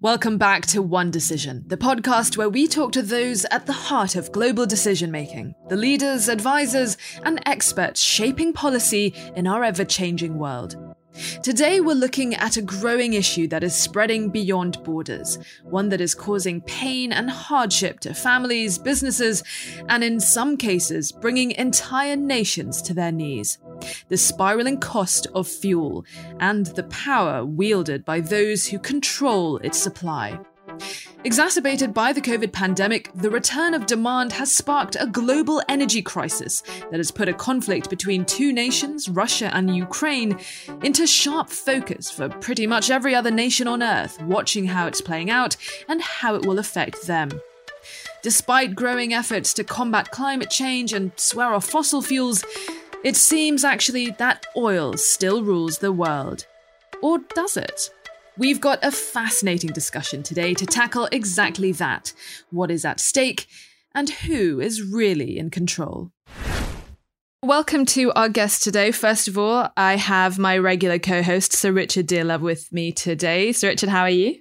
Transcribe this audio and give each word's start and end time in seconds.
Welcome 0.00 0.38
back 0.38 0.66
to 0.66 0.82
One 0.82 1.10
Decision, 1.10 1.64
the 1.66 1.76
podcast 1.76 2.36
where 2.36 2.48
we 2.48 2.66
talk 2.66 2.92
to 2.92 3.02
those 3.02 3.44
at 3.46 3.66
the 3.66 3.72
heart 3.72 4.16
of 4.16 4.32
global 4.32 4.66
decision 4.66 5.10
making, 5.10 5.54
the 5.68 5.76
leaders, 5.76 6.28
advisors, 6.28 6.96
and 7.22 7.40
experts 7.46 8.00
shaping 8.00 8.52
policy 8.52 9.14
in 9.36 9.46
our 9.46 9.64
ever 9.64 9.84
changing 9.84 10.38
world. 10.38 10.89
Today, 11.42 11.80
we're 11.80 11.94
looking 11.94 12.34
at 12.34 12.56
a 12.56 12.62
growing 12.62 13.14
issue 13.14 13.46
that 13.48 13.64
is 13.64 13.74
spreading 13.74 14.30
beyond 14.30 14.82
borders, 14.84 15.38
one 15.64 15.88
that 15.90 16.00
is 16.00 16.14
causing 16.14 16.60
pain 16.62 17.12
and 17.12 17.30
hardship 17.30 18.00
to 18.00 18.14
families, 18.14 18.78
businesses, 18.78 19.42
and 19.88 20.02
in 20.02 20.20
some 20.20 20.56
cases, 20.56 21.12
bringing 21.12 21.52
entire 21.52 22.16
nations 22.16 22.80
to 22.82 22.94
their 22.94 23.12
knees. 23.12 23.58
The 24.08 24.16
spiraling 24.16 24.78
cost 24.78 25.26
of 25.34 25.48
fuel 25.48 26.04
and 26.38 26.66
the 26.66 26.84
power 26.84 27.44
wielded 27.44 28.04
by 28.04 28.20
those 28.20 28.66
who 28.66 28.78
control 28.78 29.58
its 29.58 29.78
supply. 29.78 30.38
Exacerbated 31.22 31.92
by 31.92 32.14
the 32.14 32.20
COVID 32.22 32.50
pandemic, 32.50 33.10
the 33.14 33.28
return 33.28 33.74
of 33.74 33.84
demand 33.84 34.32
has 34.32 34.50
sparked 34.50 34.96
a 34.98 35.06
global 35.06 35.60
energy 35.68 36.00
crisis 36.00 36.62
that 36.90 36.96
has 36.96 37.10
put 37.10 37.28
a 37.28 37.34
conflict 37.34 37.90
between 37.90 38.24
two 38.24 38.54
nations, 38.54 39.06
Russia 39.06 39.50
and 39.52 39.76
Ukraine, 39.76 40.38
into 40.82 41.06
sharp 41.06 41.50
focus 41.50 42.10
for 42.10 42.30
pretty 42.30 42.66
much 42.66 42.88
every 42.90 43.14
other 43.14 43.30
nation 43.30 43.68
on 43.68 43.82
Earth, 43.82 44.18
watching 44.22 44.64
how 44.64 44.86
it's 44.86 45.02
playing 45.02 45.28
out 45.28 45.56
and 45.88 46.00
how 46.00 46.34
it 46.36 46.46
will 46.46 46.58
affect 46.58 47.06
them. 47.06 47.28
Despite 48.22 48.74
growing 48.74 49.12
efforts 49.12 49.52
to 49.54 49.64
combat 49.64 50.10
climate 50.10 50.48
change 50.48 50.94
and 50.94 51.12
swear 51.16 51.52
off 51.52 51.66
fossil 51.66 52.00
fuels, 52.00 52.42
it 53.04 53.14
seems 53.16 53.62
actually 53.62 54.10
that 54.12 54.46
oil 54.56 54.96
still 54.96 55.42
rules 55.42 55.78
the 55.78 55.92
world. 55.92 56.46
Or 57.02 57.18
does 57.18 57.58
it? 57.58 57.90
We've 58.40 58.58
got 58.58 58.82
a 58.82 58.90
fascinating 58.90 59.68
discussion 59.68 60.22
today 60.22 60.54
to 60.54 60.64
tackle 60.64 61.10
exactly 61.12 61.72
that 61.72 62.14
what 62.48 62.70
is 62.70 62.86
at 62.86 62.98
stake 62.98 63.46
and 63.94 64.08
who 64.08 64.60
is 64.60 64.82
really 64.82 65.38
in 65.38 65.50
control. 65.50 66.10
Welcome 67.44 67.84
to 67.84 68.10
our 68.14 68.30
guest 68.30 68.62
today. 68.62 68.92
First 68.92 69.28
of 69.28 69.36
all, 69.36 69.68
I 69.76 69.96
have 69.96 70.38
my 70.38 70.56
regular 70.56 70.98
co 70.98 71.22
host, 71.22 71.52
Sir 71.52 71.70
Richard 71.70 72.06
Dearlove, 72.06 72.40
with 72.40 72.72
me 72.72 72.92
today. 72.92 73.52
Sir 73.52 73.68
Richard, 73.68 73.90
how 73.90 74.04
are 74.04 74.08
you? 74.08 74.40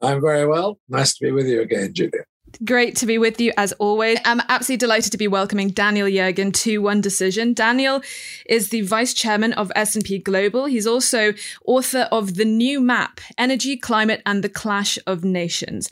I'm 0.00 0.22
very 0.22 0.46
well. 0.46 0.78
Nice 0.88 1.18
to 1.18 1.26
be 1.26 1.30
with 1.30 1.46
you 1.46 1.60
again, 1.60 1.92
Julia. 1.92 2.24
Great 2.64 2.96
to 2.96 3.06
be 3.06 3.16
with 3.16 3.40
you 3.40 3.52
as 3.56 3.72
always. 3.74 4.18
I'm 4.24 4.40
absolutely 4.48 4.78
delighted 4.78 5.12
to 5.12 5.18
be 5.18 5.28
welcoming 5.28 5.68
Daniel 5.68 6.06
Yergin 6.06 6.52
to 6.62 6.78
One 6.78 7.00
Decision. 7.00 7.54
Daniel 7.54 8.02
is 8.46 8.68
the 8.68 8.82
vice 8.82 9.14
chairman 9.14 9.52
of 9.54 9.72
S&P 9.74 10.18
Global. 10.18 10.66
He's 10.66 10.86
also 10.86 11.32
author 11.64 12.08
of 12.12 12.34
The 12.34 12.44
New 12.44 12.80
Map: 12.80 13.20
Energy, 13.38 13.76
Climate 13.76 14.22
and 14.26 14.44
the 14.44 14.48
Clash 14.48 14.98
of 15.06 15.24
Nations. 15.24 15.88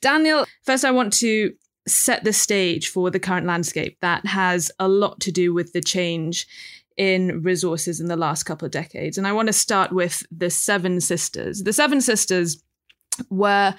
Daniel, 0.00 0.44
first 0.64 0.84
I 0.84 0.90
want 0.90 1.12
to 1.14 1.52
set 1.86 2.24
the 2.24 2.32
stage 2.32 2.88
for 2.88 3.10
the 3.10 3.20
current 3.20 3.46
landscape 3.46 3.96
that 4.00 4.26
has 4.26 4.70
a 4.78 4.88
lot 4.88 5.20
to 5.20 5.32
do 5.32 5.54
with 5.54 5.72
the 5.72 5.80
change 5.80 6.46
in 6.96 7.42
resources 7.42 8.00
in 8.00 8.08
the 8.08 8.16
last 8.16 8.42
couple 8.42 8.66
of 8.66 8.72
decades. 8.72 9.16
And 9.16 9.26
I 9.26 9.32
want 9.32 9.46
to 9.46 9.52
start 9.52 9.92
with 9.92 10.24
the 10.30 10.50
Seven 10.50 11.00
Sisters. 11.00 11.62
The 11.62 11.72
Seven 11.72 12.00
Sisters 12.00 12.62
were 13.30 13.74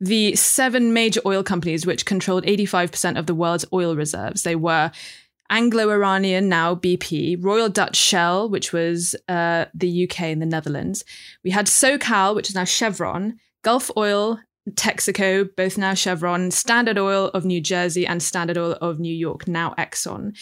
the 0.00 0.34
seven 0.34 0.92
major 0.92 1.20
oil 1.24 1.42
companies 1.42 1.86
which 1.86 2.04
controlled 2.04 2.44
85% 2.44 3.18
of 3.18 3.26
the 3.26 3.34
world's 3.34 3.64
oil 3.72 3.96
reserves. 3.96 4.42
They 4.42 4.56
were 4.56 4.90
Anglo 5.50 5.90
Iranian, 5.90 6.48
now 6.48 6.74
BP, 6.74 7.36
Royal 7.42 7.68
Dutch 7.68 7.96
Shell, 7.96 8.48
which 8.48 8.72
was 8.72 9.14
uh, 9.28 9.66
the 9.74 10.04
UK 10.04 10.20
and 10.22 10.42
the 10.42 10.46
Netherlands. 10.46 11.04
We 11.42 11.50
had 11.50 11.66
SoCal, 11.66 12.34
which 12.34 12.48
is 12.48 12.54
now 12.54 12.64
Chevron, 12.64 13.38
Gulf 13.62 13.90
Oil, 13.96 14.40
Texaco, 14.70 15.48
both 15.54 15.76
now 15.76 15.94
Chevron, 15.94 16.50
Standard 16.50 16.98
Oil 16.98 17.26
of 17.34 17.44
New 17.44 17.60
Jersey, 17.60 18.06
and 18.06 18.22
Standard 18.22 18.56
Oil 18.56 18.72
of 18.80 18.98
New 18.98 19.14
York, 19.14 19.46
now 19.46 19.74
Exxon. 19.76 20.36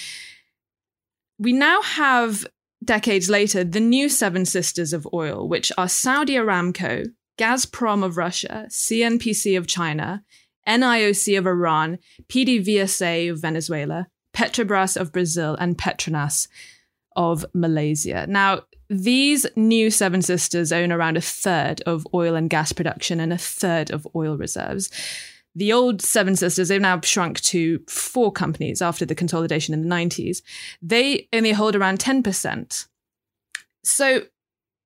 We 1.38 1.52
now 1.52 1.82
have, 1.82 2.46
decades 2.84 3.28
later, 3.28 3.64
the 3.64 3.80
new 3.80 4.08
Seven 4.08 4.44
Sisters 4.44 4.92
of 4.92 5.08
Oil, 5.12 5.48
which 5.48 5.72
are 5.76 5.88
Saudi 5.88 6.34
Aramco, 6.34 7.12
Gazprom 7.38 8.04
of 8.04 8.16
Russia, 8.16 8.66
CNPC 8.68 9.56
of 9.56 9.66
China, 9.66 10.22
NIOC 10.66 11.38
of 11.38 11.46
Iran, 11.46 11.98
PDVSA 12.28 13.30
of 13.30 13.40
Venezuela, 13.40 14.06
Petrobras 14.34 14.96
of 14.96 15.12
Brazil, 15.12 15.56
and 15.58 15.76
Petronas 15.76 16.48
of 17.16 17.44
Malaysia. 17.52 18.26
Now, 18.28 18.62
these 18.88 19.46
new 19.56 19.90
Seven 19.90 20.22
Sisters 20.22 20.72
own 20.72 20.92
around 20.92 21.16
a 21.16 21.22
third 21.22 21.80
of 21.82 22.06
oil 22.14 22.34
and 22.34 22.50
gas 22.50 22.72
production 22.72 23.20
and 23.20 23.32
a 23.32 23.38
third 23.38 23.90
of 23.90 24.06
oil 24.14 24.36
reserves. 24.36 24.90
The 25.54 25.72
old 25.72 26.00
Seven 26.00 26.36
Sisters, 26.36 26.68
they've 26.68 26.80
now 26.80 27.00
shrunk 27.02 27.40
to 27.40 27.80
four 27.88 28.32
companies 28.32 28.80
after 28.80 29.04
the 29.04 29.14
consolidation 29.14 29.74
in 29.74 29.82
the 29.82 29.94
90s. 29.94 30.42
They 30.80 31.28
only 31.32 31.52
hold 31.52 31.76
around 31.76 31.98
10%. 31.98 32.86
So 33.84 34.22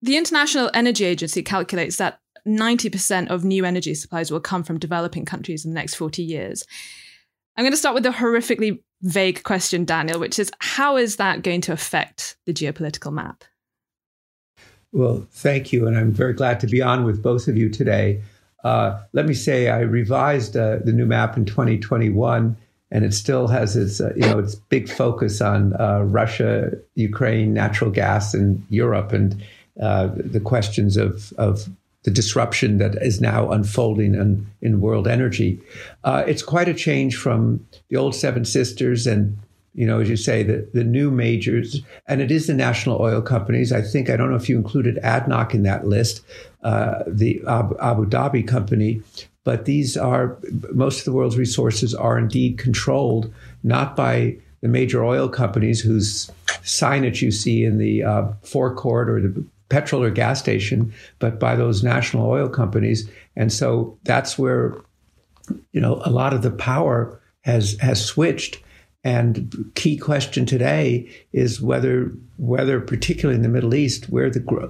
the 0.03 0.17
International 0.17 0.71
Energy 0.75 1.05
Agency 1.05 1.43
calculates 1.43 1.97
that 1.97 2.21
90% 2.47 3.29
of 3.29 3.45
new 3.45 3.65
energy 3.65 3.95
supplies 3.95 4.31
will 4.31 4.41
come 4.41 4.63
from 4.63 4.79
developing 4.79 5.25
countries 5.25 5.65
in 5.65 5.73
the 5.73 5.75
next 5.75 5.95
40 5.95 6.23
years. 6.23 6.65
I'm 7.57 7.65
going 7.65 7.73
to 7.73 7.79
start 7.79 7.95
with 7.95 8.07
a 8.07 8.11
horrifically 8.11 8.83
vague 9.03 9.43
question, 9.43 9.85
Daniel, 9.85 10.21
which 10.21 10.39
is 10.39 10.51
how 10.61 10.97
is 10.97 11.17
that 11.17 11.43
going 11.43 11.61
to 11.63 11.73
affect 11.73 12.37
the 12.47 12.53
geopolitical 12.53 13.13
map? 13.13 13.45
Well, 14.93 15.27
thank 15.31 15.73
you. 15.73 15.87
And 15.87 15.97
I'm 15.97 16.13
very 16.13 16.33
glad 16.33 16.61
to 16.61 16.67
be 16.67 16.81
on 16.81 17.05
with 17.05 17.23
both 17.23 17.49
of 17.49 17.57
you 17.57 17.69
today. 17.69 18.23
Uh, 18.65 19.01
let 19.13 19.27
me 19.27 19.35
say 19.35 19.69
I 19.69 19.81
revised 19.81 20.57
uh, 20.57 20.79
the 20.85 20.93
new 20.93 21.07
map 21.07 21.37
in 21.37 21.45
2021, 21.45 22.57
and 22.91 23.05
it 23.05 23.15
still 23.15 23.47
has 23.49 23.77
its, 23.77 24.01
uh, 24.01 24.13
you 24.17 24.23
know, 24.23 24.39
its 24.39 24.55
big 24.55 24.89
focus 24.89 25.41
on 25.41 25.75
uh, 25.81 26.01
Russia, 26.01 26.73
Ukraine, 26.95 27.53
natural 27.53 27.91
gas, 27.91 28.35
and 28.35 28.65
Europe, 28.71 29.13
and 29.13 29.43
uh, 29.81 30.09
the 30.15 30.41
questions 30.41 30.97
of, 30.97 31.33
of 31.35 31.69
the 32.07 32.11
disruption 32.13 32.79
that 32.79 32.95
is 33.03 33.21
now 33.21 33.51
unfolding 33.51 34.15
in, 34.15 34.47
in 34.63 34.81
world 34.81 35.09
energy. 35.09 35.61
Uh, 36.05 36.23
it's 36.25 36.41
quite 36.43 36.69
a 36.69 36.73
change 36.75 37.17
from 37.17 37.67
the 37.91 37.97
old 37.97 38.15
Seven 38.15 38.45
Sisters 38.45 39.09
and 39.09 39.37
you 39.75 39.87
know, 39.87 40.01
as 40.01 40.09
you 40.09 40.17
say, 40.17 40.43
the, 40.43 40.67
the 40.73 40.85
new 40.85 41.11
majors, 41.11 41.83
and 42.07 42.23
it 42.23 42.31
is 42.31 42.47
the 42.47 42.55
national 42.55 42.99
oil 42.99 43.21
companies. 43.21 43.73
I 43.73 43.83
think, 43.83 44.09
I 44.09 44.17
don't 44.17 44.31
know 44.31 44.37
if 44.37 44.49
you 44.49 44.57
included 44.57 44.99
ADNOC 45.03 45.53
in 45.53 45.65
that 45.65 45.87
list, 45.87 46.23
uh, 46.63 47.03
the 47.07 47.43
Abu, 47.47 48.07
Dhabi 48.07 48.49
company, 48.49 49.03
but 49.45 49.67
these 49.67 49.95
are, 49.95 50.39
most 50.73 51.01
of 51.01 51.05
the 51.05 51.13
world's 51.13 51.37
resources 51.37 51.95
are 51.95 52.17
indeed 52.17 52.57
controlled 52.57 53.31
not 53.65 53.95
by 53.97 54.39
the 54.63 54.69
major 54.69 55.05
oil 55.05 55.29
companies 55.29 55.83
whose 55.83 56.31
signage 56.63 57.21
you 57.21 57.31
see 57.31 57.63
in 57.63 57.77
the 57.77 58.03
uh, 58.03 58.29
forecourt 58.43 59.11
or 59.11 59.21
the 59.21 59.45
petrol 59.69 60.03
or 60.03 60.11
gas 60.11 60.39
station, 60.39 60.93
but 61.19 61.41
by 61.41 61.57
those 61.57 61.83
national 61.83 62.29
oil 62.29 62.49
companies. 62.49 63.09
And 63.35 63.53
so 63.53 63.99
that's 64.05 64.39
where, 64.39 64.77
you 65.73 65.81
know, 65.81 66.01
a 66.05 66.11
lot 66.11 66.33
of 66.33 66.43
the 66.43 66.51
power 66.51 67.21
has 67.43 67.77
has 67.81 68.05
switched. 68.05 68.63
And 69.05 69.71
key 69.77 69.97
question 69.97 70.47
today 70.47 71.09
is 71.33 71.61
whether 71.61 72.13
whether 72.39 72.81
particularly 72.81 73.37
in 73.37 73.43
the 73.43 73.49
Middle 73.49 73.75
East 73.75 74.07
where 74.07 74.31
the 74.31 74.41
gro- 74.41 74.69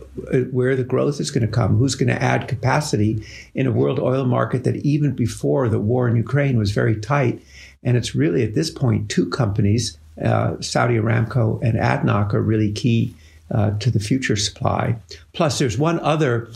where 0.50 0.76
the 0.76 0.84
growth 0.84 1.20
is 1.20 1.30
going 1.30 1.46
to 1.46 1.52
come, 1.52 1.76
who's 1.76 1.94
going 1.94 2.14
to 2.14 2.22
add 2.22 2.46
capacity 2.48 3.24
in 3.54 3.66
a 3.66 3.72
world 3.72 3.98
oil 3.98 4.26
market 4.26 4.64
that 4.64 4.76
even 4.76 5.14
before 5.14 5.68
the 5.68 5.80
war 5.80 6.06
in 6.06 6.16
Ukraine 6.16 6.58
was 6.58 6.72
very 6.72 7.00
tight. 7.00 7.42
And 7.82 7.96
it's 7.96 8.14
really 8.14 8.42
at 8.42 8.54
this 8.54 8.70
point 8.70 9.08
two 9.08 9.30
companies, 9.30 9.96
uh, 10.22 10.60
Saudi 10.60 10.96
Aramco 10.96 11.62
and 11.62 11.78
ADNOC, 11.78 12.34
are 12.34 12.42
really 12.42 12.72
key 12.72 13.14
uh, 13.50 13.70
to 13.78 13.90
the 13.90 14.00
future 14.00 14.36
supply. 14.36 14.96
Plus, 15.32 15.58
there's 15.58 15.78
one 15.78 16.00
other 16.00 16.48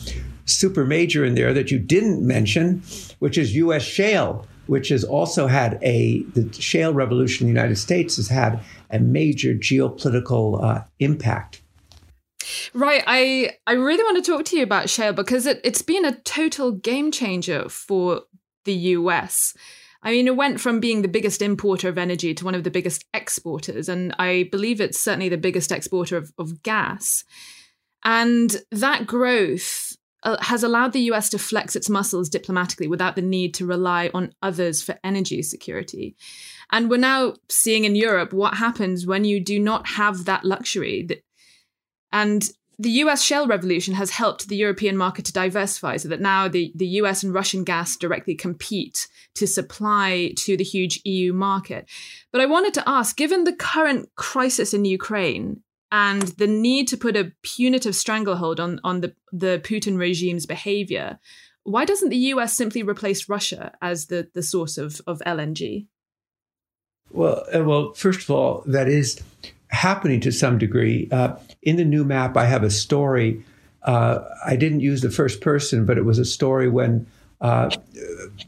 super 0.45 0.85
major 0.85 1.23
in 1.23 1.35
there 1.35 1.53
that 1.53 1.71
you 1.71 1.79
didn't 1.79 2.25
mention, 2.25 2.83
which 3.19 3.37
is 3.37 3.55
U.S. 3.55 3.83
shale, 3.83 4.45
which 4.67 4.89
has 4.89 5.03
also 5.03 5.47
had 5.47 5.79
a 5.81 6.23
the 6.33 6.51
shale 6.53 6.93
revolution 6.93 7.47
in 7.47 7.53
the 7.53 7.59
United 7.59 7.77
States 7.77 8.15
has 8.17 8.27
had 8.27 8.61
a 8.89 8.99
major 8.99 9.53
geopolitical 9.53 10.63
uh, 10.63 10.83
impact. 10.99 11.61
Right, 12.73 13.03
I 13.07 13.51
I 13.67 13.73
really 13.73 14.03
want 14.03 14.23
to 14.23 14.31
talk 14.31 14.45
to 14.45 14.57
you 14.57 14.63
about 14.63 14.89
shale 14.89 15.13
because 15.13 15.45
it, 15.45 15.61
it's 15.63 15.81
been 15.81 16.05
a 16.05 16.15
total 16.21 16.71
game 16.71 17.11
changer 17.11 17.69
for 17.69 18.23
the 18.65 18.73
US. 18.73 19.55
I 20.03 20.11
mean, 20.11 20.27
it 20.27 20.35
went 20.35 20.59
from 20.59 20.79
being 20.79 21.01
the 21.01 21.07
biggest 21.07 21.41
importer 21.41 21.87
of 21.87 21.97
energy 21.97 22.33
to 22.33 22.45
one 22.45 22.55
of 22.55 22.63
the 22.63 22.71
biggest 22.71 23.05
exporters. 23.13 23.87
And 23.87 24.15
I 24.17 24.49
believe 24.51 24.81
it's 24.81 24.99
certainly 24.99 25.29
the 25.29 25.37
biggest 25.37 25.71
exporter 25.71 26.17
of, 26.17 26.33
of 26.39 26.63
gas. 26.63 27.23
And 28.03 28.55
that 28.71 29.05
growth 29.05 29.95
uh, 30.23 30.37
has 30.41 30.63
allowed 30.63 30.93
the 30.93 31.11
US 31.11 31.29
to 31.29 31.39
flex 31.39 31.75
its 31.75 31.89
muscles 31.89 32.29
diplomatically 32.29 32.87
without 32.87 33.15
the 33.15 33.21
need 33.21 33.53
to 33.55 33.65
rely 33.65 34.09
on 34.13 34.33
others 34.41 34.81
for 34.81 34.99
energy 35.03 35.41
security. 35.43 36.15
And 36.71 36.89
we're 36.89 36.97
now 36.97 37.35
seeing 37.49 37.85
in 37.85 37.95
Europe 37.95 38.33
what 38.33 38.55
happens 38.55 39.05
when 39.05 39.23
you 39.23 39.39
do 39.39 39.59
not 39.59 39.87
have 39.87 40.25
that 40.25 40.45
luxury. 40.45 41.23
And 42.11 42.49
the 42.81 42.89
US 43.03 43.21
shale 43.21 43.47
revolution 43.47 43.93
has 43.93 44.09
helped 44.09 44.47
the 44.47 44.55
European 44.55 44.97
market 44.97 45.23
to 45.25 45.33
diversify 45.33 45.97
so 45.97 46.09
that 46.09 46.19
now 46.19 46.47
the, 46.47 46.71
the 46.75 46.87
US 47.01 47.21
and 47.21 47.31
Russian 47.31 47.63
gas 47.63 47.95
directly 47.95 48.33
compete 48.33 49.07
to 49.35 49.45
supply 49.45 50.33
to 50.37 50.57
the 50.57 50.63
huge 50.63 50.99
EU 51.05 51.31
market. 51.31 51.87
But 52.31 52.41
I 52.41 52.47
wanted 52.47 52.73
to 52.75 52.89
ask 52.89 53.15
given 53.15 53.43
the 53.43 53.53
current 53.53 54.09
crisis 54.15 54.73
in 54.73 54.85
Ukraine 54.85 55.61
and 55.91 56.23
the 56.23 56.47
need 56.47 56.87
to 56.87 56.97
put 56.97 57.15
a 57.15 57.31
punitive 57.43 57.95
stranglehold 57.95 58.59
on, 58.59 58.79
on 58.83 59.01
the, 59.01 59.13
the 59.31 59.61
Putin 59.63 59.99
regime's 59.99 60.47
behavior, 60.47 61.19
why 61.63 61.85
doesn't 61.85 62.09
the 62.09 62.25
US 62.33 62.57
simply 62.57 62.81
replace 62.81 63.29
Russia 63.29 63.73
as 63.79 64.07
the, 64.07 64.27
the 64.33 64.41
source 64.41 64.79
of, 64.79 65.01
of 65.05 65.19
LNG? 65.19 65.85
Well, 67.11 67.45
well, 67.53 67.93
first 67.93 68.21
of 68.21 68.31
all, 68.31 68.63
that 68.65 68.87
is 68.87 69.21
happening 69.71 70.19
to 70.21 70.31
some 70.31 70.57
degree. 70.57 71.07
Uh, 71.11 71.35
in 71.63 71.75
the 71.77 71.85
new 71.85 72.03
map, 72.03 72.37
I 72.37 72.45
have 72.45 72.63
a 72.63 72.69
story. 72.69 73.43
Uh, 73.83 74.19
I 74.45 74.55
didn't 74.55 74.81
use 74.81 75.01
the 75.01 75.09
first 75.09 75.41
person, 75.41 75.85
but 75.85 75.97
it 75.97 76.05
was 76.05 76.19
a 76.19 76.25
story 76.25 76.69
when 76.69 77.07
uh, 77.41 77.71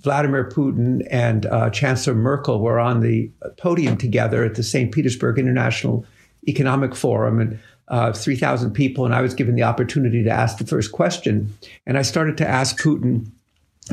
Vladimir 0.04 0.50
Putin 0.50 1.06
and 1.10 1.46
uh, 1.48 1.70
Chancellor 1.72 2.14
Merkel 2.14 2.60
were 2.60 2.80
on 2.80 3.00
the 3.00 3.32
podium 3.58 3.98
together 3.98 4.44
at 4.44 4.56
the 4.56 4.64
St. 4.64 4.92
Petersburg 4.92 5.40
International 5.40 6.06
Economic 6.48 6.96
Forum, 6.96 7.40
and 7.40 7.60
uh, 7.88 8.12
3,000 8.14 8.72
people, 8.72 9.06
and 9.06 9.14
I 9.14 9.22
was 9.22 9.34
given 9.34 9.56
the 9.56 9.64
opportunity 9.64 10.24
to 10.24 10.30
ask 10.30 10.58
the 10.58 10.66
first 10.66 10.92
question. 10.92 11.54
And 11.86 11.98
I 11.98 12.02
started 12.02 12.38
to 12.38 12.48
ask 12.48 12.80
Putin 12.80 13.32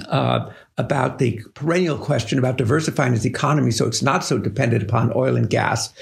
uh, 0.09 0.51
about 0.79 1.19
the 1.19 1.41
perennial 1.55 1.99
question 1.99 2.39
about 2.39 2.57
diversifying 2.57 3.13
his 3.13 3.27
economy 3.27 3.71
so 3.71 3.87
it's 3.87 4.03
not 4.03 4.25
so 4.25 4.39
dependent 4.39 4.83
upon 4.83 5.13
oil 5.15 5.37
and 5.37 5.51
gas. 5.51 5.93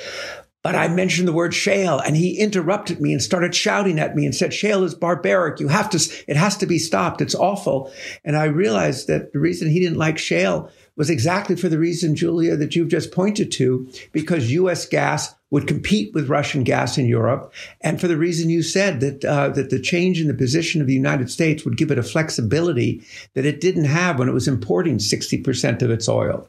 But 0.62 0.74
I 0.74 0.88
mentioned 0.88 1.28
the 1.28 1.32
word 1.32 1.54
shale 1.54 2.00
and 2.00 2.16
he 2.16 2.38
interrupted 2.38 3.00
me 3.00 3.12
and 3.12 3.22
started 3.22 3.54
shouting 3.54 3.98
at 4.00 4.16
me 4.16 4.24
and 4.24 4.34
said, 4.34 4.52
shale 4.52 4.82
is 4.82 4.94
barbaric. 4.94 5.60
You 5.60 5.68
have 5.68 5.88
to, 5.90 6.00
it 6.26 6.36
has 6.36 6.56
to 6.58 6.66
be 6.66 6.78
stopped. 6.78 7.20
It's 7.20 7.34
awful. 7.34 7.92
And 8.24 8.36
I 8.36 8.46
realized 8.46 9.06
that 9.06 9.32
the 9.32 9.38
reason 9.38 9.70
he 9.70 9.78
didn't 9.78 9.98
like 9.98 10.18
shale 10.18 10.70
was 10.96 11.10
exactly 11.10 11.54
for 11.54 11.68
the 11.68 11.78
reason, 11.78 12.16
Julia, 12.16 12.56
that 12.56 12.74
you've 12.74 12.88
just 12.88 13.12
pointed 13.12 13.52
to, 13.52 13.88
because 14.10 14.50
U.S. 14.50 14.84
gas 14.84 15.34
would 15.50 15.66
compete 15.66 16.12
with 16.12 16.28
Russian 16.28 16.62
gas 16.62 16.98
in 16.98 17.06
Europe, 17.06 17.52
and 17.80 18.00
for 18.00 18.08
the 18.08 18.16
reason 18.16 18.50
you 18.50 18.62
said 18.62 19.00
that 19.00 19.24
uh, 19.24 19.48
that 19.50 19.70
the 19.70 19.80
change 19.80 20.20
in 20.20 20.28
the 20.28 20.34
position 20.34 20.80
of 20.80 20.86
the 20.86 20.94
United 20.94 21.30
States 21.30 21.64
would 21.64 21.76
give 21.76 21.90
it 21.90 21.98
a 21.98 22.02
flexibility 22.02 23.02
that 23.34 23.46
it 23.46 23.60
didn't 23.60 23.84
have 23.84 24.18
when 24.18 24.28
it 24.28 24.34
was 24.34 24.48
importing 24.48 24.98
60% 24.98 25.82
of 25.82 25.90
its 25.90 26.08
oil. 26.08 26.48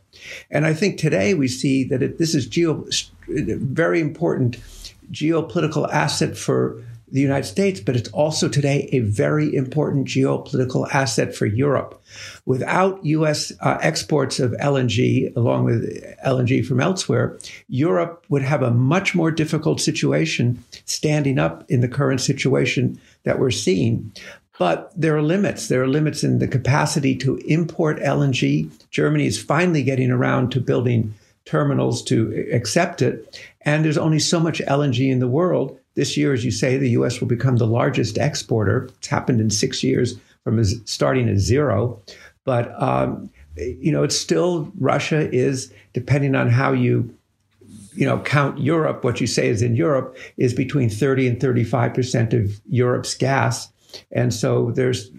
And 0.51 0.65
I 0.65 0.73
think 0.73 0.97
today 0.97 1.33
we 1.33 1.47
see 1.47 1.83
that 1.85 2.03
it, 2.03 2.17
this 2.17 2.35
is 2.35 2.45
geo, 2.45 2.85
very 3.27 4.01
important 4.01 4.57
geopolitical 5.11 5.89
asset 5.91 6.37
for 6.37 6.83
the 7.11 7.21
United 7.21 7.45
States, 7.45 7.79
but 7.79 7.95
it's 7.95 8.09
also 8.09 8.47
today 8.47 8.89
a 8.91 8.99
very 8.99 9.53
important 9.55 10.07
geopolitical 10.07 10.87
asset 10.93 11.35
for 11.35 11.45
Europe. 11.45 12.01
Without 12.45 13.03
U.S. 13.05 13.51
Uh, 13.61 13.77
exports 13.81 14.39
of 14.39 14.51
LNG, 14.53 15.35
along 15.35 15.65
with 15.65 16.03
LNG 16.25 16.65
from 16.65 16.79
elsewhere, 16.79 17.37
Europe 17.67 18.25
would 18.29 18.41
have 18.41 18.61
a 18.61 18.71
much 18.71 19.15
more 19.15 19.31
difficult 19.31 19.81
situation 19.81 20.63
standing 20.85 21.39
up 21.39 21.63
in 21.69 21.81
the 21.81 21.87
current 21.87 22.21
situation 22.21 22.99
that 23.23 23.39
we're 23.39 23.51
seeing. 23.51 24.11
But 24.57 24.91
there 24.95 25.15
are 25.15 25.21
limits. 25.21 25.69
There 25.69 25.81
are 25.81 25.87
limits 25.87 26.23
in 26.23 26.39
the 26.39 26.47
capacity 26.47 27.15
to 27.17 27.37
import 27.47 27.99
LNG. 27.99 28.69
Germany 28.91 29.25
is 29.25 29.41
finally 29.41 29.83
getting 29.83 30.11
around 30.11 30.51
to 30.51 30.59
building 30.59 31.13
terminals 31.45 32.03
to 32.03 32.47
accept 32.53 33.01
it. 33.01 33.39
And 33.61 33.83
there's 33.83 33.97
only 33.97 34.19
so 34.19 34.39
much 34.39 34.59
LNG 34.59 35.09
in 35.09 35.19
the 35.19 35.27
world 35.27 35.78
this 35.99 36.15
year, 36.15 36.31
as 36.31 36.45
you 36.45 36.51
say, 36.51 36.77
the 36.77 36.91
U.S. 36.91 37.19
will 37.19 37.27
become 37.27 37.57
the 37.57 37.67
largest 37.67 38.17
exporter. 38.17 38.87
It's 38.99 39.07
happened 39.07 39.41
in 39.41 39.49
six 39.49 39.83
years 39.83 40.17
from 40.45 40.63
starting 40.63 41.27
at 41.27 41.39
zero. 41.39 42.01
But, 42.45 42.71
um, 42.81 43.29
you 43.57 43.91
know, 43.91 44.03
it's 44.03 44.17
still, 44.17 44.71
Russia 44.79 45.29
is, 45.29 45.73
depending 45.91 46.35
on 46.35 46.49
how 46.49 46.71
you 46.71 47.13
you 47.95 48.05
know, 48.05 48.19
count 48.19 48.59
Europe, 48.59 49.03
what 49.03 49.19
you 49.19 49.27
say 49.27 49.49
is 49.49 49.61
in 49.61 49.75
Europe 49.75 50.15
is 50.37 50.53
between 50.53 50.89
30 50.89 51.27
and 51.27 51.37
35% 51.37 52.33
of 52.33 52.61
Europe's 52.69 53.13
gas. 53.13 53.69
And 54.13 54.33
so 54.33 54.71
there's, 54.71 55.11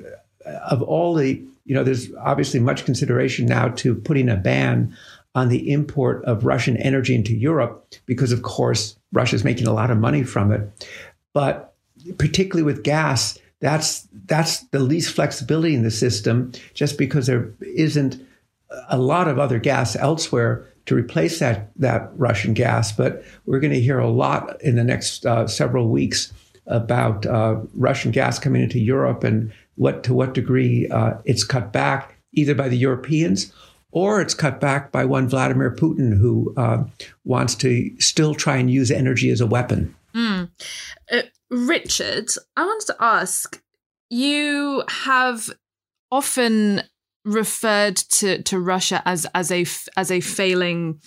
of 0.70 0.80
all 0.80 1.12
the, 1.14 1.42
you 1.66 1.74
know, 1.74 1.84
there's 1.84 2.08
obviously 2.14 2.58
much 2.58 2.86
consideration 2.86 3.44
now 3.44 3.68
to 3.68 3.94
putting 3.94 4.30
a 4.30 4.36
ban 4.36 4.96
on 5.34 5.48
the 5.48 5.70
import 5.70 6.24
of 6.24 6.46
Russian 6.46 6.78
energy 6.78 7.14
into 7.14 7.34
Europe 7.34 7.84
because, 8.06 8.32
of 8.32 8.40
course, 8.40 8.96
Russia's 9.12 9.44
making 9.44 9.66
a 9.66 9.72
lot 9.72 9.90
of 9.90 9.98
money 9.98 10.22
from 10.22 10.52
it. 10.52 10.86
But 11.32 11.74
particularly 12.18 12.62
with 12.62 12.82
gas, 12.82 13.38
that's 13.60 14.08
that's 14.26 14.60
the 14.68 14.78
least 14.78 15.14
flexibility 15.14 15.74
in 15.74 15.82
the 15.82 15.90
system, 15.90 16.52
just 16.74 16.96
because 16.96 17.26
there 17.26 17.52
isn't 17.60 18.24
a 18.88 18.98
lot 18.98 19.28
of 19.28 19.38
other 19.38 19.58
gas 19.58 19.96
elsewhere 19.96 20.66
to 20.86 20.94
replace 20.94 21.38
that 21.40 21.70
that 21.76 22.10
Russian 22.16 22.54
gas. 22.54 22.92
But 22.92 23.22
we're 23.46 23.60
going 23.60 23.72
to 23.72 23.80
hear 23.80 23.98
a 23.98 24.08
lot 24.08 24.60
in 24.62 24.76
the 24.76 24.84
next 24.84 25.26
uh, 25.26 25.46
several 25.46 25.88
weeks 25.88 26.32
about 26.66 27.26
uh, 27.26 27.60
Russian 27.74 28.12
gas 28.12 28.38
coming 28.38 28.62
into 28.62 28.78
Europe 28.78 29.24
and 29.24 29.52
what 29.76 30.04
to 30.04 30.14
what 30.14 30.34
degree 30.34 30.88
uh, 30.88 31.14
it's 31.24 31.44
cut 31.44 31.72
back 31.72 32.16
either 32.32 32.54
by 32.54 32.68
the 32.68 32.76
Europeans 32.76 33.52
or 33.92 34.20
it's 34.20 34.34
cut 34.34 34.60
back 34.60 34.92
by 34.92 35.04
one 35.04 35.28
Vladimir 35.28 35.70
Putin 35.70 36.18
who 36.18 36.54
uh, 36.56 36.84
wants 37.24 37.54
to 37.56 37.90
still 37.98 38.34
try 38.34 38.56
and 38.56 38.70
use 38.70 38.90
energy 38.90 39.30
as 39.30 39.40
a 39.40 39.46
weapon. 39.46 39.94
Mm. 40.14 40.50
Uh, 41.10 41.22
Richard, 41.50 42.28
I 42.56 42.64
wanted 42.64 42.86
to 42.86 42.96
ask 43.00 43.60
you 44.08 44.82
have 44.88 45.50
often 46.10 46.82
referred 47.24 47.96
to, 47.96 48.42
to 48.42 48.58
Russia 48.58 49.02
as 49.04 49.26
as 49.34 49.50
a 49.52 49.66
as 49.96 50.10
a 50.10 50.20
failing 50.20 51.00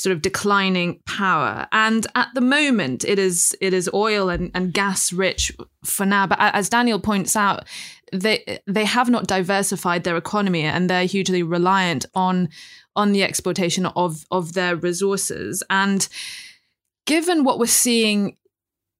sort 0.00 0.14
of 0.14 0.22
declining 0.22 1.00
power. 1.06 1.66
And 1.72 2.06
at 2.14 2.28
the 2.34 2.40
moment, 2.40 3.04
it 3.04 3.18
is 3.18 3.54
it 3.60 3.74
is 3.74 3.90
oil 3.92 4.28
and, 4.28 4.50
and 4.54 4.72
gas 4.72 5.12
rich 5.12 5.52
for 5.84 6.06
now. 6.06 6.26
But 6.26 6.38
as 6.40 6.68
Daniel 6.68 6.98
points 6.98 7.36
out, 7.36 7.66
they 8.12 8.60
they 8.66 8.84
have 8.84 9.10
not 9.10 9.26
diversified 9.26 10.04
their 10.04 10.16
economy 10.16 10.62
and 10.62 10.88
they're 10.88 11.04
hugely 11.04 11.42
reliant 11.42 12.06
on 12.14 12.48
on 12.96 13.12
the 13.12 13.22
exportation 13.22 13.86
of 13.86 14.24
of 14.30 14.54
their 14.54 14.76
resources. 14.76 15.62
And 15.68 16.08
given 17.06 17.44
what 17.44 17.58
we're 17.58 17.66
seeing 17.66 18.36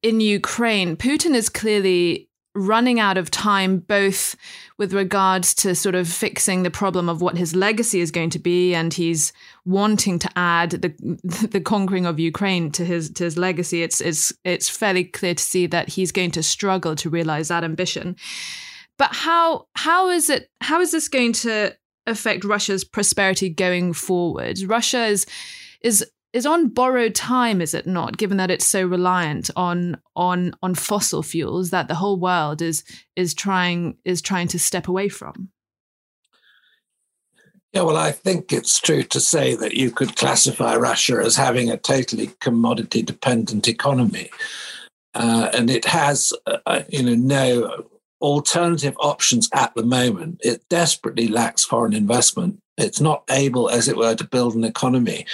in 0.02 0.20
Ukraine, 0.20 0.96
Putin 0.96 1.34
is 1.34 1.48
clearly 1.48 2.29
running 2.66 3.00
out 3.00 3.16
of 3.16 3.30
time, 3.30 3.78
both 3.78 4.36
with 4.78 4.92
regards 4.92 5.54
to 5.54 5.74
sort 5.74 5.94
of 5.94 6.08
fixing 6.08 6.62
the 6.62 6.70
problem 6.70 7.08
of 7.08 7.20
what 7.20 7.36
his 7.36 7.56
legacy 7.56 8.00
is 8.00 8.10
going 8.10 8.30
to 8.30 8.38
be, 8.38 8.74
and 8.74 8.94
he's 8.94 9.32
wanting 9.64 10.18
to 10.18 10.30
add 10.36 10.70
the 10.70 10.88
the 11.50 11.60
conquering 11.60 12.06
of 12.06 12.20
Ukraine 12.20 12.70
to 12.72 12.84
his 12.84 13.10
to 13.10 13.24
his 13.24 13.36
legacy. 13.36 13.82
It's 13.82 14.00
it's 14.00 14.32
it's 14.44 14.68
fairly 14.68 15.04
clear 15.04 15.34
to 15.34 15.42
see 15.42 15.66
that 15.66 15.88
he's 15.88 16.12
going 16.12 16.30
to 16.32 16.42
struggle 16.42 16.94
to 16.96 17.10
realize 17.10 17.48
that 17.48 17.64
ambition. 17.64 18.16
But 18.98 19.10
how 19.12 19.66
how 19.74 20.10
is 20.10 20.28
it 20.28 20.50
how 20.60 20.80
is 20.80 20.92
this 20.92 21.08
going 21.08 21.32
to 21.44 21.74
affect 22.06 22.44
Russia's 22.44 22.84
prosperity 22.84 23.48
going 23.48 23.92
forward? 23.92 24.60
Russia 24.66 25.06
is 25.06 25.26
is 25.82 26.04
is 26.32 26.46
on 26.46 26.68
borrowed 26.68 27.14
time, 27.14 27.60
is 27.60 27.74
it 27.74 27.86
not? 27.86 28.16
Given 28.16 28.36
that 28.36 28.50
it's 28.50 28.66
so 28.66 28.84
reliant 28.84 29.50
on 29.56 30.00
on 30.14 30.54
on 30.62 30.74
fossil 30.74 31.22
fuels 31.22 31.70
that 31.70 31.88
the 31.88 31.96
whole 31.96 32.18
world 32.18 32.62
is 32.62 32.84
is 33.16 33.34
trying 33.34 33.96
is 34.04 34.22
trying 34.22 34.48
to 34.48 34.58
step 34.58 34.88
away 34.88 35.08
from. 35.08 35.50
Yeah, 37.72 37.82
well, 37.82 37.96
I 37.96 38.10
think 38.10 38.52
it's 38.52 38.80
true 38.80 39.04
to 39.04 39.20
say 39.20 39.54
that 39.54 39.74
you 39.74 39.92
could 39.92 40.16
classify 40.16 40.74
Russia 40.74 41.22
as 41.24 41.36
having 41.36 41.70
a 41.70 41.76
totally 41.76 42.32
commodity 42.40 43.02
dependent 43.02 43.68
economy. 43.68 44.30
Uh, 45.14 45.50
and 45.52 45.70
it 45.70 45.84
has, 45.84 46.32
uh, 46.46 46.58
uh 46.66 46.82
you 46.88 47.02
know, 47.02 47.14
no 47.14 47.84
alternative 48.20 48.94
options 48.98 49.48
at 49.52 49.72
the 49.74 49.84
moment. 49.84 50.40
It 50.42 50.68
desperately 50.68 51.28
lacks 51.28 51.64
foreign 51.64 51.94
investment. 51.94 52.58
It's 52.80 53.00
not 53.00 53.24
able, 53.30 53.68
as 53.68 53.88
it 53.88 53.96
were, 53.96 54.14
to 54.14 54.24
build 54.24 54.54
an 54.54 54.64
economy 54.64 55.26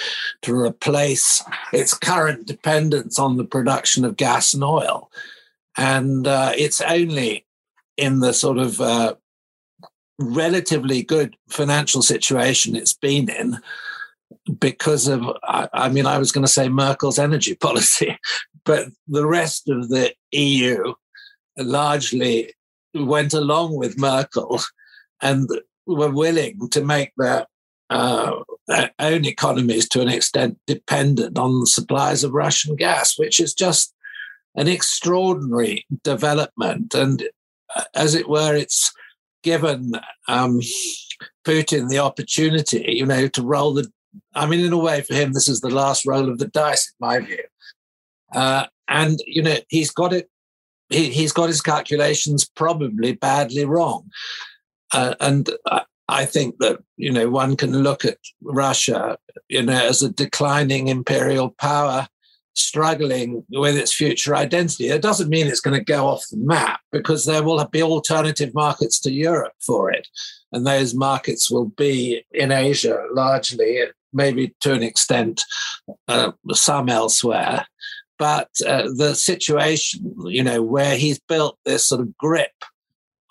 to 0.42 0.54
replace 0.54 1.42
its 1.72 1.94
current 1.94 2.46
dependence 2.46 3.18
on 3.18 3.36
the 3.36 3.44
production 3.44 4.04
of 4.04 4.16
gas 4.16 4.54
and 4.54 4.64
oil. 4.64 5.10
And 5.76 6.26
uh, 6.26 6.52
it's 6.56 6.80
only 6.80 7.46
in 7.96 8.20
the 8.20 8.32
sort 8.32 8.58
of 8.58 8.80
uh, 8.80 9.14
relatively 10.18 11.02
good 11.02 11.36
financial 11.48 12.02
situation 12.02 12.76
it's 12.76 12.94
been 12.94 13.28
in 13.28 13.58
because 14.58 15.08
of, 15.08 15.22
I, 15.42 15.68
I 15.72 15.88
mean, 15.88 16.06
I 16.06 16.18
was 16.18 16.32
going 16.32 16.44
to 16.46 16.52
say 16.52 16.68
Merkel's 16.68 17.18
energy 17.18 17.54
policy, 17.60 18.18
but 18.64 18.88
the 19.06 19.26
rest 19.26 19.68
of 19.68 19.88
the 19.88 20.14
EU 20.32 20.94
largely 21.58 22.54
went 22.94 23.34
along 23.34 23.76
with 23.76 23.98
Merkel 23.98 24.60
and 25.20 25.48
were 25.86 26.10
willing 26.10 26.68
to 26.70 26.84
make 26.84 27.12
their, 27.16 27.46
uh, 27.90 28.32
their 28.66 28.90
own 28.98 29.24
economies 29.24 29.88
to 29.90 30.00
an 30.00 30.08
extent 30.08 30.58
dependent 30.66 31.38
on 31.38 31.60
the 31.60 31.66
supplies 31.66 32.24
of 32.24 32.32
Russian 32.32 32.76
gas, 32.76 33.18
which 33.18 33.40
is 33.40 33.54
just 33.54 33.94
an 34.56 34.68
extraordinary 34.68 35.86
development. 36.02 36.94
And 36.94 37.28
uh, 37.74 37.84
as 37.94 38.14
it 38.14 38.28
were, 38.28 38.54
it's 38.54 38.92
given 39.42 39.92
um, 40.28 40.60
Putin 41.46 41.88
the 41.88 41.98
opportunity, 41.98 42.84
you 42.88 43.06
know, 43.06 43.28
to 43.28 43.42
roll 43.42 43.74
the. 43.74 43.90
I 44.34 44.46
mean, 44.46 44.60
in 44.60 44.72
a 44.72 44.78
way, 44.78 45.02
for 45.02 45.14
him, 45.14 45.32
this 45.32 45.48
is 45.48 45.60
the 45.60 45.70
last 45.70 46.06
roll 46.06 46.28
of 46.28 46.38
the 46.38 46.48
dice, 46.48 46.88
in 46.88 47.06
my 47.06 47.20
view. 47.20 47.44
Uh, 48.34 48.66
and 48.88 49.18
you 49.26 49.42
know, 49.42 49.56
he's 49.68 49.90
got 49.90 50.12
it. 50.12 50.28
He, 50.88 51.22
has 51.22 51.32
got 51.32 51.48
his 51.48 51.60
calculations 51.60 52.48
probably 52.48 53.12
badly 53.12 53.64
wrong. 53.64 54.08
Uh, 54.92 55.14
and 55.20 55.50
I, 56.08 56.24
think 56.26 56.58
that 56.58 56.78
you 56.96 57.12
know 57.12 57.28
one 57.28 57.56
can 57.56 57.82
look 57.82 58.04
at 58.04 58.18
Russia, 58.42 59.18
you 59.48 59.62
know, 59.62 59.86
as 59.86 60.02
a 60.02 60.10
declining 60.10 60.88
imperial 60.88 61.50
power 61.50 62.08
struggling 62.56 63.44
with 63.50 63.76
its 63.76 63.92
future 63.92 64.34
identity. 64.34 64.88
It 64.88 65.02
doesn't 65.02 65.28
mean 65.28 65.46
it's 65.46 65.60
going 65.60 65.78
to 65.78 65.84
go 65.84 66.06
off 66.06 66.24
the 66.30 66.38
map 66.38 66.80
because 66.90 67.26
there 67.26 67.42
will 67.42 67.62
be 67.66 67.82
alternative 67.82 68.54
markets 68.54 68.98
to 69.00 69.12
Europe 69.12 69.52
for 69.60 69.90
it. 69.90 70.08
And 70.52 70.66
those 70.66 70.94
markets 70.94 71.50
will 71.50 71.66
be 71.66 72.24
in 72.32 72.50
Asia 72.50 73.04
largely, 73.12 73.80
maybe 74.12 74.54
to 74.60 74.72
an 74.72 74.82
extent, 74.82 75.42
uh, 76.08 76.32
some 76.52 76.88
elsewhere. 76.88 77.66
But 78.18 78.48
uh, 78.66 78.88
the 78.96 79.14
situation, 79.14 80.14
you 80.24 80.42
know, 80.42 80.62
where 80.62 80.96
he's 80.96 81.18
built 81.18 81.58
this 81.66 81.86
sort 81.86 82.00
of 82.00 82.16
grip 82.16 82.52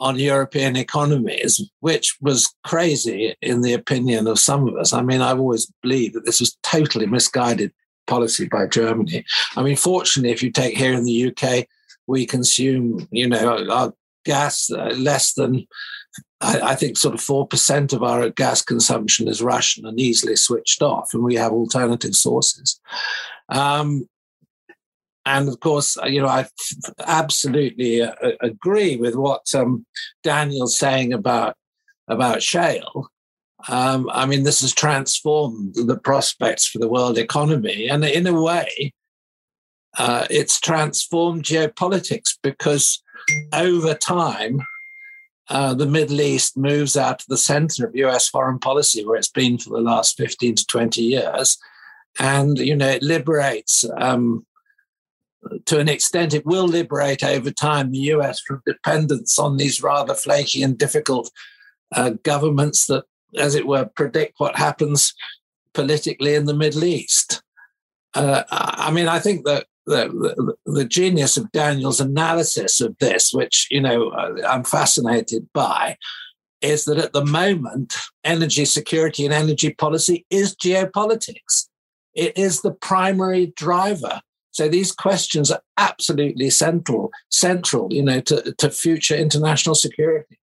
on 0.06 0.20
European 0.20 0.76
economies, 0.76 1.60
which 1.80 2.16
was 2.22 2.54
crazy 2.64 3.36
in 3.42 3.62
the 3.62 3.74
opinion 3.74 4.28
of 4.28 4.38
some 4.38 4.68
of 4.68 4.76
us. 4.76 4.94
I 4.94 5.02
mean, 5.02 5.20
I've 5.20 5.40
always 5.40 5.66
believed 5.82 6.14
that 6.14 6.26
this 6.26 6.40
was 6.40 6.56
totally 6.62 7.08
misguided 7.08 7.74
policy 8.06 8.48
by 8.48 8.68
Germany. 8.68 9.26
I 9.56 9.64
mean, 9.64 9.76
fortunately, 9.76 10.32
if 10.32 10.44
you 10.44 10.52
take 10.52 10.78
here 10.78 10.94
in 10.94 11.06
the 11.06 11.32
UK, 11.32 11.66
we 12.06 12.28
consume, 12.28 13.08
you 13.10 13.28
know, 13.28 13.68
our 13.68 13.94
gas 14.26 14.70
uh, 14.70 14.94
less 14.96 15.34
than, 15.34 15.66
I, 16.40 16.60
I, 16.60 16.76
think, 16.76 16.98
sort 16.98 17.16
of 17.16 17.20
4% 17.20 17.92
of 17.92 18.04
our 18.04 18.30
gas 18.30 18.62
consumption 18.62 19.28
is 19.28 19.42
Russian 19.42 19.88
and 19.88 20.00
easily 20.00 20.36
switched 20.36 20.84
off, 20.84 21.16
and 21.16 21.24
we 21.24 21.34
have 21.34 21.52
alternative 21.52 22.14
sources. 22.14 22.80
Um, 23.50 24.08
and 25.26 25.50
of 25.50 25.60
course, 25.60 25.98
uh, 25.98 26.06
you 26.06 26.22
know, 26.22 26.28
I 26.28 26.48
absolutely 27.00 28.02
uh, 28.02 28.14
agree 28.42 28.98
with 28.98 29.16
what 29.16 29.54
um, 29.56 29.86
Daniel's 30.24 30.78
saying 30.78 31.14
about 31.14 31.56
about 32.08 32.44
shale. 32.44 33.10
Um, 33.68 34.10
I 34.14 34.26
mean, 34.26 34.44
this 34.44 34.62
has 34.62 34.74
transformed 34.74 35.76
the 35.76 35.98
prospects 35.98 36.68
for 36.68 36.78
the 36.78 36.88
world 36.88 37.18
economy. 37.18 37.88
And 37.88 38.06
in 38.06 38.28
a 38.28 38.40
way, 38.40 38.94
uh, 39.98 40.28
it's 40.30 40.60
transformed 40.60 41.44
geopolitics 41.44 42.38
because 42.44 43.02
over 43.54 43.96
time, 43.96 44.62
uh, 45.50 45.74
the 45.74 45.86
Middle 45.86 46.22
East 46.22 46.58
moves 46.58 46.98
out 46.98 47.20
to 47.20 47.26
the 47.28 47.38
center 47.38 47.86
of 47.86 47.96
US 47.96 48.30
foreign 48.30 48.60
policy, 48.60 49.06
where 49.06 49.18
it's 49.18 49.30
been 49.30 49.58
for 49.58 49.72
the 49.72 49.82
last 49.82 50.18
15 50.18 50.56
to 50.56 50.66
20 50.66 51.02
years. 51.02 51.58
And, 52.20 52.58
you 52.58 52.76
know, 52.76 52.90
it 52.90 53.04
liberates, 53.04 53.86
um, 53.98 54.46
to 55.66 55.80
an 55.80 55.90
extent, 55.90 56.34
it 56.34 56.46
will 56.46 56.68
liberate 56.68 57.24
over 57.24 57.52
time 57.52 57.92
the 57.92 58.00
US 58.14 58.40
from 58.40 58.62
dependence 58.66 59.38
on 59.40 59.58
these 59.58 59.82
rather 59.82 60.14
flaky 60.14 60.64
and 60.64 60.78
difficult 60.78 61.32
uh, 61.96 62.12
governments 62.24 62.88
that 62.88 63.06
as 63.38 63.56
it 63.56 63.68
were, 63.68 63.86
predict 63.86 64.40
what 64.40 64.56
happens 64.56 65.14
politically 65.74 66.36
in 66.36 66.46
the 66.46 66.54
Middle 66.54 66.84
East. 66.84 67.44
Uh, 68.14 68.44
I 68.50 68.92
mean, 68.92 69.08
I 69.08 69.20
think 69.20 69.46
that 69.46 69.66
the, 69.86 70.56
the, 70.66 70.72
the, 70.72 70.86
genius 70.86 71.38
of 71.38 71.52
Daniel's 71.52 72.00
analysis 72.00 72.82
of 72.82 72.98
this, 73.00 73.32
which 73.34 73.68
you 73.70 73.82
know 73.82 74.10
uh, 74.10 74.36
I'm 74.48 74.64
fascinated 74.64 75.48
by, 75.54 75.98
is 76.62 76.86
that 76.86 76.98
at 76.98 77.14
the 77.14 77.26
moment, 77.26 77.94
energy 78.24 78.66
security 78.66 79.26
and 79.26 79.34
energy 79.34 79.74
policy 79.74 80.26
is 80.30 80.56
geopolitics. 80.56 81.68
It 82.16 82.38
is 82.38 82.62
the 82.62 82.72
primary 82.72 83.48
driver. 83.58 84.22
So 84.56 84.70
these 84.70 84.94
questions 84.94 85.52
are 85.52 85.62
absolutely 85.76 86.50
central, 86.50 87.12
central, 87.30 87.92
you 87.92 88.02
know, 88.02 88.22
to, 88.22 88.54
to 88.54 88.70
future 88.70 89.14
international 89.14 89.76
security. 89.76 90.40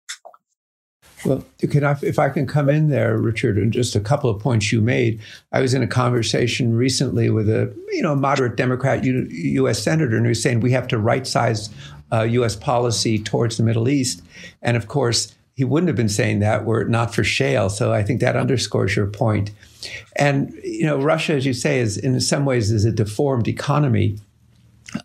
Well, 1.25 1.43
if 1.61 2.19
I 2.19 2.29
can 2.29 2.47
come 2.47 2.69
in 2.69 2.91
there, 2.91 3.17
Richard, 3.17 3.57
and 3.57 3.73
just 3.73 3.97
a 3.97 4.01
couple 4.01 4.29
of 4.29 4.39
points 4.39 4.71
you 4.71 4.83
made. 4.83 5.19
I 5.53 5.63
was 5.63 5.73
in 5.73 5.83
a 5.83 5.87
conversation 5.87 6.77
recently 6.77 7.31
with 7.31 7.49
a 7.49 7.75
you 7.93 8.03
know 8.03 8.15
moderate 8.15 8.57
Democrat 8.57 9.03
U, 9.03 9.27
U.S. 9.31 9.83
senator, 9.83 10.17
and 10.17 10.27
he 10.27 10.31
was 10.31 10.43
saying 10.43 10.61
we 10.61 10.73
have 10.73 10.89
to 10.89 10.99
right 10.99 11.27
size 11.27 11.71
uh, 12.13 12.23
U.S. 12.23 12.55
policy 12.55 13.19
towards 13.19 13.57
the 13.57 13.63
Middle 13.63 13.89
East, 13.89 14.21
and 14.61 14.77
of 14.77 14.89
course 14.89 15.35
he 15.55 15.65
wouldn't 15.65 15.89
have 15.89 15.97
been 15.97 16.09
saying 16.09 16.41
that 16.41 16.67
were 16.67 16.83
it 16.83 16.91
not 16.91 17.15
for 17.15 17.25
shale. 17.25 17.71
So 17.71 17.95
I 17.95 18.03
think 18.03 18.21
that 18.21 18.37
underscores 18.37 18.95
your 18.95 19.07
point. 19.07 19.53
And 20.17 20.53
you 20.63 20.85
know, 20.85 21.01
Russia, 21.01 21.35
as 21.35 21.47
you 21.47 21.53
say, 21.53 21.81
is 21.81 21.97
in 21.97 22.21
some 22.21 22.45
ways 22.45 22.71
is 22.71 22.85
a 22.85 22.93
deformed 22.93 23.49
economy, 23.49 24.19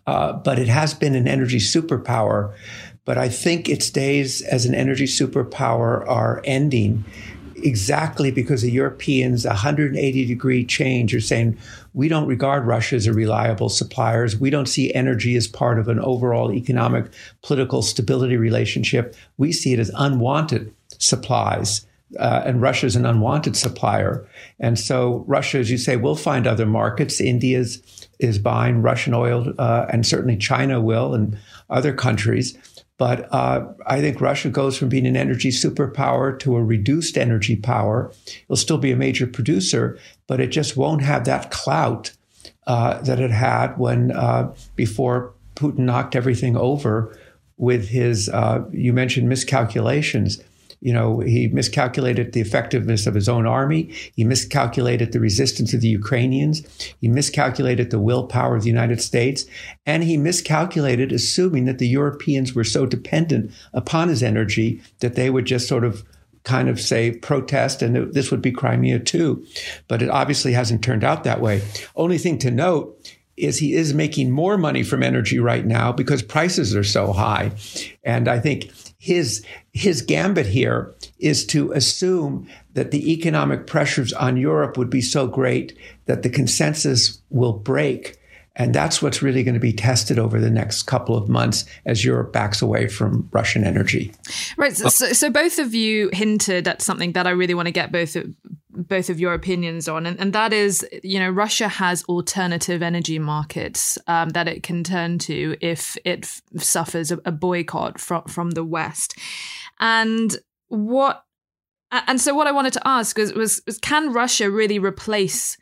uh, 0.06 0.34
but 0.34 0.58
it 0.58 0.68
has 0.68 0.94
been 0.94 1.14
an 1.14 1.26
energy 1.26 1.58
superpower 1.58 2.54
but 3.08 3.16
I 3.16 3.30
think 3.30 3.70
its 3.70 3.88
days 3.88 4.42
as 4.42 4.66
an 4.66 4.74
energy 4.74 5.06
superpower 5.06 6.06
are 6.06 6.42
ending 6.44 7.06
exactly 7.56 8.30
because 8.30 8.60
the 8.60 8.70
Europeans, 8.70 9.46
180 9.46 10.26
degree 10.26 10.62
change, 10.62 11.14
are 11.14 11.20
saying 11.22 11.56
we 11.94 12.08
don't 12.08 12.26
regard 12.26 12.66
Russia 12.66 12.96
as 12.96 13.06
a 13.06 13.14
reliable 13.14 13.70
supplier. 13.70 14.28
We 14.38 14.50
don't 14.50 14.68
see 14.68 14.92
energy 14.92 15.36
as 15.36 15.48
part 15.48 15.78
of 15.78 15.88
an 15.88 15.98
overall 16.00 16.52
economic, 16.52 17.06
political 17.42 17.80
stability 17.80 18.36
relationship. 18.36 19.16
We 19.38 19.52
see 19.52 19.72
it 19.72 19.78
as 19.78 19.90
unwanted 19.94 20.70
supplies. 20.98 21.86
Uh, 22.18 22.42
and 22.44 22.62
Russia 22.62 22.86
is 22.86 22.96
an 22.96 23.04
unwanted 23.04 23.56
supplier. 23.56 24.26
And 24.58 24.78
so 24.78 25.24
Russia, 25.26 25.58
as 25.58 25.70
you 25.70 25.78
say, 25.78 25.96
will 25.96 26.16
find 26.16 26.46
other 26.46 26.66
markets. 26.66 27.20
India 27.20 27.58
is, 27.58 27.82
is 28.18 28.38
buying 28.38 28.82
Russian 28.82 29.14
oil, 29.14 29.52
uh, 29.58 29.86
and 29.90 30.06
certainly 30.06 30.36
China 30.36 30.80
will, 30.80 31.14
and 31.14 31.36
other 31.68 31.92
countries. 31.92 32.56
But 32.96 33.32
uh, 33.32 33.64
I 33.86 34.00
think 34.00 34.20
Russia 34.20 34.48
goes 34.48 34.76
from 34.76 34.88
being 34.88 35.06
an 35.06 35.16
energy 35.16 35.50
superpower 35.50 36.36
to 36.40 36.56
a 36.56 36.64
reduced 36.64 37.16
energy 37.16 37.56
power. 37.56 38.10
It'll 38.44 38.56
still 38.56 38.78
be 38.78 38.90
a 38.90 38.96
major 38.96 39.26
producer, 39.26 39.98
but 40.26 40.40
it 40.40 40.48
just 40.48 40.76
won't 40.76 41.02
have 41.02 41.24
that 41.24 41.50
clout 41.50 42.12
uh, 42.66 43.00
that 43.02 43.20
it 43.20 43.30
had 43.30 43.78
when 43.78 44.10
uh, 44.10 44.52
before 44.76 45.32
Putin 45.54 45.80
knocked 45.80 46.16
everything 46.16 46.56
over 46.56 47.16
with 47.56 47.88
his, 47.88 48.28
uh, 48.28 48.64
you 48.72 48.92
mentioned 48.92 49.28
miscalculations. 49.28 50.42
You 50.80 50.92
know, 50.92 51.20
he 51.20 51.48
miscalculated 51.48 52.32
the 52.32 52.40
effectiveness 52.40 53.06
of 53.06 53.14
his 53.14 53.28
own 53.28 53.46
army. 53.46 53.92
He 54.14 54.24
miscalculated 54.24 55.12
the 55.12 55.20
resistance 55.20 55.74
of 55.74 55.80
the 55.80 55.88
Ukrainians. 55.88 56.62
He 57.00 57.08
miscalculated 57.08 57.90
the 57.90 57.98
willpower 57.98 58.56
of 58.56 58.62
the 58.62 58.68
United 58.68 59.00
States. 59.00 59.44
And 59.86 60.04
he 60.04 60.16
miscalculated 60.16 61.12
assuming 61.12 61.64
that 61.64 61.78
the 61.78 61.88
Europeans 61.88 62.54
were 62.54 62.64
so 62.64 62.86
dependent 62.86 63.52
upon 63.72 64.08
his 64.08 64.22
energy 64.22 64.80
that 65.00 65.14
they 65.14 65.30
would 65.30 65.46
just 65.46 65.68
sort 65.68 65.84
of 65.84 66.04
kind 66.44 66.68
of 66.68 66.80
say 66.80 67.10
protest 67.10 67.82
and 67.82 68.12
this 68.14 68.30
would 68.30 68.40
be 68.40 68.52
Crimea 68.52 69.00
too. 69.00 69.44
But 69.88 70.00
it 70.00 70.08
obviously 70.08 70.52
hasn't 70.52 70.82
turned 70.82 71.04
out 71.04 71.24
that 71.24 71.40
way. 71.40 71.62
Only 71.96 72.18
thing 72.18 72.38
to 72.38 72.50
note 72.50 73.14
is 73.36 73.58
he 73.58 73.74
is 73.74 73.94
making 73.94 74.30
more 74.30 74.58
money 74.58 74.82
from 74.82 75.02
energy 75.02 75.38
right 75.38 75.64
now 75.64 75.92
because 75.92 76.22
prices 76.22 76.74
are 76.74 76.84
so 76.84 77.12
high. 77.12 77.52
And 78.02 78.28
I 78.28 78.40
think 78.40 78.70
his 78.98 79.44
his 79.72 80.02
gambit 80.02 80.46
here 80.46 80.94
is 81.18 81.46
to 81.46 81.72
assume 81.72 82.48
that 82.74 82.90
the 82.90 83.12
economic 83.12 83.66
pressures 83.66 84.12
on 84.12 84.36
Europe 84.36 84.76
would 84.76 84.90
be 84.90 85.00
so 85.00 85.26
great 85.26 85.78
that 86.06 86.22
the 86.22 86.28
consensus 86.28 87.20
will 87.30 87.52
break. 87.52 88.16
And 88.56 88.74
that's 88.74 89.00
what's 89.00 89.22
really 89.22 89.44
going 89.44 89.54
to 89.54 89.60
be 89.60 89.72
tested 89.72 90.18
over 90.18 90.40
the 90.40 90.50
next 90.50 90.82
couple 90.82 91.16
of 91.16 91.28
months 91.28 91.64
as 91.86 92.04
Europe 92.04 92.32
backs 92.32 92.60
away 92.60 92.88
from 92.88 93.28
Russian 93.30 93.62
energy. 93.62 94.12
Right. 94.56 94.76
So, 94.76 94.88
so 94.88 95.30
both 95.30 95.60
of 95.60 95.76
you 95.76 96.10
hinted 96.12 96.66
at 96.66 96.82
something 96.82 97.12
that 97.12 97.24
I 97.24 97.30
really 97.30 97.54
want 97.54 97.66
to 97.66 97.72
get 97.72 97.92
both 97.92 98.16
both 98.78 99.10
of 99.10 99.18
your 99.18 99.34
opinions 99.34 99.88
on, 99.88 100.06
and, 100.06 100.18
and 100.20 100.32
that 100.32 100.52
is, 100.52 100.86
you 101.02 101.18
know, 101.18 101.30
Russia 101.30 101.68
has 101.68 102.04
alternative 102.04 102.82
energy 102.82 103.18
markets 103.18 103.98
um, 104.06 104.30
that 104.30 104.46
it 104.46 104.62
can 104.62 104.84
turn 104.84 105.18
to 105.18 105.56
if 105.60 105.96
it 106.04 106.24
f- 106.24 106.42
suffers 106.56 107.10
a, 107.10 107.18
a 107.24 107.32
boycott 107.32 108.00
from 108.00 108.22
from 108.24 108.52
the 108.52 108.64
West. 108.64 109.18
And 109.80 110.36
what 110.68 111.24
and 111.90 112.20
so 112.20 112.34
what 112.34 112.46
I 112.46 112.52
wanted 112.52 112.74
to 112.74 112.86
ask 112.86 113.16
was, 113.16 113.32
was, 113.32 113.62
was 113.66 113.78
can 113.78 114.12
Russia 114.12 114.50
really 114.50 114.78
replace 114.78 115.56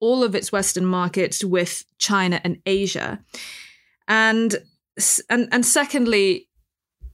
all 0.00 0.22
of 0.22 0.34
its 0.34 0.52
Western 0.52 0.84
markets 0.84 1.42
with 1.42 1.84
China 1.98 2.40
and 2.44 2.60
Asia? 2.66 3.20
And 4.06 4.56
and 5.30 5.48
and 5.50 5.64
secondly, 5.64 6.48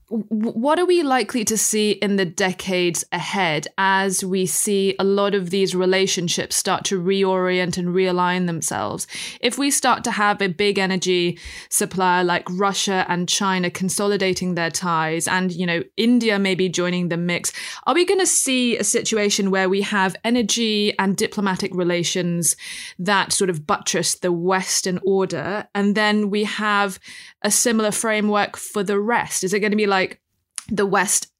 what 0.09 0.79
are 0.79 0.85
we 0.85 1.03
likely 1.03 1.45
to 1.45 1.57
see 1.57 1.91
in 1.91 2.15
the 2.15 2.25
decades 2.25 3.05
ahead 3.11 3.67
as 3.77 4.25
we 4.25 4.47
see 4.47 4.95
a 4.97 5.03
lot 5.03 5.35
of 5.35 5.51
these 5.51 5.75
relationships 5.75 6.55
start 6.55 6.83
to 6.85 6.99
reorient 6.99 7.77
and 7.77 7.89
realign 7.89 8.47
themselves? 8.47 9.05
If 9.39 9.59
we 9.59 9.69
start 9.69 10.03
to 10.05 10.11
have 10.11 10.41
a 10.41 10.47
big 10.47 10.79
energy 10.79 11.37
supplier 11.69 12.23
like 12.23 12.47
Russia 12.49 13.05
and 13.07 13.29
China 13.29 13.69
consolidating 13.69 14.55
their 14.55 14.71
ties 14.71 15.27
and, 15.27 15.51
you 15.51 15.67
know, 15.67 15.83
India 15.95 16.39
maybe 16.39 16.69
joining 16.69 17.09
the 17.09 17.17
mix, 17.17 17.53
are 17.85 17.93
we 17.93 18.03
going 18.03 18.19
to 18.19 18.25
see 18.25 18.77
a 18.77 18.83
situation 18.83 19.51
where 19.51 19.69
we 19.69 19.83
have 19.83 20.15
energy 20.23 20.97
and 20.97 21.17
diplomatic 21.17 21.73
relations 21.75 22.55
that 22.97 23.31
sort 23.31 23.51
of 23.51 23.67
buttress 23.67 24.15
the 24.15 24.31
Western 24.31 24.99
order 25.05 25.67
and 25.75 25.93
then 25.93 26.31
we 26.31 26.45
have 26.45 26.99
a 27.41 27.51
similar 27.51 27.91
framework 27.91 28.57
for 28.57 28.83
the 28.83 28.99
rest? 28.99 29.43
Is 29.43 29.53
it 29.53 29.59
going 29.59 29.71
to 29.71 29.77
be 29.77 29.87
like 29.87 30.21
the 30.69 30.85
West 30.85 31.31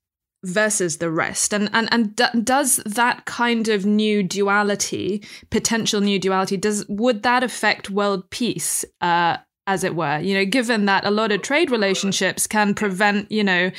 versus 0.44 0.98
the 0.98 1.12
rest? 1.12 1.54
And 1.54 1.70
and 1.74 1.88
and 1.92 2.16
d- 2.16 2.42
does 2.44 2.78
that 2.86 3.26
kind 3.26 3.68
of 3.68 3.86
new 3.86 4.24
duality 4.24 5.24
potential 5.50 6.02
new 6.02 6.20
duality 6.20 6.58
does 6.58 6.86
would 6.88 7.24
that 7.24 7.44
affect 7.44 7.90
world 7.90 8.30
peace 8.30 8.86
uh 9.02 9.38
as 9.68 9.84
it 9.84 9.96
were? 9.96 10.20
You 10.20 10.36
know 10.36 10.46
given 10.46 10.86
that 10.86 11.06
a 11.06 11.12
lot 11.12 11.32
of 11.32 11.42
trade 11.42 11.72
relationships 11.72 12.48
can 12.48 12.74
prevent 12.74 13.32
you 13.32 13.44
know 13.44 13.72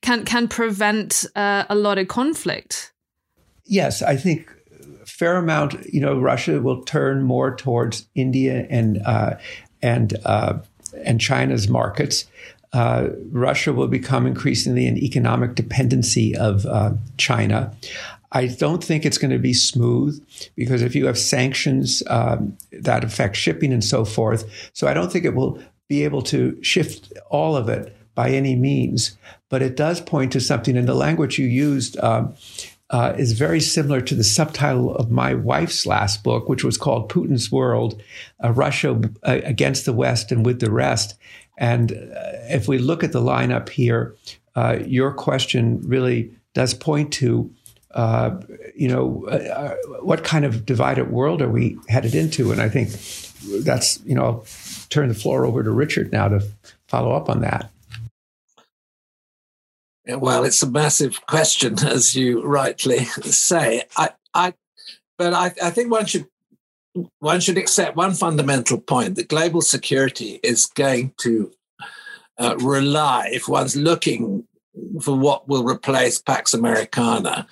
can 0.00 0.24
can 0.24 0.48
prevent 0.48 1.24
uh, 1.36 1.64
a 1.68 1.74
lot 1.74 1.98
of 1.98 2.08
conflict. 2.08 2.92
Yes 3.64 4.00
i 4.00 4.16
think 4.16 4.48
fair 5.06 5.36
amount 5.36 5.74
you 5.92 6.00
know 6.00 6.18
russia 6.18 6.60
will 6.60 6.82
turn 6.84 7.22
more 7.22 7.54
towards 7.54 8.06
india 8.14 8.66
and 8.68 8.98
uh, 9.06 9.34
and 9.82 10.14
uh, 10.24 10.58
and 11.04 11.20
china's 11.20 11.68
markets 11.68 12.26
uh, 12.72 13.08
Russia 13.30 13.72
will 13.72 13.88
become 13.88 14.26
increasingly 14.26 14.86
an 14.86 14.98
economic 14.98 15.54
dependency 15.54 16.36
of 16.36 16.66
uh, 16.66 16.92
China. 17.16 17.74
I 18.32 18.48
don't 18.48 18.84
think 18.84 19.06
it's 19.06 19.16
going 19.16 19.30
to 19.30 19.38
be 19.38 19.54
smooth 19.54 20.22
because 20.56 20.82
if 20.82 20.94
you 20.94 21.06
have 21.06 21.16
sanctions 21.16 22.02
um, 22.08 22.56
that 22.72 23.02
affect 23.02 23.36
shipping 23.36 23.72
and 23.72 23.82
so 23.82 24.04
forth, 24.04 24.70
so 24.74 24.86
I 24.86 24.94
don't 24.94 25.10
think 25.10 25.24
it 25.24 25.34
will 25.34 25.58
be 25.88 26.04
able 26.04 26.22
to 26.22 26.62
shift 26.62 27.12
all 27.30 27.56
of 27.56 27.70
it 27.70 27.96
by 28.14 28.30
any 28.30 28.56
means. 28.56 29.16
But 29.48 29.62
it 29.62 29.76
does 29.76 30.00
point 30.00 30.32
to 30.32 30.40
something, 30.40 30.76
and 30.76 30.88
the 30.88 30.94
language 30.94 31.38
you 31.38 31.46
used 31.46 31.98
um, 32.00 32.34
uh, 32.90 33.14
is 33.18 33.32
very 33.32 33.60
similar 33.60 34.00
to 34.00 34.14
the 34.14 34.24
subtitle 34.24 34.94
of 34.94 35.10
my 35.10 35.34
wife's 35.34 35.86
last 35.86 36.22
book, 36.22 36.48
which 36.48 36.62
was 36.62 36.76
called 36.76 37.10
Putin's 37.10 37.50
World 37.50 38.00
uh, 38.44 38.52
Russia 38.52 39.00
uh, 39.22 39.40
Against 39.44 39.84
the 39.84 39.92
West 39.92 40.30
and 40.30 40.46
with 40.46 40.60
the 40.60 40.70
Rest. 40.70 41.14
And 41.58 41.92
uh, 41.92 41.96
if 42.48 42.68
we 42.68 42.78
look 42.78 43.02
at 43.02 43.12
the 43.12 43.20
lineup 43.20 43.70
here, 43.70 44.14
uh, 44.54 44.78
your 44.86 45.12
question 45.12 45.80
really 45.82 46.30
does 46.54 46.74
point 46.74 47.12
to, 47.14 47.50
you 48.74 48.88
know, 48.88 49.26
what 50.00 50.22
kind 50.22 50.44
of 50.44 50.64
divided 50.64 51.10
world 51.10 51.42
are 51.42 51.48
we 51.48 51.76
headed 51.88 52.14
into? 52.14 52.52
And 52.52 52.60
I 52.60 52.68
think 52.68 52.90
that's, 53.64 54.00
you 54.04 54.14
know, 54.14 54.24
I'll 54.24 54.46
turn 54.90 55.08
the 55.08 55.14
floor 55.14 55.44
over 55.44 55.62
to 55.62 55.70
Richard 55.70 56.12
now 56.12 56.28
to 56.28 56.40
follow 56.88 57.12
up 57.12 57.28
on 57.28 57.40
that. 57.40 57.70
Well, 60.06 60.44
it's 60.44 60.62
a 60.62 60.70
massive 60.70 61.24
question, 61.26 61.78
as 61.86 62.14
you 62.14 62.42
rightly 62.42 63.04
say. 63.04 63.82
I, 63.96 64.10
I, 64.34 64.54
but 65.18 65.32
I, 65.32 65.52
I 65.62 65.70
think 65.70 65.90
one 65.90 66.06
should 66.06 66.26
one 67.18 67.40
should 67.40 67.58
accept 67.58 67.94
one 67.96 68.14
fundamental 68.14 68.80
point 68.80 69.16
that 69.16 69.28
global 69.28 69.60
security 69.60 70.40
is 70.42 70.64
going 70.64 71.12
to 71.18 71.52
uh, 72.38 72.56
rely, 72.58 73.28
if 73.32 73.48
one's 73.48 73.76
looking 73.76 74.46
for 75.02 75.16
what 75.16 75.48
will 75.48 75.64
replace 75.64 76.18
Pax 76.18 76.54
Americana, 76.54 77.46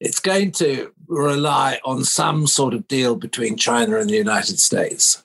it's 0.00 0.20
going 0.20 0.52
to 0.52 0.92
rely 1.06 1.80
on 1.84 2.04
some 2.04 2.46
sort 2.46 2.74
of 2.74 2.88
deal 2.88 3.16
between 3.16 3.56
China 3.56 3.98
and 3.98 4.10
the 4.10 4.16
United 4.16 4.58
States. 4.58 5.22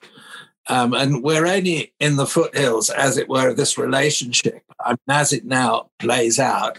Um, 0.70 0.94
and 0.94 1.24
we're 1.24 1.48
only 1.48 1.92
in 1.98 2.14
the 2.14 2.26
foothills, 2.26 2.90
as 2.90 3.16
it 3.16 3.28
were, 3.28 3.48
of 3.48 3.56
this 3.56 3.76
relationship. 3.76 4.62
I 4.78 4.90
mean, 4.90 4.98
as 5.08 5.32
it 5.32 5.44
now 5.44 5.90
plays 5.98 6.38
out, 6.38 6.78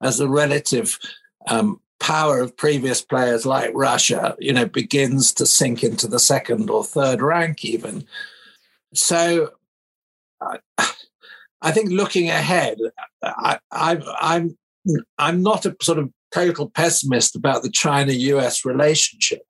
as 0.00 0.16
the 0.16 0.28
relative 0.28 0.98
um, 1.46 1.78
power 2.00 2.40
of 2.40 2.56
previous 2.56 3.02
players 3.02 3.44
like 3.44 3.70
Russia, 3.74 4.34
you 4.38 4.54
know, 4.54 4.64
begins 4.64 5.34
to 5.34 5.44
sink 5.44 5.84
into 5.84 6.08
the 6.08 6.18
second 6.18 6.70
or 6.70 6.82
third 6.82 7.20
rank, 7.20 7.66
even. 7.66 8.06
So, 8.94 9.50
uh, 10.40 10.56
I 11.60 11.70
think 11.70 11.90
looking 11.90 12.30
ahead, 12.30 12.78
I, 13.22 13.58
I, 13.70 14.00
I'm 14.20 14.56
I'm 15.18 15.42
not 15.42 15.66
a 15.66 15.76
sort 15.82 15.98
of 15.98 16.10
total 16.32 16.70
pessimist 16.70 17.36
about 17.36 17.62
the 17.62 17.70
China-U.S. 17.70 18.64
relationship. 18.64 19.42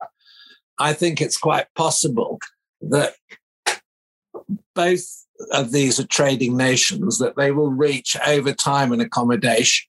I 0.80 0.94
think 0.94 1.20
it's 1.20 1.38
quite 1.38 1.66
possible 1.76 2.40
that 2.80 3.14
both 4.74 5.26
of 5.52 5.72
these 5.72 6.00
are 6.00 6.06
trading 6.06 6.56
nations 6.56 7.18
that 7.18 7.36
they 7.36 7.52
will 7.52 7.70
reach 7.70 8.16
over 8.26 8.52
time 8.52 8.92
an 8.92 9.00
accommodation 9.00 9.88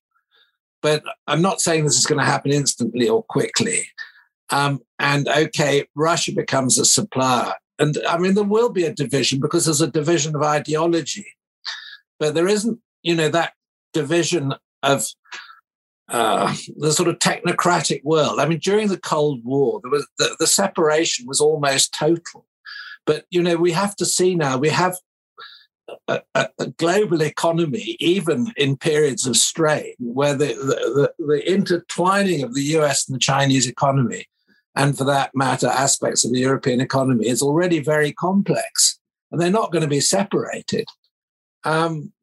but 0.81 1.03
I'm 1.27 1.41
not 1.41 1.61
saying 1.61 1.83
this 1.83 1.97
is 1.97 2.05
going 2.05 2.19
to 2.19 2.25
happen 2.25 2.51
instantly 2.51 3.07
or 3.07 3.23
quickly. 3.23 3.87
Um, 4.49 4.81
and 4.97 5.27
okay, 5.27 5.85
Russia 5.95 6.31
becomes 6.33 6.77
a 6.77 6.85
supplier. 6.85 7.53
And 7.77 7.97
I 8.07 8.17
mean, 8.17 8.33
there 8.33 8.43
will 8.43 8.69
be 8.69 8.83
a 8.83 8.93
division 8.93 9.39
because 9.39 9.65
there's 9.65 9.81
a 9.81 9.87
division 9.87 10.35
of 10.35 10.43
ideology, 10.43 11.27
but 12.19 12.33
there 12.33 12.47
isn't, 12.47 12.79
you 13.03 13.15
know, 13.15 13.29
that 13.29 13.53
division 13.93 14.53
of 14.83 15.05
uh, 16.09 16.53
the 16.77 16.91
sort 16.91 17.07
of 17.07 17.19
technocratic 17.19 18.03
world. 18.03 18.39
I 18.39 18.47
mean, 18.47 18.59
during 18.59 18.87
the 18.87 18.99
Cold 18.99 19.45
War, 19.45 19.79
there 19.83 19.91
was 19.91 20.07
the, 20.17 20.35
the 20.39 20.47
separation 20.47 21.27
was 21.27 21.39
almost 21.39 21.93
total. 21.93 22.45
But 23.09 23.25
you 23.31 23.41
know, 23.41 23.55
we 23.55 23.71
have 23.71 23.95
to 23.95 24.05
see 24.05 24.35
now. 24.35 24.59
We 24.59 24.69
have 24.69 24.95
a, 26.07 26.21
a, 26.35 26.67
global 26.77 27.23
economy, 27.23 27.97
even 27.99 28.53
in 28.55 28.77
periods 28.77 29.25
of 29.25 29.35
strain, 29.35 29.95
where 29.97 30.35
the, 30.35 30.49
the, 30.53 31.11
the, 31.17 31.51
intertwining 31.51 32.43
of 32.43 32.53
the 32.53 32.61
US 32.77 33.07
and 33.07 33.15
the 33.15 33.19
Chinese 33.19 33.67
economy, 33.67 34.27
and 34.75 34.95
for 34.95 35.05
that 35.05 35.31
matter, 35.33 35.65
aspects 35.65 36.23
of 36.23 36.33
the 36.33 36.39
European 36.39 36.81
economy, 36.81 37.27
is 37.27 37.41
already 37.41 37.79
very 37.79 38.13
complex. 38.13 38.99
And 39.31 39.41
they're 39.41 39.49
not 39.49 39.71
going 39.71 39.81
to 39.81 39.87
be 39.87 40.01
separated. 40.01 40.85
Um, 41.63 42.13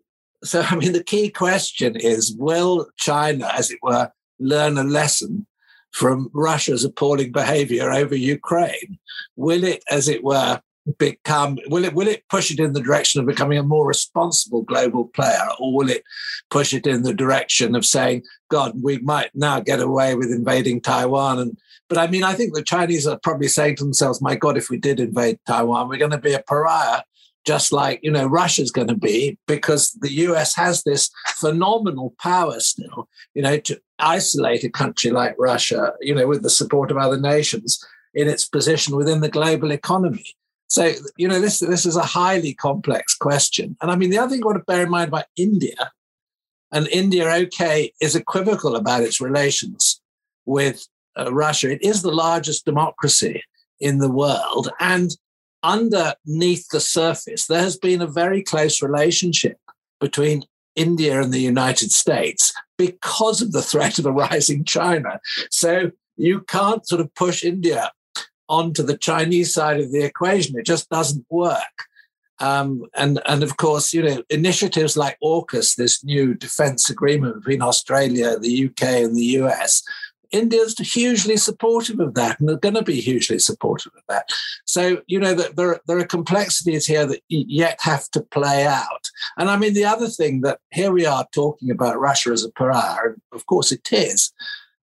so, 0.45 0.61
I 0.61 0.77
mean, 0.77 0.93
the 0.93 1.03
key 1.03 1.31
question 1.31 1.97
is 1.97 2.37
will 2.39 2.87
China, 2.97 3.51
as 3.53 3.73
it 3.73 3.81
were, 3.83 4.13
learn 4.39 4.79
a 4.79 4.85
lesson 4.85 5.49
from 5.91 6.31
Russia's 6.33 6.85
appalling 6.85 7.33
behavior 7.33 7.91
over 7.91 8.15
Ukraine? 8.15 9.01
Will 9.35 9.65
it, 9.65 9.83
as 9.91 10.07
it 10.07 10.23
were, 10.23 10.61
become 10.99 11.59
will 11.69 11.85
it 11.85 11.95
will 11.95 12.07
it 12.07 12.23
push 12.29 12.51
it 12.51 12.61
in 12.61 12.73
the 12.73 12.81
direction 12.81 13.21
of 13.21 13.27
becoming 13.27 13.59
a 13.59 13.63
more 13.63 13.87
responsible 13.87 14.63
global 14.63 15.07
player 15.09 15.49
or 15.59 15.75
will 15.75 15.91
it 15.91 16.05
push 16.51 16.73
it 16.73 16.87
in 16.87 17.03
the 17.03 17.15
direction 17.15 17.75
of 17.75 17.85
saying 17.85 18.23
god 18.51 18.73
we 18.81 18.99
might 18.99 19.31
now 19.35 19.59
get 19.59 19.81
away 19.81 20.15
with 20.15 20.31
invading 20.31 20.81
taiwan 20.81 21.41
and 21.41 21.59
but 21.89 21.99
i 21.99 22.07
mean 22.07 22.23
i 22.23 22.33
think 22.33 22.55
the 22.55 22.63
chinese 22.63 23.07
are 23.07 23.19
probably 23.23 23.49
saying 23.49 23.75
to 23.75 23.83
themselves 23.83 24.23
my 24.23 24.37
god 24.37 24.57
if 24.57 24.71
we 24.71 24.79
did 24.79 25.01
invade 25.01 25.39
taiwan 25.47 25.89
we're 25.89 25.99
going 25.99 26.11
to 26.11 26.19
be 26.19 26.35
a 26.35 26.43
pariah 26.47 27.03
just 27.45 27.73
like 27.73 27.99
you 28.03 28.11
know 28.11 28.27
russia's 28.27 28.71
going 28.71 28.89
to 28.89 28.95
be 28.95 29.37
because 29.49 29.91
the 30.03 30.11
us 30.11 30.55
has 30.55 30.85
this 30.85 31.11
phenomenal 31.31 32.15
power 32.21 32.61
still 32.61 33.09
you 33.35 33.43
know 33.43 33.59
to 33.59 33.81
isolate 33.99 34.63
a 34.63 34.71
country 34.71 35.11
like 35.11 35.35
russia 35.37 35.95
you 36.01 36.15
know 36.15 36.29
with 36.29 36.43
the 36.43 36.51
support 36.51 36.93
of 36.93 36.97
other 36.97 37.19
nations 37.19 37.85
in 38.15 38.29
its 38.29 38.47
position 38.47 38.97
within 38.97 39.21
the 39.21 39.29
global 39.29 39.73
economy 39.73 40.25
so, 40.69 40.93
you 41.17 41.29
know, 41.29 41.41
this, 41.41 41.61
this 41.61 41.87
is 41.87 41.97
a 41.97 42.03
highly 42.03 42.55
complex 42.55 43.15
question. 43.15 43.77
And 43.81 43.91
I 43.91 43.97
mean, 43.97 44.11
the 44.11 44.19
other 44.19 44.31
thing 44.31 44.41
you 44.41 44.47
want 44.47 44.59
to 44.59 44.65
bear 44.65 44.83
in 44.83 44.91
mind 44.91 45.09
about 45.09 45.27
India, 45.37 45.93
and 46.73 46.89
India, 46.89 47.29
okay, 47.29 47.93
is 48.01 48.17
equivocal 48.17 48.77
about 48.77 49.03
its 49.03 49.21
relations 49.21 50.01
with 50.45 50.87
uh, 51.17 51.33
Russia. 51.33 51.71
It 51.71 51.83
is 51.83 52.03
the 52.03 52.11
largest 52.11 52.65
democracy 52.65 53.43
in 53.81 53.99
the 53.99 54.11
world. 54.11 54.69
And 54.81 55.11
underneath 55.63 56.69
the 56.69 56.81
surface, 56.81 57.47
there 57.47 57.63
has 57.63 57.77
been 57.77 58.03
a 58.03 58.07
very 58.07 58.43
close 58.43 58.83
relationship 58.83 59.59
between 60.01 60.43
India 60.75 61.21
and 61.21 61.33
the 61.33 61.41
United 61.41 61.93
States 61.93 62.53
because 62.77 63.41
of 63.41 63.53
the 63.53 63.63
threat 63.63 63.99
of 63.99 64.07
a 64.07 64.13
rising 64.29 64.65
China. 64.65 65.21
So 65.51 65.93
you 66.17 66.41
can't 66.43 66.87
sort 66.87 67.01
of 67.01 67.15
push 67.15 67.45
India 67.45 67.91
onto 68.49 68.83
the 68.83 68.97
Chinese 68.97 69.53
side 69.53 69.81
of 69.81 69.93
the 69.93 70.03
equation. 70.03 70.59
It 70.59 70.67
just 70.67 70.89
doesn't 70.91 71.27
work. 71.31 71.87
Um, 72.39 72.85
and 72.95 73.21
and 73.25 73.43
of 73.43 73.57
course, 73.57 73.95
you 73.95 74.03
know, 74.03 74.23
initiatives 74.29 74.97
like 74.97 75.17
AUKUS, 75.23 75.77
this 75.77 76.05
new 76.05 76.35
defence 76.35 76.91
agreement 76.91 77.37
between 77.37 77.63
Australia, 77.63 78.39
the 78.39 78.67
UK, 78.67 78.83
and 78.83 79.17
the 79.17 79.25
US, 79.41 79.83
India's 80.33 80.77
hugely 80.79 81.37
supportive 81.37 82.01
of 82.01 82.15
that, 82.15 82.39
and 82.39 82.49
they're 82.49 82.57
going 82.57 82.75
to 82.75 82.83
be 82.83 83.01
hugely 83.01 83.39
supportive 83.39 83.93
of 83.97 84.03
that. 84.09 84.29
So, 84.65 85.03
you 85.07 85.19
know, 85.19 85.35
that 85.35 85.57
there, 85.57 85.81
there 85.87 85.99
are 85.99 86.07
complexities 86.07 86.87
here 86.87 87.07
that 87.07 87.23
yet 87.29 87.79
have 87.81 88.11
to 88.11 88.21
play 88.21 88.67
out. 88.67 89.11
And 89.37 89.49
I 89.49 89.57
mean, 89.57 89.75
the 89.75 89.85
other 89.85 90.09
thing 90.09 90.41
that 90.43 90.61
here 90.71 90.93
we 90.93 91.07
are 91.07 91.27
talking 91.33 91.71
about 91.71 92.01
Russia 92.01 92.31
as 92.31 92.45
a 92.45 92.51
pariah, 92.51 92.99
and 93.07 93.21
of 93.33 93.47
course 93.47 93.73
it 93.73 93.93
is, 93.93 94.33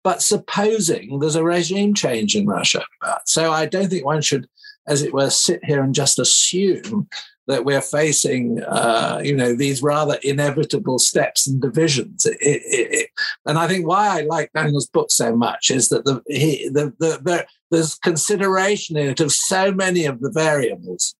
but 0.03 0.21
supposing 0.21 1.19
there's 1.19 1.35
a 1.35 1.43
regime 1.43 1.93
change 1.93 2.35
in 2.35 2.45
Russia. 2.45 2.83
So 3.25 3.51
I 3.51 3.65
don't 3.65 3.89
think 3.89 4.05
one 4.05 4.21
should, 4.21 4.47
as 4.87 5.01
it 5.01 5.13
were, 5.13 5.29
sit 5.29 5.63
here 5.63 5.81
and 5.81 5.95
just 5.95 6.19
assume 6.19 7.07
that 7.47 7.65
we're 7.65 7.81
facing, 7.81 8.63
uh, 8.63 9.19
you 9.21 9.35
know, 9.35 9.53
these 9.53 9.83
rather 9.83 10.17
inevitable 10.23 10.97
steps 10.97 11.45
and 11.45 11.61
divisions. 11.61 12.25
It, 12.25 12.37
it, 12.41 12.93
it, 12.93 13.09
and 13.45 13.57
I 13.57 13.67
think 13.67 13.85
why 13.85 14.07
I 14.07 14.21
like 14.21 14.51
Daniel's 14.53 14.87
book 14.87 15.11
so 15.11 15.35
much 15.35 15.69
is 15.69 15.89
that 15.89 16.05
the, 16.05 16.21
he, 16.27 16.69
the, 16.69 16.93
the, 16.99 17.19
the, 17.21 17.45
there's 17.69 17.95
consideration 17.95 18.95
in 18.95 19.09
it 19.09 19.19
of 19.19 19.33
so 19.33 19.73
many 19.73 20.05
of 20.05 20.21
the 20.21 20.31
variables. 20.31 21.15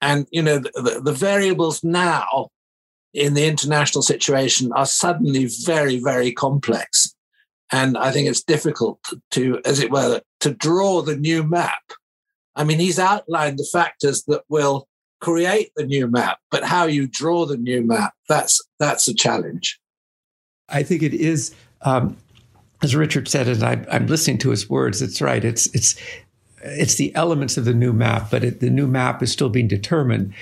And, 0.00 0.26
you 0.30 0.42
know, 0.42 0.58
the, 0.58 1.02
the 1.04 1.12
variables 1.12 1.84
now 1.84 2.48
in 3.12 3.34
the 3.34 3.46
international 3.46 4.02
situation 4.02 4.72
are 4.72 4.86
suddenly 4.86 5.50
very, 5.64 5.98
very 5.98 6.32
complex. 6.32 7.09
And 7.72 7.96
I 7.96 8.10
think 8.10 8.28
it's 8.28 8.42
difficult 8.42 9.00
to, 9.32 9.60
as 9.64 9.80
it 9.80 9.90
were, 9.90 10.20
to 10.40 10.54
draw 10.54 11.02
the 11.02 11.16
new 11.16 11.44
map. 11.44 11.82
I 12.56 12.64
mean, 12.64 12.80
he's 12.80 12.98
outlined 12.98 13.58
the 13.58 13.68
factors 13.72 14.24
that 14.24 14.42
will 14.48 14.88
create 15.20 15.70
the 15.76 15.84
new 15.84 16.08
map, 16.08 16.38
but 16.50 16.64
how 16.64 16.86
you 16.86 17.06
draw 17.06 17.46
the 17.46 17.56
new 17.56 17.82
map, 17.82 18.14
that's 18.28 18.60
that's 18.78 19.06
a 19.06 19.14
challenge. 19.14 19.78
I 20.68 20.82
think 20.82 21.02
it 21.02 21.14
is, 21.14 21.54
um, 21.82 22.16
as 22.82 22.96
Richard 22.96 23.28
said, 23.28 23.48
and 23.48 23.62
I, 23.62 23.84
am 23.94 24.06
listening 24.06 24.38
to 24.38 24.50
his 24.50 24.68
words. 24.68 25.02
It's 25.02 25.20
right. 25.20 25.44
It's 25.44 25.66
it's 25.74 25.94
it's 26.62 26.96
the 26.96 27.14
elements 27.14 27.56
of 27.56 27.64
the 27.64 27.74
new 27.74 27.92
map, 27.92 28.30
but 28.30 28.44
it, 28.44 28.60
the 28.60 28.70
new 28.70 28.86
map 28.86 29.22
is 29.22 29.32
still 29.32 29.48
being 29.48 29.68
determined. 29.68 30.34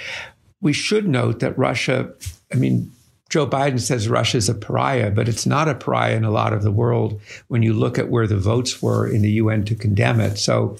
We 0.60 0.72
should 0.72 1.08
note 1.08 1.40
that 1.40 1.56
Russia. 1.58 2.12
I 2.52 2.56
mean, 2.56 2.90
Joe 3.28 3.46
Biden 3.46 3.80
says 3.80 4.08
Russia 4.08 4.38
is 4.38 4.48
a 4.48 4.54
pariah, 4.54 5.10
but 5.10 5.28
it's 5.28 5.46
not 5.46 5.68
a 5.68 5.74
pariah 5.74 6.16
in 6.16 6.24
a 6.24 6.30
lot 6.30 6.52
of 6.52 6.62
the 6.62 6.70
world 6.70 7.20
when 7.48 7.62
you 7.62 7.74
look 7.74 7.98
at 7.98 8.08
where 8.08 8.26
the 8.26 8.38
votes 8.38 8.80
were 8.82 9.06
in 9.06 9.22
the 9.22 9.32
UN 9.32 9.64
to 9.66 9.74
condemn 9.74 10.20
it. 10.20 10.38
So 10.38 10.76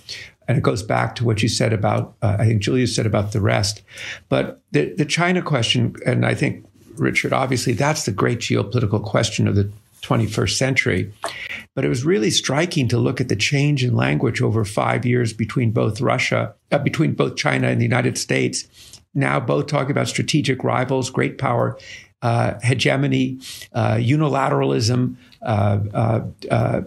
and 0.49 0.57
it 0.57 0.63
goes 0.63 0.83
back 0.83 1.15
to 1.17 1.25
what 1.25 1.43
you 1.43 1.49
said 1.49 1.75
about, 1.75 2.15
uh, 2.23 2.37
I 2.39 2.47
think 2.47 2.63
Julia 2.63 2.87
said 2.87 3.05
about 3.05 3.33
the 3.33 3.41
rest. 3.41 3.83
But 4.31 4.63
the, 4.73 4.95
the 4.95 5.05
China 5.05 5.43
question, 5.43 5.95
and 6.07 6.25
I 6.25 6.35
think, 6.35 6.67
Richard, 6.97 7.35
obviously 7.35 7.75
that's 7.75 8.07
the 8.07 8.13
great 8.13 8.39
geopolitical 8.39 9.05
question 9.05 9.47
of 9.47 9.55
the 9.55 9.71
21st 10.01 10.57
century. 10.57 11.13
But 11.75 11.85
it 11.85 11.89
was 11.89 12.05
really 12.05 12.31
striking 12.31 12.89
to 12.89 12.99
look 12.99 13.21
at 13.21 13.29
the 13.29 13.37
change 13.37 13.85
in 13.85 13.95
language 13.95 14.41
over 14.41 14.65
five 14.65 15.05
years 15.05 15.35
between 15.35 15.71
both 15.71 16.01
Russia, 16.01 16.55
uh, 16.73 16.79
between 16.79 17.13
both 17.13 17.37
China 17.37 17.69
and 17.69 17.79
the 17.79 17.85
United 17.85 18.17
States. 18.17 18.67
Now 19.15 19.39
both 19.39 19.67
talking 19.67 19.91
about 19.91 20.09
strategic 20.09 20.65
rivals, 20.65 21.11
great 21.11 21.37
power, 21.37 21.79
hegemony, 22.63 23.39
uh, 23.73 23.95
unilateralism, 23.95 25.17
uh, 25.43 25.79
uh, 25.95 26.21
uh, 26.51 26.81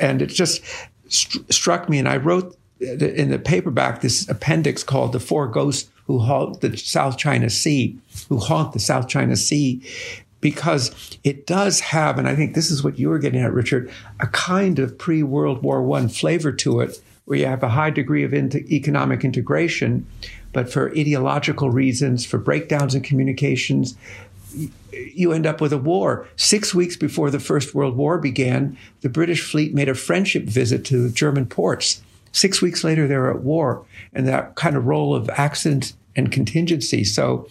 and 0.00 0.22
it 0.22 0.26
just 0.26 0.62
st- 1.08 1.52
struck 1.52 1.88
me, 1.88 1.98
and 1.98 2.08
I 2.08 2.16
wrote 2.16 2.56
in 2.80 3.30
the 3.30 3.38
paperback 3.38 4.00
this 4.00 4.28
appendix 4.28 4.82
called 4.82 5.12
"The 5.12 5.20
Four 5.20 5.48
Ghosts 5.48 5.90
Who 6.06 6.18
Haunt 6.20 6.60
the 6.60 6.76
South 6.76 7.18
China 7.18 7.50
Sea," 7.50 7.98
who 8.28 8.38
haunt 8.38 8.72
the 8.72 8.78
South 8.78 9.08
China 9.08 9.36
Sea, 9.36 9.82
because 10.40 11.18
it 11.24 11.46
does 11.46 11.80
have, 11.80 12.18
and 12.18 12.28
I 12.28 12.34
think 12.34 12.54
this 12.54 12.70
is 12.70 12.82
what 12.82 12.98
you 12.98 13.08
were 13.08 13.18
getting 13.18 13.42
at, 13.42 13.52
Richard, 13.52 13.90
a 14.20 14.26
kind 14.28 14.78
of 14.78 14.96
pre-World 14.96 15.62
War 15.62 15.82
One 15.82 16.08
flavor 16.08 16.52
to 16.52 16.80
it, 16.80 17.02
where 17.26 17.38
you 17.38 17.46
have 17.46 17.62
a 17.62 17.68
high 17.68 17.90
degree 17.90 18.24
of 18.24 18.32
economic 18.32 19.24
integration, 19.24 20.06
but 20.52 20.72
for 20.72 20.90
ideological 20.90 21.70
reasons, 21.70 22.26
for 22.26 22.38
breakdowns 22.38 22.94
in 22.94 23.02
communications, 23.02 23.96
you 24.92 25.32
end 25.32 25.46
up 25.46 25.60
with 25.60 25.72
a 25.72 25.78
war. 25.78 26.28
Six 26.36 26.74
weeks 26.74 26.96
before 26.96 27.30
the 27.30 27.40
First 27.40 27.74
World 27.74 27.96
War 27.96 28.18
began, 28.18 28.76
the 29.00 29.08
British 29.08 29.42
fleet 29.42 29.74
made 29.74 29.88
a 29.88 29.94
friendship 29.94 30.44
visit 30.44 30.84
to 30.86 31.02
the 31.02 31.10
German 31.10 31.46
ports. 31.46 32.02
Six 32.32 32.60
weeks 32.62 32.84
later, 32.84 33.06
they 33.06 33.16
were 33.16 33.30
at 33.30 33.42
war, 33.42 33.84
and 34.12 34.26
that 34.26 34.54
kind 34.54 34.76
of 34.76 34.86
role 34.86 35.14
of 35.14 35.28
accident 35.30 35.92
and 36.16 36.30
contingency. 36.30 37.04
So, 37.04 37.48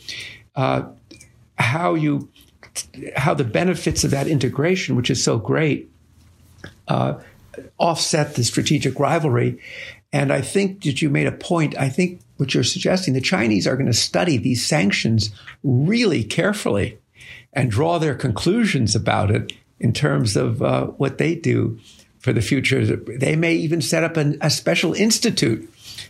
uh, 0.55 0.83
how 1.57 1.95
you, 1.95 2.29
how 3.15 3.33
the 3.33 3.43
benefits 3.43 4.03
of 4.03 4.11
that 4.11 4.27
integration, 4.27 4.95
which 4.95 5.09
is 5.09 5.23
so 5.23 5.37
great, 5.37 5.89
uh, 6.87 7.15
offset 7.77 8.35
the 8.35 8.43
strategic 8.43 8.99
rivalry. 8.99 9.59
And 10.11 10.31
I 10.31 10.41
think 10.41 10.83
that 10.83 11.01
you 11.01 11.09
made 11.09 11.27
a 11.27 11.31
point. 11.31 11.77
I 11.77 11.89
think 11.89 12.21
what 12.39 12.53
you're 12.53 12.63
suggesting, 12.63 13.13
the 13.13 13.19
Chinese 13.19 13.67
are 13.67 13.75
going 13.75 13.85
to 13.85 13.93
study 13.93 14.37
these 14.37 14.65
sanctions 14.65 15.29
really 15.61 16.23
carefully 16.23 16.97
and 17.51 17.69
draw 17.69 17.97
their 17.99 18.15
conclusions 18.15 18.95
about 18.95 19.29
it 19.29 19.51
in 19.77 19.91
terms 19.91 20.37
of 20.37 20.61
uh, 20.61 20.85
what 20.85 21.17
they 21.17 21.35
do 21.35 21.77
for 22.19 22.31
the 22.31 22.41
future. 22.41 22.95
They 22.95 23.35
may 23.35 23.55
even 23.55 23.81
set 23.81 24.05
up 24.05 24.15
an, 24.15 24.37
a 24.39 24.49
special 24.49 24.93
institute 24.93 25.69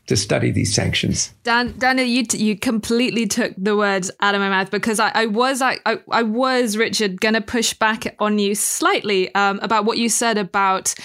to 0.09 0.17
study 0.17 0.49
these 0.49 0.73
sanctions. 0.73 1.35
Dan, 1.43 1.77
Daniel, 1.77 2.07
you 2.07 2.25
you 2.33 2.57
completely 2.57 3.27
took 3.27 3.53
the 3.55 3.77
words 3.77 4.09
out 4.21 4.33
of 4.33 4.41
my 4.41 4.49
mouth 4.49 4.71
because 4.71 4.99
I, 4.99 5.11
I 5.13 5.25
was 5.27 5.61
I, 5.61 5.77
I, 5.85 5.99
I 6.09 6.23
was 6.23 6.75
Richard 6.75 7.21
going 7.21 7.35
to 7.35 7.41
push 7.41 7.75
back 7.75 8.15
on 8.17 8.39
you 8.39 8.55
slightly 8.55 9.33
um, 9.35 9.59
about 9.61 9.85
what 9.85 9.99
you 9.99 10.09
said 10.09 10.39
about 10.39 10.95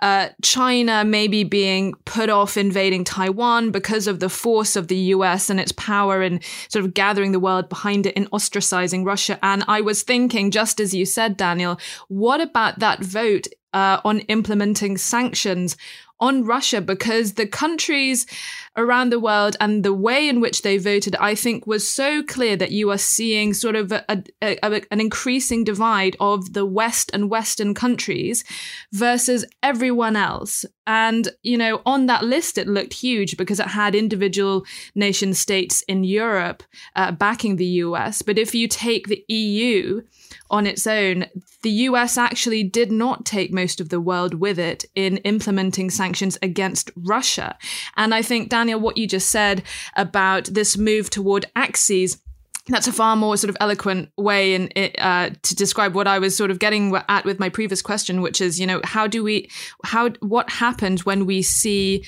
uh, 0.00 0.30
China 0.42 1.04
maybe 1.04 1.44
being 1.44 1.92
put 2.06 2.30
off 2.30 2.56
invading 2.56 3.04
Taiwan 3.04 3.70
because 3.70 4.06
of 4.06 4.20
the 4.20 4.30
force 4.30 4.76
of 4.76 4.88
the 4.88 4.96
U.S. 4.96 5.50
and 5.50 5.60
its 5.60 5.72
power 5.72 6.22
in 6.22 6.40
sort 6.68 6.86
of 6.86 6.94
gathering 6.94 7.32
the 7.32 7.40
world 7.40 7.68
behind 7.68 8.06
it 8.06 8.14
in 8.14 8.24
ostracizing 8.28 9.04
Russia. 9.04 9.38
And 9.42 9.62
I 9.68 9.82
was 9.82 10.02
thinking, 10.02 10.50
just 10.50 10.80
as 10.80 10.94
you 10.94 11.04
said, 11.04 11.36
Daniel, 11.36 11.78
what 12.08 12.40
about 12.40 12.78
that 12.78 13.00
vote 13.04 13.46
uh, 13.74 14.00
on 14.04 14.20
implementing 14.20 14.96
sanctions 14.96 15.76
on 16.20 16.44
Russia 16.44 16.80
because 16.80 17.34
the 17.34 17.46
countries 17.46 18.26
around 18.76 19.10
the 19.10 19.20
world 19.20 19.56
and 19.60 19.84
the 19.84 19.94
way 19.94 20.28
in 20.28 20.40
which 20.40 20.62
they 20.62 20.78
voted, 20.78 21.14
I 21.16 21.34
think, 21.34 21.66
was 21.66 21.88
so 21.88 22.22
clear 22.22 22.56
that 22.56 22.72
you 22.72 22.90
are 22.90 22.98
seeing 22.98 23.54
sort 23.54 23.76
of 23.76 23.92
a, 23.92 24.04
a, 24.08 24.58
a, 24.62 24.82
an 24.90 25.00
increasing 25.00 25.64
divide 25.64 26.16
of 26.20 26.52
the 26.52 26.66
West 26.66 27.10
and 27.14 27.30
Western 27.30 27.74
countries 27.74 28.44
versus 28.92 29.44
everyone 29.62 30.16
else. 30.16 30.64
And, 30.86 31.28
you 31.42 31.56
know, 31.56 31.80
on 31.86 32.06
that 32.06 32.24
list, 32.24 32.58
it 32.58 32.68
looked 32.68 32.94
huge 32.94 33.36
because 33.36 33.60
it 33.60 33.68
had 33.68 33.94
individual 33.94 34.64
nation 34.94 35.32
states 35.34 35.82
in 35.82 36.04
Europe 36.04 36.62
uh, 36.96 37.12
backing 37.12 37.56
the 37.56 37.64
US. 37.66 38.22
But 38.22 38.38
if 38.38 38.54
you 38.54 38.68
take 38.68 39.06
the 39.06 39.24
EU, 39.28 40.02
on 40.50 40.66
its 40.66 40.86
own, 40.86 41.26
the 41.62 41.70
US 41.70 42.18
actually 42.18 42.62
did 42.62 42.92
not 42.92 43.24
take 43.24 43.52
most 43.52 43.80
of 43.80 43.88
the 43.88 44.00
world 44.00 44.34
with 44.34 44.58
it 44.58 44.84
in 44.94 45.16
implementing 45.18 45.90
sanctions 45.90 46.38
against 46.42 46.90
Russia. 46.96 47.56
And 47.96 48.14
I 48.14 48.22
think, 48.22 48.50
Daniel, 48.64 48.80
what 48.80 48.96
you 48.96 49.06
just 49.06 49.30
said 49.30 49.62
about 49.94 50.46
this 50.46 50.78
move 50.78 51.10
toward 51.10 51.44
axes 51.54 52.18
that's 52.68 52.86
a 52.86 52.92
far 52.92 53.14
more 53.14 53.36
sort 53.36 53.50
of 53.50 53.58
eloquent 53.60 54.10
way 54.16 54.54
in 54.54 54.70
uh, 54.98 55.28
to 55.42 55.54
describe 55.54 55.94
what 55.94 56.06
I 56.06 56.18
was 56.18 56.34
sort 56.34 56.50
of 56.50 56.58
getting 56.58 56.96
at 57.10 57.26
with 57.26 57.38
my 57.38 57.50
previous 57.50 57.82
question, 57.82 58.22
which 58.22 58.40
is, 58.40 58.58
you 58.58 58.66
know, 58.66 58.80
how 58.84 59.06
do 59.06 59.22
we, 59.22 59.50
how, 59.84 60.08
what 60.20 60.48
happens 60.48 61.04
when 61.04 61.26
we 61.26 61.42
see, 61.42 62.06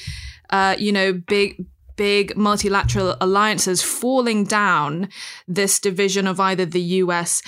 uh, 0.48 0.74
you 0.78 0.92
know, 0.92 1.12
big, 1.12 1.66
big 1.96 2.34
multilateral 2.38 3.16
alliances 3.20 3.82
falling 3.82 4.44
down 4.44 5.10
this 5.46 5.78
division 5.78 6.26
of 6.26 6.40
either 6.40 6.64
the 6.64 6.80
US 6.80 7.42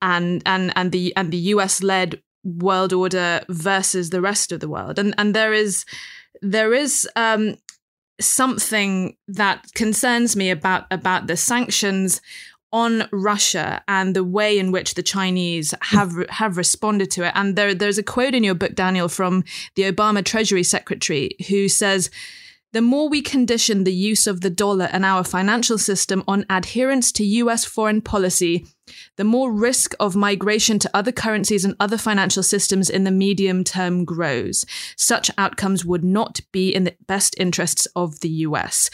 and 0.00 0.42
and 0.46 0.72
and 0.76 0.92
the 0.92 1.14
and 1.16 1.30
the 1.30 1.52
US 1.54 1.82
led 1.82 2.22
world 2.42 2.94
order 2.94 3.42
versus 3.50 4.08
the 4.08 4.22
rest 4.22 4.50
of 4.50 4.60
the 4.60 4.68
world. 4.68 4.98
And 4.98 5.14
and 5.18 5.34
there 5.34 5.52
is 5.52 5.84
there 6.42 6.74
is 6.74 7.08
um, 7.16 7.56
something 8.20 9.16
that 9.28 9.66
concerns 9.74 10.36
me 10.36 10.50
about 10.50 10.86
about 10.90 11.26
the 11.26 11.36
sanctions 11.36 12.20
on 12.72 13.08
Russia 13.12 13.84
and 13.86 14.16
the 14.16 14.24
way 14.24 14.58
in 14.58 14.72
which 14.72 14.94
the 14.94 15.02
Chinese 15.02 15.74
have 15.80 16.12
have 16.28 16.56
responded 16.56 17.10
to 17.12 17.26
it. 17.26 17.32
And 17.34 17.56
there 17.56 17.74
there's 17.74 17.98
a 17.98 18.02
quote 18.02 18.34
in 18.34 18.44
your 18.44 18.54
book, 18.54 18.74
Daniel, 18.74 19.08
from 19.08 19.44
the 19.76 19.82
Obama 19.82 20.24
Treasury 20.24 20.64
Secretary 20.64 21.36
who 21.48 21.68
says 21.68 22.10
the 22.74 22.82
more 22.82 23.08
we 23.08 23.22
condition 23.22 23.84
the 23.84 23.94
use 23.94 24.26
of 24.26 24.40
the 24.40 24.50
dollar 24.50 24.88
and 24.90 25.04
our 25.04 25.22
financial 25.22 25.78
system 25.78 26.24
on 26.26 26.44
adherence 26.50 27.12
to 27.12 27.24
US 27.24 27.64
foreign 27.64 28.00
policy, 28.02 28.66
the 29.16 29.22
more 29.22 29.52
risk 29.52 29.94
of 30.00 30.16
migration 30.16 30.80
to 30.80 30.90
other 30.92 31.12
currencies 31.12 31.64
and 31.64 31.76
other 31.78 31.96
financial 31.96 32.42
systems 32.42 32.90
in 32.90 33.04
the 33.04 33.12
medium 33.12 33.62
term 33.62 34.04
grows. 34.04 34.64
Such 34.96 35.30
outcomes 35.38 35.84
would 35.84 36.02
not 36.02 36.40
be 36.50 36.74
in 36.74 36.82
the 36.82 36.96
best 37.06 37.36
interests 37.38 37.86
of 37.94 38.18
the 38.20 38.28
US. 38.28 38.90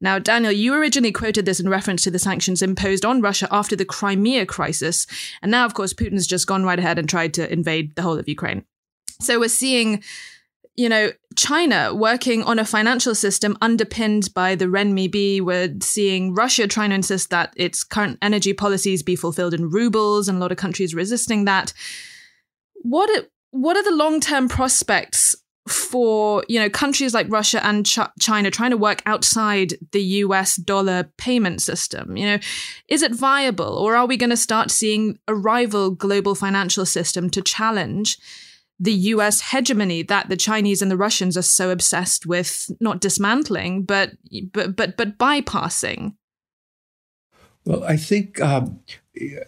Now, 0.00 0.18
Daniel, 0.18 0.50
you 0.50 0.74
originally 0.74 1.12
quoted 1.12 1.44
this 1.44 1.60
in 1.60 1.68
reference 1.68 2.02
to 2.02 2.10
the 2.10 2.18
sanctions 2.18 2.62
imposed 2.62 3.04
on 3.04 3.22
Russia 3.22 3.46
after 3.52 3.76
the 3.76 3.84
Crimea 3.84 4.44
crisis. 4.44 5.06
And 5.40 5.52
now, 5.52 5.64
of 5.66 5.74
course, 5.74 5.94
Putin's 5.94 6.26
just 6.26 6.48
gone 6.48 6.64
right 6.64 6.80
ahead 6.80 6.98
and 6.98 7.08
tried 7.08 7.32
to 7.34 7.50
invade 7.50 7.94
the 7.94 8.02
whole 8.02 8.18
of 8.18 8.28
Ukraine. 8.28 8.64
So 9.20 9.38
we're 9.38 9.48
seeing 9.48 10.02
you 10.80 10.88
know, 10.88 11.12
China 11.36 11.94
working 11.94 12.42
on 12.42 12.58
a 12.58 12.64
financial 12.64 13.14
system 13.14 13.54
underpinned 13.60 14.32
by 14.32 14.54
the 14.54 14.64
renminbi. 14.64 15.42
We're 15.42 15.76
seeing 15.82 16.34
Russia 16.34 16.66
trying 16.66 16.88
to 16.88 16.96
insist 16.96 17.28
that 17.28 17.52
its 17.54 17.84
current 17.84 18.16
energy 18.22 18.54
policies 18.54 19.02
be 19.02 19.14
fulfilled 19.14 19.52
in 19.52 19.68
rubles, 19.68 20.26
and 20.26 20.38
a 20.38 20.40
lot 20.40 20.52
of 20.52 20.56
countries 20.56 20.94
resisting 20.94 21.44
that. 21.44 21.74
What 22.76 23.10
are, 23.10 23.26
what 23.50 23.76
are 23.76 23.84
the 23.84 23.94
long 23.94 24.20
term 24.20 24.48
prospects 24.48 25.36
for 25.68 26.42
you 26.48 26.58
know 26.58 26.70
countries 26.70 27.12
like 27.12 27.26
Russia 27.28 27.64
and 27.64 27.84
Ch- 27.84 27.98
China 28.18 28.50
trying 28.50 28.70
to 28.70 28.78
work 28.78 29.02
outside 29.04 29.74
the 29.92 30.02
US 30.24 30.56
dollar 30.56 31.10
payment 31.18 31.60
system 31.60 32.16
you 32.16 32.24
know 32.24 32.38
is 32.88 33.02
it 33.02 33.14
viable 33.14 33.76
or 33.76 33.94
are 33.94 34.06
we 34.06 34.16
going 34.16 34.30
to 34.30 34.36
start 34.38 34.70
seeing 34.70 35.18
a 35.28 35.34
rival 35.34 35.90
global 35.90 36.34
financial 36.34 36.86
system 36.86 37.28
to 37.30 37.42
challenge 37.42 38.18
the 38.80 38.92
US 38.92 39.42
hegemony 39.42 40.02
that 40.04 40.30
the 40.30 40.36
Chinese 40.36 40.80
and 40.80 40.90
the 40.90 40.96
Russians 40.96 41.36
are 41.36 41.42
so 41.42 41.70
obsessed 41.70 42.26
with 42.26 42.70
not 42.80 43.00
dismantling, 43.00 43.84
but 43.84 44.12
but 44.52 44.74
but 44.74 44.96
but 44.96 45.18
bypassing. 45.18 46.14
Well, 47.66 47.84
I 47.84 47.98
think 47.98 48.40
um, 48.40 48.80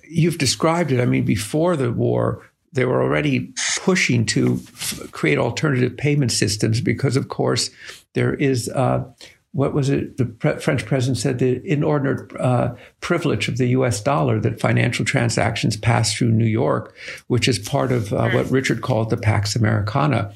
you've 0.09 0.37
described 0.37 0.93
it. 0.93 1.01
I 1.01 1.07
mean, 1.07 1.25
before 1.25 1.77
the 1.77 1.91
war, 1.91 2.47
they 2.75 2.85
were 2.85 3.03
already 3.03 3.55
pushing 3.79 4.27
to 4.27 4.61
f- 4.67 5.11
create 5.13 5.39
alternative 5.39 5.97
payment 5.97 6.31
systems 6.31 6.83
because, 6.83 7.17
of 7.17 7.29
course, 7.29 7.71
there 8.13 8.35
is 8.35 8.69
uh, 8.69 9.05
what 9.53 9.75
was 9.75 9.91
it? 9.91 10.17
The 10.17 10.25
pre- 10.25 10.59
French 10.59 10.87
president 10.87 11.19
said 11.19 11.39
the 11.39 11.61
inordinate 11.71 12.35
uh, 12.41 12.75
privilege 13.01 13.49
of 13.49 13.59
the 13.59 13.67
U.S. 13.69 14.01
dollar 14.01 14.41
that 14.41 14.61
financial 14.61 15.05
transactions 15.05 15.77
pass 15.77 16.15
through 16.15 16.33
New 16.33 16.47
York, 16.47 16.95
which 17.27 17.49
is 17.49 17.59
part 17.59 17.93
of 17.93 18.13
uh, 18.13 18.31
what 18.31 18.51
Richard 18.51 18.81
called 18.81 19.11
the 19.11 19.17
Pax 19.17 19.55
Americana. 19.55 20.35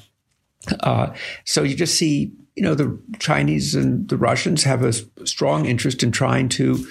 Uh, 0.81 1.13
so 1.45 1.63
you 1.63 1.75
just 1.75 1.95
see, 1.95 2.31
you 2.55 2.63
know, 2.63 2.75
the 2.75 2.97
Chinese 3.19 3.73
and 3.73 4.07
the 4.07 4.17
Russians 4.17 4.63
have 4.63 4.83
a 4.83 4.93
strong 5.25 5.65
interest 5.65 6.03
in 6.03 6.11
trying 6.11 6.49
to 6.49 6.85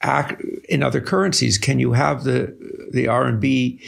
act 0.00 0.42
in 0.68 0.82
other 0.82 1.00
currencies. 1.00 1.58
Can 1.58 1.78
you 1.78 1.92
have 1.92 2.24
the 2.24 2.56
the 2.92 3.06
RMB 3.06 3.80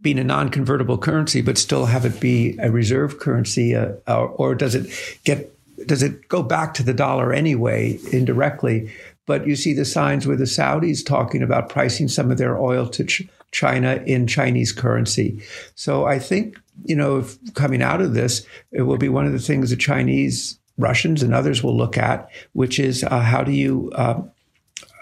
being 0.00 0.18
a 0.18 0.24
non-convertible 0.24 0.98
currency, 0.98 1.42
but 1.42 1.58
still 1.58 1.86
have 1.86 2.04
it 2.04 2.20
be 2.20 2.56
a 2.60 2.70
reserve 2.70 3.18
currency, 3.18 3.74
uh, 3.74 3.94
or, 4.06 4.28
or 4.28 4.54
does 4.54 4.76
it 4.76 4.86
get 5.24 5.52
does 5.86 6.02
it 6.02 6.28
go 6.28 6.42
back 6.42 6.74
to 6.74 6.82
the 6.82 6.94
dollar 6.94 7.32
anyway, 7.32 7.98
indirectly? 8.12 8.92
But 9.26 9.46
you 9.46 9.56
see 9.56 9.72
the 9.72 9.84
signs 9.84 10.26
with 10.26 10.38
the 10.38 10.44
Saudis 10.46 11.04
talking 11.04 11.42
about 11.42 11.68
pricing 11.68 12.08
some 12.08 12.30
of 12.30 12.38
their 12.38 12.58
oil 12.58 12.88
to 12.88 13.04
Ch- 13.04 13.28
China 13.52 14.02
in 14.06 14.26
Chinese 14.26 14.72
currency. 14.72 15.40
So 15.74 16.06
I 16.06 16.18
think, 16.18 16.58
you 16.84 16.96
know, 16.96 17.24
coming 17.54 17.82
out 17.82 18.00
of 18.00 18.14
this, 18.14 18.44
it 18.72 18.82
will 18.82 18.96
be 18.96 19.08
one 19.08 19.26
of 19.26 19.32
the 19.32 19.38
things 19.38 19.70
the 19.70 19.76
Chinese, 19.76 20.58
Russians, 20.78 21.22
and 21.22 21.34
others 21.34 21.62
will 21.62 21.76
look 21.76 21.96
at, 21.96 22.28
which 22.52 22.80
is 22.80 23.04
uh, 23.04 23.20
how 23.20 23.44
do 23.44 23.52
you 23.52 23.90
uh, 23.94 24.22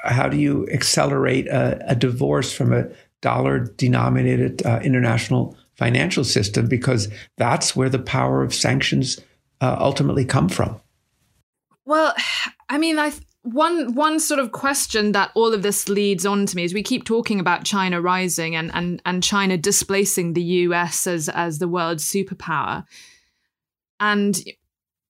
how 0.02 0.28
do 0.28 0.36
you 0.36 0.66
accelerate 0.68 1.46
a, 1.48 1.78
a, 1.90 1.94
divorce 1.94 2.52
from 2.52 2.72
a 2.72 2.88
dollar 3.20 3.58
denominated 3.58 4.64
uh, 4.64 4.80
international 4.82 5.54
financial 5.74 6.24
system 6.24 6.66
because 6.68 7.08
that's 7.36 7.76
where 7.76 7.88
the 7.88 7.98
power 7.98 8.42
of 8.42 8.54
sanctions 8.54 9.20
uh, 9.60 9.76
ultimately 9.78 10.24
come 10.24 10.48
from? 10.48 10.80
Well, 11.84 12.14
I 12.68 12.78
mean, 12.78 12.98
I 12.98 13.12
one 13.42 13.94
one 13.94 14.20
sort 14.20 14.38
of 14.38 14.52
question 14.52 15.12
that 15.12 15.30
all 15.34 15.54
of 15.54 15.62
this 15.62 15.88
leads 15.88 16.26
on 16.26 16.46
to 16.46 16.56
me 16.56 16.64
is 16.64 16.74
we 16.74 16.82
keep 16.82 17.04
talking 17.04 17.40
about 17.40 17.64
China 17.64 18.00
rising 18.00 18.54
and 18.54 18.70
and 18.74 19.00
and 19.06 19.22
China 19.22 19.56
displacing 19.56 20.34
the 20.34 20.42
US 20.42 21.06
as 21.06 21.28
as 21.28 21.58
the 21.58 21.68
world's 21.68 22.04
superpower, 22.04 22.84
and 23.98 24.40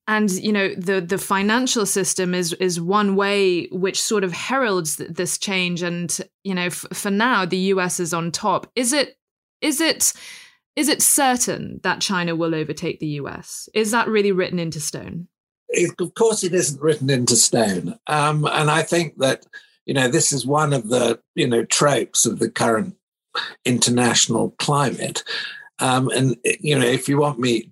and 0.06 0.30
you 0.30 0.52
know 0.52 0.74
the 0.74 1.00
the 1.00 1.18
financial 1.18 1.86
system 1.86 2.34
is 2.34 2.52
is 2.54 2.80
one 2.80 3.16
way 3.16 3.66
which 3.66 4.00
sort 4.00 4.24
of 4.24 4.32
heralds 4.32 4.96
this 4.96 5.36
change 5.36 5.82
and 5.82 6.20
you 6.44 6.54
know 6.54 6.66
f- 6.66 6.86
for 6.92 7.10
now 7.10 7.44
the 7.44 7.58
US 7.74 8.00
is 8.00 8.14
on 8.14 8.30
top. 8.30 8.70
Is 8.76 8.92
it 8.92 9.16
is 9.60 9.80
it 9.80 10.12
is 10.80 10.88
it 10.88 11.02
certain 11.02 11.78
that 11.82 12.00
China 12.00 12.34
will 12.34 12.54
overtake 12.54 13.00
the 13.00 13.18
US? 13.20 13.68
Is 13.74 13.90
that 13.90 14.08
really 14.08 14.32
written 14.32 14.58
into 14.58 14.80
stone? 14.80 15.28
It, 15.68 15.90
of 16.00 16.14
course, 16.14 16.42
it 16.42 16.54
isn't 16.54 16.80
written 16.80 17.10
into 17.10 17.36
stone. 17.36 17.98
Um, 18.06 18.46
and 18.46 18.70
I 18.70 18.82
think 18.82 19.18
that, 19.18 19.44
you 19.84 19.92
know, 19.92 20.08
this 20.08 20.32
is 20.32 20.46
one 20.46 20.72
of 20.72 20.88
the, 20.88 21.20
you 21.34 21.46
know, 21.46 21.66
tropes 21.66 22.24
of 22.24 22.38
the 22.38 22.50
current 22.50 22.96
international 23.66 24.52
climate. 24.52 25.22
Um, 25.80 26.08
and, 26.16 26.38
you 26.44 26.78
know, 26.78 26.86
if 26.86 27.10
you 27.10 27.18
want 27.18 27.38
me 27.38 27.70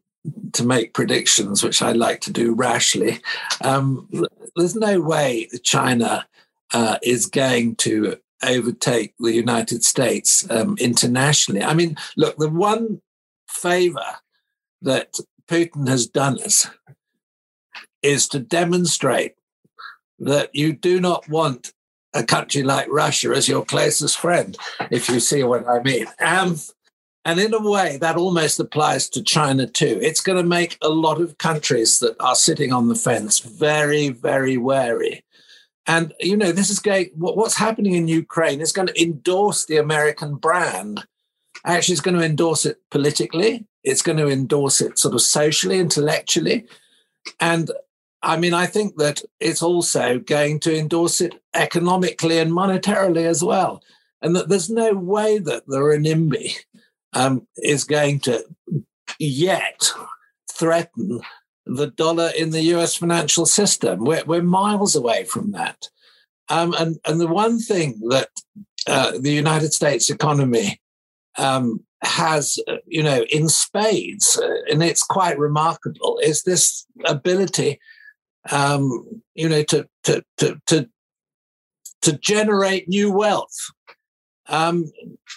to 0.52 0.66
make 0.66 0.92
predictions, 0.92 1.64
which 1.64 1.80
I 1.80 1.92
like 1.92 2.20
to 2.22 2.30
do 2.30 2.54
rashly, 2.54 3.22
um, 3.62 4.06
there's 4.54 4.76
no 4.76 5.00
way 5.00 5.48
China 5.62 6.28
uh, 6.74 6.98
is 7.02 7.24
going 7.24 7.76
to 7.76 8.18
overtake 8.42 9.14
the 9.18 9.34
United 9.34 9.84
States 9.84 10.48
um, 10.50 10.76
internationally. 10.78 11.62
I 11.62 11.74
mean, 11.74 11.96
look, 12.16 12.36
the 12.36 12.48
one 12.48 13.00
favor 13.48 14.16
that 14.82 15.18
Putin 15.48 15.88
has 15.88 16.06
done 16.06 16.40
us 16.40 16.68
is 18.02 18.28
to 18.28 18.38
demonstrate 18.38 19.34
that 20.18 20.54
you 20.54 20.72
do 20.72 21.00
not 21.00 21.28
want 21.28 21.72
a 22.14 22.22
country 22.22 22.62
like 22.62 22.86
Russia 22.90 23.30
as 23.30 23.48
your 23.48 23.64
closest 23.64 24.18
friend, 24.18 24.56
if 24.90 25.08
you 25.08 25.20
see 25.20 25.42
what 25.42 25.68
I 25.68 25.82
mean. 25.82 26.06
Um, 26.20 26.56
and 27.24 27.38
in 27.38 27.52
a 27.52 27.60
way, 27.60 27.98
that 28.00 28.16
almost 28.16 28.58
applies 28.58 29.08
to 29.10 29.22
China 29.22 29.66
too. 29.66 29.98
It's 30.00 30.20
going 30.20 30.38
to 30.38 30.48
make 30.48 30.78
a 30.80 30.88
lot 30.88 31.20
of 31.20 31.38
countries 31.38 31.98
that 31.98 32.16
are 32.20 32.34
sitting 32.34 32.72
on 32.72 32.88
the 32.88 32.94
fence 32.94 33.40
very, 33.40 34.08
very 34.08 34.56
wary 34.56 35.24
and, 35.88 36.12
you 36.20 36.36
know, 36.36 36.52
this 36.52 36.68
is 36.68 36.78
going, 36.78 37.10
what's 37.16 37.56
happening 37.56 37.94
in 37.94 38.08
Ukraine 38.08 38.60
is 38.60 38.72
going 38.72 38.88
to 38.88 39.02
endorse 39.02 39.64
the 39.64 39.78
American 39.78 40.34
brand. 40.34 41.06
Actually, 41.64 41.94
it's 41.94 42.02
going 42.02 42.18
to 42.18 42.24
endorse 42.24 42.66
it 42.66 42.76
politically. 42.90 43.66
It's 43.82 44.02
going 44.02 44.18
to 44.18 44.28
endorse 44.28 44.82
it 44.82 44.98
sort 44.98 45.14
of 45.14 45.22
socially, 45.22 45.78
intellectually. 45.78 46.66
And 47.40 47.70
I 48.22 48.36
mean, 48.36 48.52
I 48.52 48.66
think 48.66 48.96
that 48.96 49.22
it's 49.40 49.62
also 49.62 50.18
going 50.18 50.60
to 50.60 50.76
endorse 50.76 51.22
it 51.22 51.40
economically 51.54 52.38
and 52.38 52.52
monetarily 52.52 53.24
as 53.24 53.42
well. 53.42 53.82
And 54.20 54.36
that 54.36 54.50
there's 54.50 54.68
no 54.68 54.92
way 54.92 55.38
that 55.38 55.66
the 55.66 55.78
renminbi 55.78 56.54
um, 57.14 57.46
is 57.56 57.84
going 57.84 58.20
to 58.20 58.44
yet 59.18 59.90
threaten 60.52 61.20
the 61.68 61.88
dollar 61.88 62.30
in 62.36 62.50
the 62.50 62.62
US 62.74 62.96
financial 62.96 63.46
system. 63.46 64.04
We're, 64.04 64.24
we're 64.24 64.42
miles 64.42 64.96
away 64.96 65.24
from 65.24 65.52
that. 65.52 65.88
Um, 66.48 66.74
and, 66.78 66.98
and 67.06 67.20
the 67.20 67.26
one 67.26 67.58
thing 67.60 68.00
that 68.08 68.30
uh, 68.86 69.12
the 69.20 69.32
United 69.32 69.72
States 69.72 70.08
economy 70.08 70.80
um, 71.36 71.84
has, 72.02 72.58
uh, 72.68 72.76
you 72.86 73.02
know, 73.02 73.24
in 73.30 73.48
spades, 73.48 74.38
uh, 74.38 74.62
and 74.70 74.82
it's 74.82 75.02
quite 75.02 75.38
remarkable, 75.38 76.18
is 76.22 76.42
this 76.42 76.86
ability, 77.04 77.78
um, 78.50 79.22
you 79.34 79.48
know, 79.48 79.62
to, 79.64 79.86
to, 80.04 80.22
to, 80.38 80.60
to, 80.66 80.88
to 82.00 82.12
generate 82.18 82.88
new 82.88 83.12
wealth. 83.12 83.56
Um, 84.48 84.90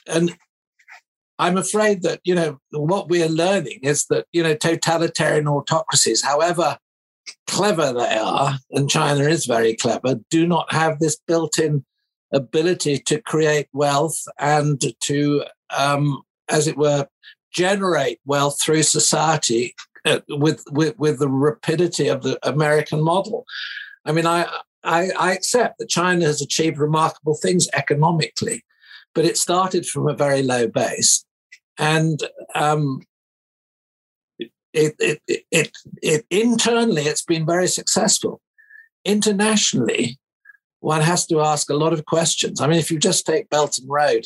and 0.08 0.38
I'm 1.42 1.58
afraid 1.58 2.04
that, 2.04 2.20
you 2.24 2.36
know, 2.36 2.60
what 2.70 3.10
we 3.10 3.24
are 3.24 3.28
learning 3.28 3.80
is 3.82 4.06
that, 4.12 4.28
you 4.32 4.44
know, 4.44 4.54
totalitarian 4.54 5.48
autocracies, 5.48 6.24
however 6.24 6.78
clever 7.48 7.92
they 7.92 8.16
are, 8.16 8.60
and 8.70 8.88
China 8.88 9.24
is 9.24 9.48
very 9.48 9.76
clever, 9.76 10.20
do 10.30 10.46
not 10.46 10.72
have 10.72 11.00
this 11.00 11.18
built 11.28 11.58
in 11.58 11.84
ability 12.32 13.00
to 13.00 13.20
create 13.24 13.68
wealth 13.74 14.20
and 14.38 14.84
to, 15.00 15.44
um, 15.76 16.22
as 16.48 16.68
it 16.68 16.78
were, 16.78 17.08
generate 17.52 18.20
wealth 18.24 18.62
through 18.62 18.84
society 18.84 19.74
uh, 20.06 20.20
with, 20.30 20.64
with, 20.70 20.96
with 21.00 21.18
the 21.18 21.28
rapidity 21.28 22.08
of 22.08 22.22
the 22.22 22.38
American 22.48 23.02
model. 23.02 23.46
I 24.06 24.12
mean, 24.12 24.28
I, 24.28 24.48
I, 24.84 25.10
I 25.18 25.34
accept 25.34 25.80
that 25.80 25.90
China 25.90 26.26
has 26.26 26.40
achieved 26.40 26.78
remarkable 26.78 27.34
things 27.34 27.68
economically, 27.74 28.64
but 29.16 29.26
it 29.26 29.40
started 29.40 29.88
from 29.88 30.08
a 30.08 30.16
very 30.16 30.44
low 30.44 30.68
base 30.68 31.26
and 31.78 32.22
um, 32.56 33.02
it, 34.74 34.96
it, 35.00 35.22
it, 35.28 35.44
it, 35.52 35.72
it, 36.02 36.26
internally 36.30 37.04
it's 37.04 37.24
been 37.24 37.46
very 37.46 37.68
successful. 37.68 38.42
Internationally, 39.04 40.20
one 40.80 41.02
has 41.02 41.26
to 41.28 41.42
ask 41.42 41.70
a 41.70 41.76
lot 41.76 41.94
of 41.94 42.06
questions. 42.06 42.62
I 42.62 42.68
mean, 42.68 42.80
if 42.80 42.92
you 42.92 43.00
just 43.00 43.26
take 43.26 43.50
Belt 43.50 43.78
and 43.78 43.90
Road 43.90 44.26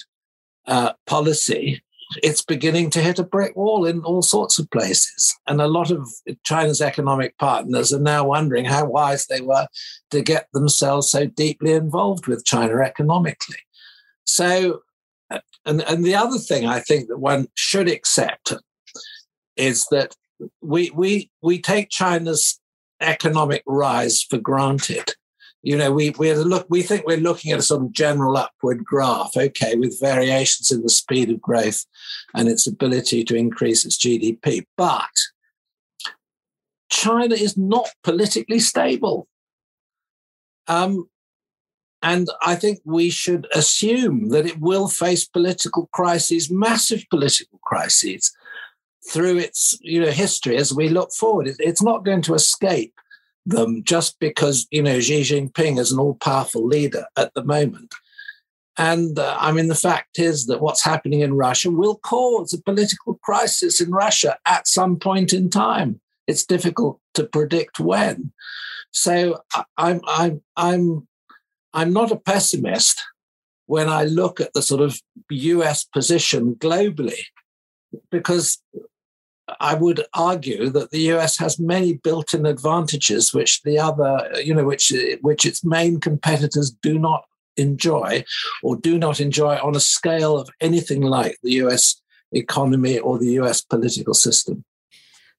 uh, 0.68 0.94
policy, 1.06 1.82
it's 2.24 2.42
beginning 2.42 2.90
to 2.92 3.02
hit 3.02 3.20
a 3.20 3.24
brick 3.24 3.56
wall 3.56 3.86
in 3.86 4.02
all 4.02 4.22
sorts 4.22 4.60
of 4.60 4.70
places. 4.70 5.36
And 5.48 5.60
a 5.60 5.68
lot 5.68 5.92
of 5.92 6.08
China's 6.44 6.82
economic 6.82 7.38
partners 7.38 7.92
are 7.94 8.00
now 8.00 8.26
wondering 8.26 8.66
how 8.66 8.86
wise 8.86 9.26
they 9.26 9.42
were 9.42 9.68
to 10.12 10.22
get 10.22 10.48
themselves 10.54 11.10
so 11.10 11.26
deeply 11.26 11.74
involved 11.74 12.28
with 12.28 12.46
China 12.46 12.82
economically. 12.82 13.58
So 14.26 14.82
and, 15.30 15.82
and 15.82 16.04
the 16.04 16.16
other 16.16 16.38
thing 16.38 16.66
I 16.66 16.80
think 16.80 17.08
that 17.08 17.18
one 17.18 17.48
should 17.56 17.88
accept 17.88 18.54
is 19.56 19.88
that 19.92 20.16
we 20.62 20.92
we 20.92 21.32
we 21.42 21.62
take 21.62 21.90
China's 21.90 22.60
economic 23.02 23.64
rise 23.66 24.22
for 24.22 24.38
granted. 24.38 25.14
You 25.64 25.78
know, 25.78 25.92
we 25.92 26.12
we 26.12 26.34
look 26.34 26.68
we 26.70 26.84
think 26.84 27.08
we're 27.08 27.18
looking 27.18 27.52
at 27.52 27.60
a 27.60 27.64
sort 27.64 27.82
of 27.82 27.92
general 27.92 28.38
upward 28.38 28.84
graph, 28.86 29.32
okay, 29.36 29.76
with 29.76 30.00
variations 30.00 30.72
in 30.72 30.84
the 30.84 30.90
speed 30.90 31.32
of 31.32 31.42
growth 31.42 31.86
and 32.36 32.48
its 32.48 32.68
ability 32.68 33.24
to 33.24 33.36
increase 33.36 33.86
its 33.86 33.98
GDP. 33.98 34.66
But 34.78 35.10
China 36.90 37.34
is 37.34 37.58
not 37.58 37.90
politically 38.04 38.60
stable. 38.60 39.28
Um, 40.68 41.10
and 42.06 42.28
I 42.44 42.54
think 42.54 42.82
we 42.86 43.10
should 43.10 43.48
assume 43.56 44.30
that 44.30 44.46
it 44.46 44.60
will 44.60 44.88
face 44.88 45.26
political 45.26 45.90
crises, 45.92 46.52
massive 46.52 47.04
political 47.10 47.60
crises, 47.64 48.32
through 49.10 49.40
its 49.40 49.78
you 49.82 50.00
know 50.00 50.12
history 50.12 50.56
as 50.56 50.72
we 50.72 50.88
look 50.88 51.12
forward. 51.12 51.50
It's 51.58 51.82
not 51.82 52.06
going 52.06 52.22
to 52.24 52.36
escape 52.36 52.94
them 53.48 53.84
just 53.84 54.20
because 54.20 54.68
you 54.70 54.84
know 54.84 55.00
Xi 55.00 55.22
Jinping 55.22 55.80
is 55.80 55.92
an 55.92 56.00
all-powerful 56.00 56.66
leader 56.66 57.06
at 57.18 57.34
the 57.34 57.44
moment. 57.44 57.96
And 58.78 59.18
uh, 59.18 59.36
I 59.40 59.52
mean, 59.52 59.68
the 59.68 59.74
fact 59.90 60.20
is 60.20 60.46
that 60.46 60.62
what's 60.62 60.84
happening 60.84 61.22
in 61.22 61.34
Russia 61.34 61.72
will 61.72 61.98
cause 61.98 62.54
a 62.54 62.62
political 62.62 63.16
crisis 63.24 63.82
in 63.82 63.90
Russia 63.90 64.38
at 64.46 64.68
some 64.68 64.98
point 65.00 65.34
in 65.34 65.50
time. 65.50 66.00
It's 66.28 66.46
difficult 66.46 67.00
to 67.16 67.24
predict 67.24 67.80
when. 67.80 68.32
So 68.92 69.40
I'm 69.78 70.02
I'm 70.08 70.42
I'm 70.56 71.08
I'm 71.76 71.92
not 71.94 72.12
a 72.12 72.16
pessimist 72.16 73.04
when 73.68 73.90
I 73.90 74.06
look 74.06 74.40
at 74.40 74.54
the 74.54 74.62
sort 74.62 74.82
of 74.82 75.00
US 75.30 75.84
position 75.84 76.56
globally, 76.56 77.20
because 78.10 78.62
I 79.60 79.76
would 79.76 80.06
argue 80.14 80.70
that 80.70 80.92
the 80.92 81.12
US 81.14 81.38
has 81.38 81.60
many 81.60 81.94
built-in 81.94 82.46
advantages 82.46 83.34
which 83.34 83.62
the 83.64 83.78
other, 83.78 84.32
you 84.44 84.54
know, 84.54 84.64
which 84.64 84.94
which 85.22 85.46
its 85.46 85.64
main 85.64 86.00
competitors 86.00 86.72
do 86.82 86.98
not 86.98 87.26
enjoy 87.58 88.24
or 88.64 88.76
do 88.76 88.98
not 88.98 89.20
enjoy 89.20 89.56
on 89.58 89.76
a 89.76 89.80
scale 89.80 90.38
of 90.38 90.50
anything 90.62 91.02
like 91.02 91.38
the 91.44 91.54
US 91.64 92.02
economy 92.32 93.00
or 93.00 93.18
the 93.18 93.34
US 93.42 93.62
political 93.62 94.14
system. 94.14 94.64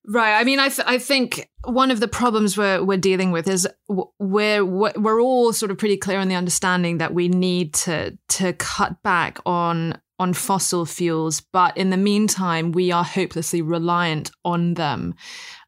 Right. 0.09 0.39
I 0.39 0.45
mean, 0.45 0.59
I, 0.59 0.69
th- 0.69 0.87
I 0.87 0.97
think 0.99 1.49
one 1.65 1.91
of 1.91 1.99
the 1.99 2.07
problems 2.07 2.57
we're, 2.57 2.81
we're 2.81 2.97
dealing 2.97 3.31
with 3.31 3.49
is 3.49 3.67
we're, 3.89 4.63
we're 4.63 5.21
all 5.21 5.51
sort 5.51 5.69
of 5.69 5.77
pretty 5.77 5.97
clear 5.97 6.19
on 6.19 6.29
the 6.29 6.35
understanding 6.35 6.99
that 6.99 7.13
we 7.13 7.27
need 7.27 7.73
to, 7.73 8.17
to 8.29 8.53
cut 8.53 9.03
back 9.03 9.39
on, 9.45 9.99
on 10.17 10.33
fossil 10.33 10.85
fuels. 10.85 11.41
But 11.41 11.75
in 11.75 11.89
the 11.89 11.97
meantime, 11.97 12.71
we 12.71 12.89
are 12.91 13.03
hopelessly 13.03 13.61
reliant 13.61 14.31
on 14.45 14.75
them. 14.75 15.15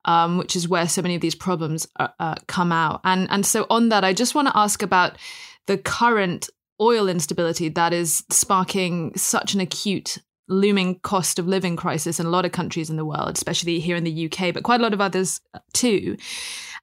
Um, 0.06 0.38
which 0.38 0.56
is 0.56 0.68
where 0.68 0.88
so 0.88 1.02
many 1.02 1.16
of 1.16 1.22
these 1.22 1.36
problems 1.36 1.86
uh, 2.00 2.08
uh, 2.22 2.36
come 2.48 2.72
out. 2.72 3.02
And 3.04 3.30
and 3.30 3.46
so 3.46 3.68
on 3.70 3.90
that, 3.90 4.06
I 4.06 4.14
just 4.14 4.34
want 4.34 4.48
to 4.48 4.58
ask 4.58 4.82
about 4.82 5.18
the 5.68 5.78
current 5.78 6.50
oil 6.80 7.10
instability 7.10 7.68
that 7.70 7.92
is 7.92 8.24
sparking 8.32 9.12
such 9.18 9.54
an 9.54 9.60
acute 9.60 10.18
looming 10.50 11.00
cost 11.00 11.40
of 11.40 11.48
living 11.48 11.76
crisis 11.76 12.20
in 12.20 12.26
a 12.26 12.30
lot 12.30 12.46
of 12.46 12.52
countries 12.52 12.90
in 12.90 12.98
the 12.98 13.06
world, 13.06 13.36
especially 13.36 13.80
here 13.80 13.96
in 13.96 14.04
the 14.04 14.26
UK, 14.26 14.54
but 14.54 14.64
quite 14.64 14.80
a 14.80 14.84
lot 14.84 14.94
of 14.94 15.02
others 15.02 15.40
uh, 15.54 15.60
too. 15.74 16.18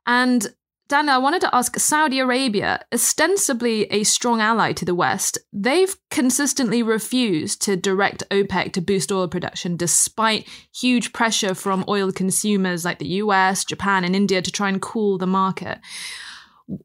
And 0.07 0.46
Dana, 0.88 1.12
I 1.12 1.18
wanted 1.18 1.40
to 1.40 1.52
ask 1.52 1.76
Saudi 1.81 2.20
Arabia, 2.20 2.85
ostensibly 2.94 3.87
a 3.87 4.05
strong 4.05 4.40
ally 4.40 4.72
to 4.74 4.85
the 4.85 4.94
West, 4.94 5.37
they've 5.52 5.96
consistently 6.12 6.81
refused 6.81 7.61
to 7.62 7.76
direct 7.76 8.22
OPEC 8.31 8.72
to 8.74 8.81
boost 8.81 9.11
oil 9.11 9.26
production 9.26 9.76
despite 9.76 10.48
huge 10.72 11.12
pressure 11.12 11.55
from 11.55 11.85
oil 11.88 12.12
consumers 12.12 12.85
like 12.85 13.00
the 13.00 13.09
US, 13.24 13.64
Japan, 13.64 14.05
and 14.05 14.14
India 14.14 14.40
to 14.40 14.52
try 14.52 14.68
and 14.68 14.81
cool 14.81 15.18
the 15.18 15.26
market. 15.26 15.79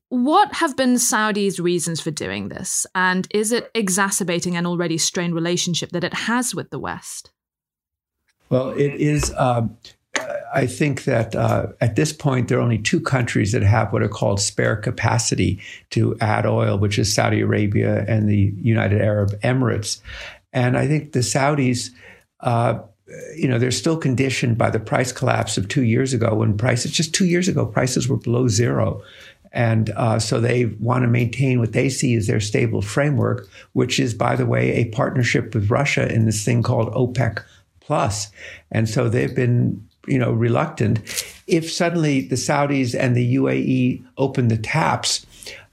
What 0.10 0.54
have 0.54 0.78
been 0.78 1.00
Saudi's 1.00 1.60
reasons 1.60 2.00
for 2.00 2.12
doing 2.12 2.50
this? 2.50 2.86
And 2.94 3.28
is 3.32 3.52
it 3.52 3.72
exacerbating 3.74 4.56
an 4.56 4.66
already 4.66 4.98
strained 4.98 5.34
relationship 5.34 5.90
that 5.92 6.04
it 6.04 6.14
has 6.14 6.54
with 6.54 6.70
the 6.70 6.80
West? 6.80 7.32
Well, 8.50 8.70
it 8.72 8.94
is. 8.96 9.34
Um, 9.38 9.78
I 10.54 10.68
think 10.68 11.06
that 11.06 11.36
uh, 11.36 11.68
at 11.80 11.96
this 11.96 12.12
point, 12.12 12.50
there 12.50 12.60
are 12.60 12.62
only 12.62 12.78
two 12.78 13.00
countries 13.00 13.54
that 13.54 13.64
have 13.64 13.94
what 13.94 14.04
are 14.04 14.10
called 14.10 14.42
spare 14.42 14.76
capacity 14.76 15.60
to 15.92 16.18
add 16.20 16.46
oil, 16.46 16.78
which 16.78 17.00
is 17.00 17.14
Saudi 17.14 17.42
Arabia 17.42 18.06
and 18.08 18.28
the 18.28 18.54
United 18.58 19.02
Arab 19.02 19.32
Emirates. 19.42 20.02
And 20.52 20.78
I 20.78 20.88
think 20.88 21.14
the 21.14 21.20
Saudis, 21.20 21.90
uh, 22.42 22.80
you 23.36 23.48
know, 23.48 23.58
they're 23.58 23.72
still 23.72 23.98
conditioned 23.98 24.58
by 24.58 24.70
the 24.70 24.80
price 24.80 25.12
collapse 25.12 25.58
of 25.58 25.70
two 25.70 25.84
years 25.84 26.14
ago 26.14 26.36
when 26.36 26.58
prices, 26.58 26.92
just 26.92 27.14
two 27.14 27.26
years 27.26 27.48
ago, 27.48 27.66
prices 27.66 28.10
were 28.10 28.18
below 28.18 28.50
zero. 28.50 29.02
And 29.54 29.90
uh, 29.92 30.20
so 30.20 30.40
they 30.40 30.66
want 30.66 31.04
to 31.04 31.08
maintain 31.10 31.60
what 31.60 31.74
they 31.74 31.90
see 31.90 32.16
as 32.16 32.28
their 32.28 32.40
stable 32.40 32.82
framework, 32.82 33.48
which 33.74 34.00
is, 34.00 34.14
by 34.14 34.36
the 34.36 34.46
way, 34.46 34.72
a 34.74 34.86
partnership 34.86 35.54
with 35.54 35.70
Russia 35.70 36.12
in 36.12 36.26
this 36.26 36.46
thing 36.46 36.64
called 36.64 36.94
OPEC 36.94 37.44
plus. 37.82 38.32
And 38.72 38.88
so 38.88 39.10
they've 39.10 39.36
been, 39.36 39.86
you 40.08 40.18
know, 40.18 40.32
reluctant. 40.32 41.00
If 41.48 41.72
suddenly 41.72 42.22
the 42.22 42.36
Saudis 42.36 42.98
and 42.98 43.16
the 43.16 43.36
UAE 43.36 44.04
open 44.18 44.48
the 44.48 44.58
taps, 44.58 45.26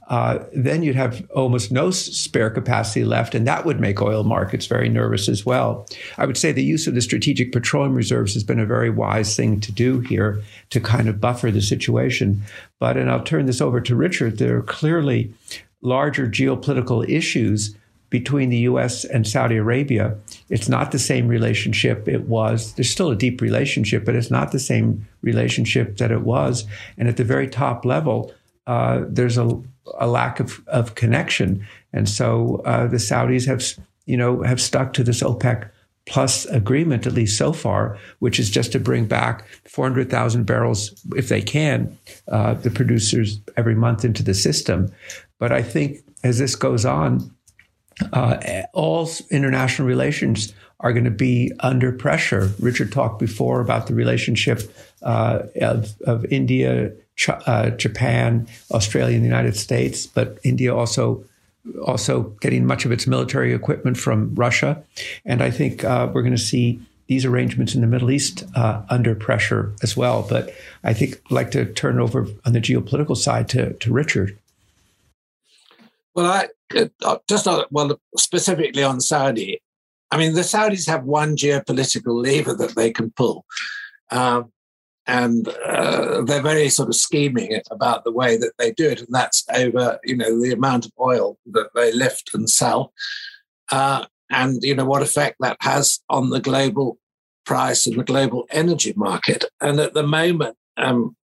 uh, 0.09 0.39
then 0.55 0.83
you'd 0.83 0.97
have 0.97 1.29
almost 1.31 1.71
no 1.71 1.91
spare 1.91 2.49
capacity 2.49 3.05
left, 3.05 3.35
and 3.35 3.47
that 3.47 3.67
would 3.67 3.79
make 3.79 4.01
oil 4.01 4.25
markets 4.25 4.65
very 4.65 4.89
nervous 4.89 5.29
as 5.29 5.45
well. 5.45 5.87
I 6.17 6.25
would 6.25 6.39
say 6.39 6.51
the 6.51 6.65
use 6.65 6.87
of 6.87 6.95
the 6.95 7.03
strategic 7.03 7.53
petroleum 7.53 7.95
reserves 7.95 8.33
has 8.33 8.43
been 8.43 8.59
a 8.59 8.67
very 8.67 8.89
wise 8.89 9.37
thing 9.37 9.61
to 9.61 9.71
do 9.71 10.01
here 10.01 10.43
to 10.71 10.81
kind 10.81 11.09
of 11.09 11.21
buffer 11.21 11.51
the 11.51 11.61
situation. 11.61 12.43
But, 12.79 12.97
and 12.97 13.11
I'll 13.11 13.23
turn 13.23 13.45
this 13.45 13.61
over 13.61 13.83
to 13.83 13.95
Richard, 13.95 14.39
there 14.39 14.57
are 14.57 14.63
clearly 14.63 15.33
larger 15.83 16.27
geopolitical 16.27 17.07
issues 17.09 17.77
between 18.11 18.49
the 18.49 18.61
US 18.61 19.05
and 19.05 19.27
Saudi 19.27 19.57
Arabia. 19.57 20.17
It's 20.49 20.71
not 20.71 20.93
the 20.93 20.99
same 20.99 21.29
relationship 21.29 22.09
it 22.09 22.27
was. 22.27 22.73
There's 22.73 22.91
still 22.91 23.11
a 23.11 23.17
deep 23.17 23.43
relationship, 23.43 24.07
but 24.07 24.15
it's 24.15 24.31
not 24.31 24.53
the 24.53 24.59
same 24.59 25.07
relationship 25.21 25.99
that 25.99 26.11
it 26.11 26.23
was. 26.23 26.65
And 26.97 27.07
at 27.09 27.19
the 27.19 27.25
very 27.25 27.47
top 27.47 27.85
level, 27.85 28.33
uh, 28.67 29.05
there's 29.09 29.37
a 29.37 29.63
a 29.99 30.07
lack 30.07 30.41
of, 30.41 30.61
of 30.69 30.95
connection. 30.95 31.67
And 31.93 32.09
so 32.09 32.63
uh, 32.65 32.87
the 32.87 32.97
Saudis 32.97 33.47
have, 33.47 33.65
you 34.07 34.17
know, 34.17 34.43
have 34.43 34.61
stuck 34.61 34.93
to 34.95 35.05
this 35.05 35.23
OPEC 35.23 35.71
plus 36.07 36.47
agreement, 36.47 37.07
at 37.07 37.13
least 37.13 37.37
so 37.37 37.53
far, 37.53 37.99
which 38.19 38.41
is 38.41 38.51
just 38.51 38.73
to 38.73 38.81
bring 38.81 39.07
back 39.07 39.47
400,000 39.67 40.45
barrels, 40.45 40.95
if 41.15 41.29
they 41.29 41.43
can, 41.43 41.97
uh, 42.29 42.55
the 42.55 42.71
producers 42.71 43.41
every 43.57 43.75
month 43.75 44.05
into 44.05 44.23
the 44.23 44.35
system. 44.35 44.91
But 45.39 45.53
I 45.53 45.63
think 45.63 45.99
as 46.25 46.39
this 46.39 46.57
goes 46.57 46.85
on, 46.87 47.31
uh, 48.13 48.63
all 48.73 49.11
international 49.31 49.87
relations 49.87 50.53
are 50.81 50.93
going 50.93 51.05
to 51.05 51.11
be 51.11 51.53
under 51.61 51.93
pressure. 51.93 52.51
Richard 52.61 52.93
talked 52.93 53.19
before 53.19 53.61
about 53.61 53.87
the 53.87 53.95
relationship 53.95 54.63
uh, 55.03 55.41
of, 55.61 56.01
of 56.03 56.25
India 56.27 56.93
uh, 57.29 57.71
Japan, 57.71 58.47
Australia, 58.71 59.17
and 59.17 59.25
the 59.25 59.29
United 59.29 59.57
States, 59.57 60.07
but 60.07 60.39
India 60.45 60.75
also 60.75 61.25
also 61.85 62.23
getting 62.41 62.65
much 62.65 62.87
of 62.87 62.93
its 62.93 63.07
military 63.07 63.53
equipment 63.53 63.99
from 63.99 64.35
Russia. 64.35 64.83
And 65.25 65.43
I 65.43 65.51
think 65.51 65.85
uh, 65.85 66.09
we're 66.13 66.23
going 66.23 66.37
to 66.37 66.39
see 66.39 66.81
these 67.09 67.25
arrangements 67.25 67.75
in 67.75 67.81
the 67.81 67.87
Middle 67.87 68.11
East 68.11 68.45
uh, 68.55 68.83
under 68.89 69.15
pressure 69.15 69.75
as 69.83 69.97
well. 69.97 70.27
But 70.29 70.55
I 70.85 70.93
think 70.93 71.21
I'd 71.27 71.33
like 71.33 71.51
to 71.53 71.65
turn 71.73 71.99
over 71.99 72.27
on 72.45 72.53
the 72.53 72.61
geopolitical 72.61 73.17
side 73.17 73.49
to, 73.51 73.73
to 73.75 73.93
Richard. 73.93 74.39
Well, 76.15 76.27
I 76.27 76.49
uh, 77.05 77.19
just 77.29 77.47
not 77.47 77.71
well 77.73 78.01
specifically 78.17 78.83
on 78.83 79.01
Saudi. 79.01 79.61
I 80.11 80.19
mean, 80.19 80.35
the 80.35 80.43
Saudis 80.43 80.87
have 80.87 81.05
one 81.05 81.37
geopolitical 81.37 82.23
lever 82.23 82.55
that 82.55 82.75
they 82.75 82.91
can 82.91 83.11
pull. 83.11 83.45
Um, 84.11 84.53
and 85.09 85.49
uh, 85.67 86.23
they're 86.23 86.43
very 86.43 86.69
sort 86.69 86.89
of 86.89 86.95
scheming 86.95 87.59
about 87.71 88.05
the 88.05 88.13
way 88.13 88.37
that 88.37 88.53
they 88.59 88.71
do 88.71 88.89
it, 88.89 89.01
and 89.01 89.09
that's 89.11 89.45
over 89.55 89.99
you 90.05 90.17
know 90.17 90.41
the 90.41 90.53
amount 90.53 90.87
of 90.87 90.93
oil 91.01 91.39
that 91.47 91.71
they 91.75 91.93
lift 91.93 92.31
and 92.35 92.49
sell, 92.49 92.93
uh, 93.73 94.05
and 94.31 94.63
you 94.63 94.75
know 94.75 94.85
what 94.85 95.03
effect 95.03 95.37
that 95.41 95.57
has 95.61 96.01
on 96.11 96.31
the 96.31 96.41
global 96.41 96.99
price 97.47 97.87
and 97.87 97.99
the 97.99 98.05
global 98.05 98.47
energy 98.51 98.93
market. 98.95 99.47
And 99.63 99.81
at 99.81 99.95
the 99.95 100.03
moment, 100.03 100.57
um, 100.77 101.17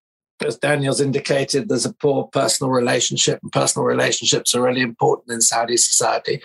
as 0.44 0.58
Daniel's 0.58 1.00
indicated, 1.00 1.70
there's 1.70 1.86
a 1.86 1.94
poor 1.94 2.28
personal 2.34 2.72
relationship, 2.72 3.40
and 3.44 3.52
personal 3.52 3.86
relationships 3.86 4.56
are 4.56 4.64
really 4.64 4.82
important 4.82 5.32
in 5.32 5.42
Saudi 5.42 5.78
society 5.78 6.42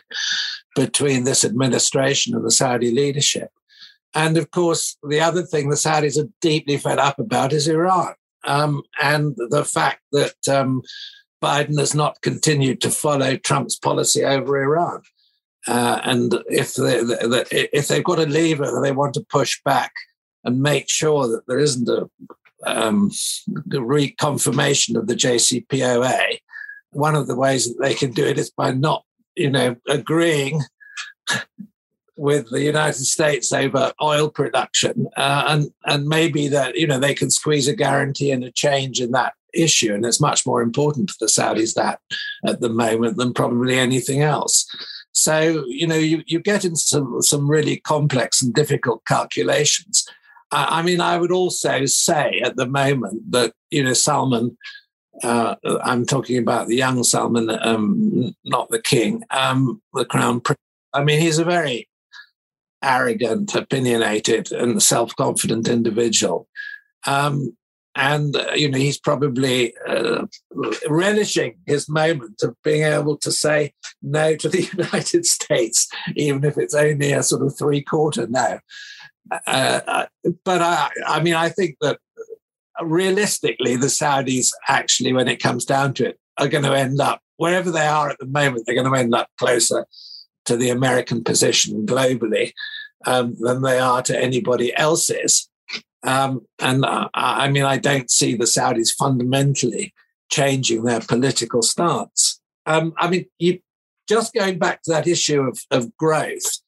between 0.77 1.25
this 1.25 1.45
administration 1.45 2.35
and 2.35 2.45
the 2.45 2.51
Saudi 2.51 2.91
leadership. 2.91 3.51
And 4.15 4.37
of 4.37 4.51
course, 4.51 4.97
the 5.03 5.21
other 5.21 5.43
thing 5.43 5.69
the 5.69 5.77
Saudis 5.77 6.19
are 6.19 6.29
deeply 6.41 6.77
fed 6.77 6.99
up 6.99 7.19
about 7.19 7.53
is 7.53 7.69
Iran. 7.69 8.15
Um, 8.45 8.83
and 9.01 9.37
the 9.37 9.65
fact 9.65 10.01
that 10.13 10.49
um, 10.49 10.83
Biden 11.43 11.79
has 11.79 11.95
not 11.95 12.21
continued 12.23 12.81
to 12.83 12.91
follow 12.91 13.37
Trump's 13.37 13.77
policy 13.77 14.25
over 14.25 14.63
Iran. 14.63 15.03
Uh, 15.69 16.01
and 16.05 16.35
if 16.49 16.75
they, 16.75 17.01
if 17.73 17.89
they've 17.89 18.05
got 18.05 18.19
a 18.19 18.27
lever 18.27 18.65
that 18.65 18.81
they 18.83 18.93
want 18.93 19.15
to 19.15 19.27
push 19.29 19.61
back 19.65 19.93
and 20.45 20.63
make 20.63 20.89
sure 20.89 21.29
that 21.29 21.43
there 21.47 21.59
isn't 21.59 21.89
a 21.89 22.09
um, 22.67 23.11
reconfirmation 23.69 24.97
of 24.97 25.07
the 25.07 25.15
JCPOA, 25.15 26.39
one 26.93 27.15
of 27.15 27.27
the 27.27 27.37
ways 27.37 27.67
that 27.67 27.81
they 27.81 27.95
can 27.95 28.13
do 28.13 28.25
it 28.25 28.39
is 28.39 28.51
by 28.51 28.73
not, 28.73 29.05
you 29.37 29.51
know, 29.51 29.77
agreeing 29.89 30.63
with 32.21 32.51
the 32.51 32.61
United 32.61 33.07
States 33.07 33.51
over 33.51 33.95
oil 34.03 34.29
production, 34.29 35.09
uh, 35.17 35.45
and 35.49 35.73
and 35.87 36.07
maybe 36.07 36.49
that 36.49 36.77
you 36.77 36.87
know 36.87 36.99
they 36.99 37.15
can 37.15 37.31
squeeze 37.31 37.67
a 37.67 37.75
guarantee 37.75 38.31
and 38.31 38.45
a 38.45 38.53
change 38.53 39.01
in 39.01 39.13
that 39.13 39.33
issue, 39.55 39.95
and 39.95 40.05
it's 40.05 40.21
much 40.21 40.47
more 40.47 40.61
important 40.61 41.09
to 41.09 41.15
the 41.19 41.27
Saudis 41.27 41.75
that 41.75 41.99
at 42.47 42.61
the 42.61 42.69
moment 42.69 43.17
than 43.17 43.33
probably 43.33 43.79
anything 43.79 44.21
else. 44.21 44.67
So 45.13 45.65
you 45.67 45.87
know 45.87 45.97
you 45.97 46.23
you 46.27 46.41
get 46.41 46.63
into 46.63 46.77
some 46.77 47.23
some 47.23 47.51
really 47.51 47.79
complex 47.79 48.43
and 48.43 48.53
difficult 48.53 49.03
calculations. 49.07 50.07
I 50.53 50.83
mean, 50.83 51.01
I 51.01 51.17
would 51.17 51.33
also 51.33 51.87
say 51.87 52.41
at 52.45 52.57
the 52.57 52.67
moment 52.67 53.33
that 53.33 53.55
you 53.71 53.83
know 53.83 53.95
Salman. 53.95 54.59
Uh, 55.23 55.55
I'm 55.85 56.07
talking 56.07 56.39
about 56.39 56.69
the 56.69 56.77
young 56.77 57.05
Salman, 57.05 57.51
um, 57.61 58.35
not 58.45 58.71
the 58.71 58.81
king, 58.81 59.23
um, 59.31 59.83
the 59.93 60.07
crown 60.07 60.41
prince. 60.41 60.61
I 60.95 61.05
mean, 61.05 61.21
he's 61.21 61.39
a 61.39 61.45
very 61.45 61.90
arrogant, 62.83 63.55
opinionated, 63.55 64.53
and 64.53 64.83
self-confident 64.83 65.69
individual. 65.69 66.49
Um, 67.07 67.57
and 67.97 68.37
uh, 68.37 68.53
you 68.55 68.71
know 68.71 68.79
he's 68.79 68.99
probably 68.99 69.75
uh, 69.89 70.25
relishing 70.89 71.59
his 71.67 71.89
moment 71.89 72.41
of 72.43 72.55
being 72.63 72.85
able 72.85 73.17
to 73.19 73.33
say 73.33 73.73
no 74.01 74.37
to 74.37 74.49
the 74.49 74.63
United 74.77 75.27
States, 75.27 75.89
even 76.17 76.45
if 76.45 76.57
it's 76.57 76.75
only 76.75 77.13
a 77.13 77.23
sort 77.23 77.43
of 77.43 77.57
three-quarter 77.59 78.27
no. 78.29 78.61
Uh, 79.47 79.81
uh, 79.87 80.07
but 80.45 80.63
I, 80.63 80.89
I 81.07 81.21
mean, 81.21 81.35
I 81.35 81.49
think 81.49 81.77
that 81.81 81.99
realistically, 82.81 83.77
the 83.77 83.87
Saudis 83.87 84.51
actually, 84.69 85.13
when 85.13 85.29
it 85.29 85.43
comes 85.43 85.65
down 85.65 85.95
to 85.95 86.09
it, 86.09 86.19
are 86.39 86.49
going 86.49 86.65
to 86.65 86.77
end 86.77 87.01
up 87.01 87.21
wherever 87.37 87.71
they 87.71 87.87
are 87.87 88.09
at 88.11 88.19
the 88.19 88.27
moment. 88.27 88.65
They're 88.67 88.75
going 88.75 88.91
to 88.91 88.99
end 88.99 89.15
up 89.15 89.29
closer 89.39 89.87
to 90.51 90.57
the 90.57 90.71
American 90.71 91.23
position 91.23 91.87
globally 91.87 92.53
um, 93.07 93.37
than 93.39 93.63
they 93.63 93.79
are 93.79 94.03
to 94.03 94.21
anybody 94.21 94.75
else's. 94.75 95.49
Um, 96.03 96.45
and 96.59 96.85
uh, 96.85 97.09
I 97.15 97.49
mean, 97.49 97.63
I 97.63 97.79
don't 97.79 98.11
see 98.11 98.35
the 98.35 98.47
Saudis 98.47 98.93
fundamentally 98.93 99.95
changing 100.29 100.83
their 100.83 101.01
political 101.01 101.63
stance. 101.63 102.41
Um, 102.67 102.95
I 102.99 103.09
mean, 103.09 103.27
you, 103.39 103.61
just 104.09 104.35
going 104.35 104.59
back 104.59 104.83
to 104.83 104.91
that 104.91 105.07
issue 105.07 105.41
of, 105.43 105.61
of 105.71 105.97
growth, 105.97 106.59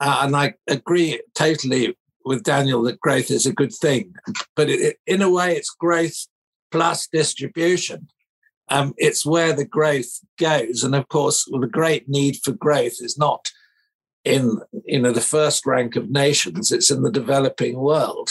uh, 0.00 0.20
and 0.22 0.36
I 0.36 0.54
agree 0.68 1.18
totally 1.34 1.96
with 2.26 2.42
Daniel 2.42 2.82
that 2.82 3.00
growth 3.00 3.30
is 3.30 3.46
a 3.46 3.54
good 3.54 3.72
thing, 3.72 4.14
but 4.54 4.68
it, 4.68 4.80
it, 4.80 4.96
in 5.06 5.22
a 5.22 5.30
way, 5.30 5.56
it's 5.56 5.70
growth 5.70 6.26
plus 6.70 7.08
distribution. 7.10 8.08
Um, 8.70 8.94
it's 8.96 9.26
where 9.26 9.52
the 9.52 9.64
growth 9.64 10.20
goes, 10.38 10.84
and 10.84 10.94
of 10.94 11.08
course, 11.08 11.44
the 11.44 11.66
great 11.66 12.08
need 12.08 12.38
for 12.42 12.52
growth 12.52 13.00
is 13.00 13.18
not 13.18 13.50
in 14.24 14.58
you 14.84 15.00
know 15.00 15.12
the 15.12 15.20
first 15.20 15.66
rank 15.66 15.96
of 15.96 16.10
nations; 16.10 16.72
it's 16.72 16.90
in 16.90 17.02
the 17.02 17.10
developing 17.10 17.78
world. 17.78 18.30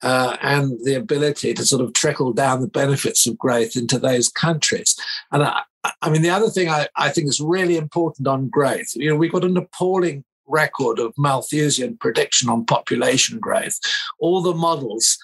Uh, 0.00 0.36
and 0.42 0.78
the 0.84 0.94
ability 0.94 1.52
to 1.52 1.66
sort 1.66 1.82
of 1.82 1.92
trickle 1.92 2.32
down 2.32 2.60
the 2.60 2.68
benefits 2.68 3.26
of 3.26 3.36
growth 3.36 3.74
into 3.74 3.98
those 3.98 4.28
countries. 4.28 4.94
And 5.32 5.42
I, 5.42 5.62
I 6.02 6.08
mean, 6.08 6.22
the 6.22 6.30
other 6.30 6.50
thing 6.50 6.68
I, 6.68 6.86
I, 6.94 7.08
think 7.08 7.26
is 7.26 7.40
really 7.40 7.76
important 7.76 8.28
on 8.28 8.48
growth, 8.48 8.86
you 8.94 9.10
know, 9.10 9.16
we've 9.16 9.32
got 9.32 9.42
an 9.42 9.56
appalling 9.56 10.22
record 10.48 10.98
of 10.98 11.14
Malthusian 11.16 11.96
prediction 11.98 12.48
on 12.48 12.64
population 12.64 13.38
growth. 13.38 13.78
All 14.18 14.42
the 14.42 14.54
models, 14.54 15.18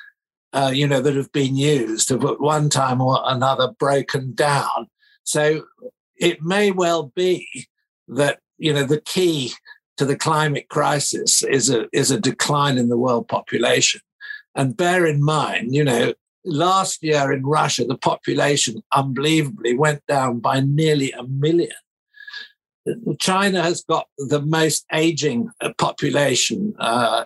uh, 0.54 0.70
you 0.72 0.86
know, 0.86 1.00
that 1.00 1.16
have 1.16 1.32
been 1.32 1.56
used 1.56 2.08
have 2.10 2.24
at 2.24 2.40
one 2.40 2.70
time 2.70 3.00
or 3.00 3.20
another 3.24 3.72
broken 3.72 4.34
down. 4.34 4.88
So 5.24 5.64
it 6.16 6.42
may 6.42 6.70
well 6.70 7.12
be 7.14 7.66
that 8.06 8.38
you 8.56 8.72
know 8.72 8.84
the 8.84 9.00
key 9.00 9.52
to 9.96 10.04
the 10.04 10.16
climate 10.16 10.68
crisis 10.68 11.42
is 11.42 11.70
a 11.70 11.88
is 11.92 12.10
a 12.10 12.20
decline 12.20 12.78
in 12.78 12.88
the 12.88 12.96
world 12.96 13.28
population. 13.28 14.00
And 14.54 14.76
bear 14.76 15.04
in 15.06 15.24
mind, 15.24 15.74
you 15.74 15.82
know, 15.82 16.14
last 16.44 17.02
year 17.02 17.32
in 17.32 17.44
Russia, 17.44 17.84
the 17.84 17.98
population 17.98 18.82
unbelievably 18.92 19.76
went 19.76 20.06
down 20.06 20.38
by 20.38 20.60
nearly 20.60 21.10
a 21.10 21.24
million. 21.24 21.72
China 23.18 23.62
has 23.62 23.82
got 23.82 24.06
the 24.18 24.40
most 24.40 24.84
aging 24.92 25.48
population 25.78 26.74
uh, 26.78 27.24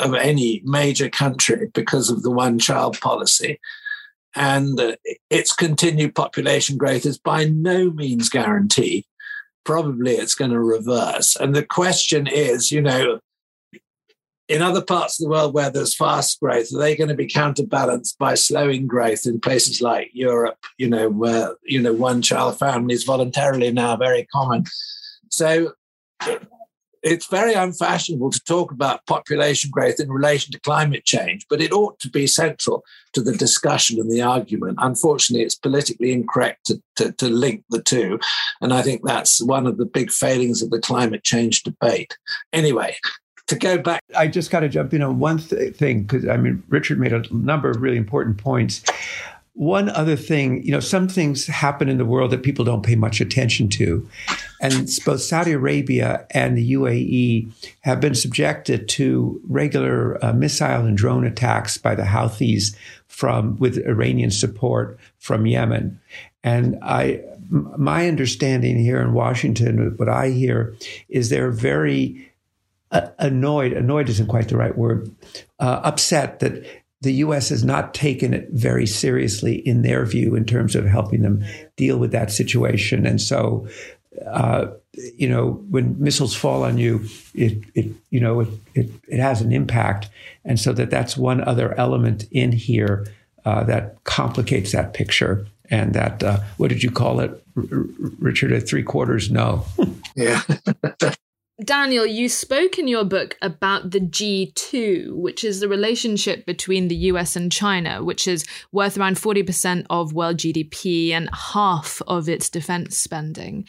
of 0.00 0.14
any 0.14 0.62
major 0.64 1.08
country 1.08 1.70
because 1.74 2.10
of 2.10 2.22
the 2.22 2.30
one 2.30 2.58
child 2.58 3.00
policy. 3.00 3.60
And 4.34 4.78
uh, 4.78 4.96
its 5.28 5.52
continued 5.52 6.14
population 6.14 6.76
growth 6.76 7.04
is 7.04 7.18
by 7.18 7.44
no 7.44 7.90
means 7.90 8.28
guaranteed. 8.28 9.04
Probably 9.64 10.12
it's 10.12 10.34
going 10.34 10.52
to 10.52 10.60
reverse. 10.60 11.36
And 11.36 11.54
the 11.54 11.64
question 11.64 12.26
is, 12.26 12.70
you 12.70 12.80
know, 12.80 13.20
in 14.48 14.62
other 14.62 14.82
parts 14.82 15.20
of 15.20 15.24
the 15.24 15.30
world 15.30 15.54
where 15.54 15.70
there's 15.70 15.94
fast 15.94 16.40
growth, 16.40 16.74
are 16.74 16.78
they 16.78 16.96
going 16.96 17.08
to 17.08 17.14
be 17.14 17.26
counterbalanced 17.26 18.18
by 18.18 18.34
slowing 18.34 18.86
growth 18.86 19.24
in 19.24 19.40
places 19.40 19.80
like 19.80 20.10
Europe, 20.12 20.58
you 20.76 20.88
know, 20.88 21.08
where, 21.08 21.54
you 21.62 21.80
know, 21.80 21.92
one 21.92 22.20
child 22.20 22.58
families 22.58 23.04
voluntarily 23.04 23.70
now 23.70 23.96
very 23.96 24.26
common. 24.32 24.64
So 25.28 25.74
it's 27.02 27.26
very 27.26 27.54
unfashionable 27.54 28.30
to 28.30 28.40
talk 28.44 28.72
about 28.72 29.06
population 29.06 29.70
growth 29.70 30.00
in 30.00 30.10
relation 30.10 30.52
to 30.52 30.60
climate 30.60 31.04
change, 31.04 31.46
but 31.48 31.60
it 31.60 31.72
ought 31.72 31.98
to 32.00 32.10
be 32.10 32.26
central 32.26 32.84
to 33.12 33.22
the 33.22 33.36
discussion 33.36 33.98
and 33.98 34.10
the 34.10 34.22
argument. 34.22 34.78
Unfortunately, 34.80 35.44
it's 35.44 35.54
politically 35.54 36.12
incorrect 36.12 36.66
to, 36.66 36.82
to, 36.96 37.12
to, 37.12 37.28
link 37.28 37.64
the 37.70 37.82
two. 37.82 38.18
And 38.60 38.72
I 38.72 38.82
think 38.82 39.02
that's 39.02 39.40
one 39.40 39.66
of 39.66 39.78
the 39.78 39.86
big 39.86 40.10
failings 40.10 40.62
of 40.62 40.70
the 40.70 40.80
climate 40.80 41.24
change 41.24 41.62
debate. 41.62 42.18
Anyway, 42.52 42.96
to 43.46 43.56
go 43.56 43.78
back. 43.78 44.00
I 44.16 44.28
just 44.28 44.50
got 44.50 44.60
to 44.60 44.68
jump 44.68 44.94
in 44.94 45.02
on 45.02 45.18
one 45.18 45.38
th- 45.38 45.76
thing 45.76 46.02
because 46.02 46.26
I 46.28 46.36
mean, 46.36 46.62
Richard 46.68 46.98
made 46.98 47.12
a 47.12 47.22
number 47.34 47.70
of 47.70 47.82
really 47.82 47.96
important 47.96 48.38
points. 48.38 48.82
One 49.54 49.88
other 49.90 50.16
thing, 50.16 50.62
you 50.62 50.72
know, 50.72 50.80
some 50.80 51.08
things 51.08 51.46
happen 51.46 51.88
in 51.88 51.98
the 51.98 52.04
world 52.04 52.30
that 52.30 52.42
people 52.42 52.64
don't 52.64 52.84
pay 52.84 52.94
much 52.94 53.20
attention 53.20 53.68
to. 53.70 54.08
And 54.60 54.88
both 55.04 55.20
Saudi 55.20 55.52
Arabia 55.52 56.26
and 56.30 56.56
the 56.56 56.72
UAE 56.72 57.50
have 57.80 58.00
been 58.00 58.14
subjected 58.14 58.88
to 58.90 59.40
regular 59.48 60.22
uh, 60.24 60.32
missile 60.32 60.86
and 60.86 60.96
drone 60.96 61.26
attacks 61.26 61.76
by 61.76 61.94
the 61.94 62.04
Houthis 62.04 62.76
from 63.08 63.58
with 63.58 63.78
Iranian 63.86 64.30
support 64.30 64.98
from 65.18 65.46
Yemen. 65.46 65.98
And 66.42 66.78
I 66.82 67.22
my 67.50 68.06
understanding 68.06 68.78
here 68.78 69.00
in 69.00 69.12
Washington, 69.12 69.94
what 69.96 70.08
I 70.08 70.28
hear 70.28 70.76
is 71.08 71.28
they're 71.28 71.50
very 71.50 72.30
uh, 72.92 73.08
annoyed, 73.18 73.72
annoyed 73.72 74.08
isn't 74.08 74.28
quite 74.28 74.48
the 74.48 74.56
right 74.56 74.76
word, 74.76 75.10
uh, 75.58 75.80
upset 75.82 76.40
that 76.40 76.64
the 77.00 77.14
U.S. 77.14 77.48
has 77.48 77.64
not 77.64 77.94
taken 77.94 78.34
it 78.34 78.48
very 78.50 78.86
seriously 78.86 79.56
in 79.66 79.82
their 79.82 80.04
view 80.04 80.34
in 80.34 80.44
terms 80.44 80.76
of 80.76 80.84
helping 80.84 81.22
them 81.22 81.42
deal 81.76 81.98
with 81.98 82.12
that 82.12 82.30
situation. 82.30 83.06
And 83.06 83.20
so, 83.20 83.66
uh, 84.26 84.66
you 85.16 85.28
know, 85.28 85.64
when 85.70 85.98
missiles 85.98 86.34
fall 86.34 86.62
on 86.62 86.76
you, 86.76 87.06
it, 87.34 87.62
it 87.74 87.86
you 88.10 88.20
know, 88.20 88.40
it, 88.40 88.48
it, 88.74 88.90
it, 89.08 89.18
has 89.18 89.40
an 89.40 89.50
impact. 89.50 90.10
And 90.44 90.60
so 90.60 90.72
that 90.74 90.90
that's 90.90 91.16
one 91.16 91.40
other 91.42 91.78
element 91.78 92.24
in 92.30 92.52
here 92.52 93.06
uh, 93.46 93.64
that 93.64 94.02
complicates 94.04 94.72
that 94.72 94.92
picture. 94.92 95.46
And 95.70 95.94
that, 95.94 96.22
uh, 96.22 96.40
what 96.58 96.68
did 96.68 96.82
you 96.82 96.90
call 96.90 97.20
it, 97.20 97.30
R- 97.56 97.62
Richard? 98.18 98.52
A 98.52 98.60
three 98.60 98.82
quarters 98.82 99.30
no. 99.30 99.64
yeah. 100.16 100.42
Daniel, 101.64 102.06
you 102.06 102.28
spoke 102.28 102.78
in 102.78 102.88
your 102.88 103.04
book 103.04 103.36
about 103.42 103.90
the 103.90 104.00
G2, 104.00 105.12
which 105.12 105.44
is 105.44 105.60
the 105.60 105.68
relationship 105.68 106.46
between 106.46 106.88
the 106.88 106.96
US 106.96 107.36
and 107.36 107.52
China, 107.52 108.02
which 108.02 108.26
is 108.26 108.46
worth 108.72 108.96
around 108.96 109.16
40% 109.16 109.84
of 109.90 110.14
world 110.14 110.38
GDP 110.38 111.10
and 111.10 111.28
half 111.34 112.00
of 112.06 112.28
its 112.28 112.48
defense 112.48 112.96
spending. 112.96 113.66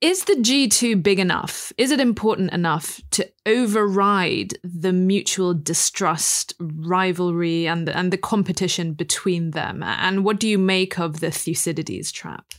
Is 0.00 0.24
the 0.24 0.34
G2 0.34 1.02
big 1.02 1.18
enough? 1.18 1.72
Is 1.76 1.90
it 1.90 2.00
important 2.00 2.52
enough 2.52 3.00
to 3.12 3.28
override 3.44 4.58
the 4.62 4.92
mutual 4.92 5.52
distrust, 5.52 6.54
rivalry, 6.58 7.66
and 7.66 7.88
the, 7.88 7.96
and 7.96 8.12
the 8.12 8.18
competition 8.18 8.92
between 8.92 9.50
them? 9.50 9.82
And 9.82 10.24
what 10.24 10.38
do 10.38 10.48
you 10.48 10.58
make 10.58 10.98
of 10.98 11.20
the 11.20 11.30
Thucydides 11.30 12.12
trap? 12.12 12.52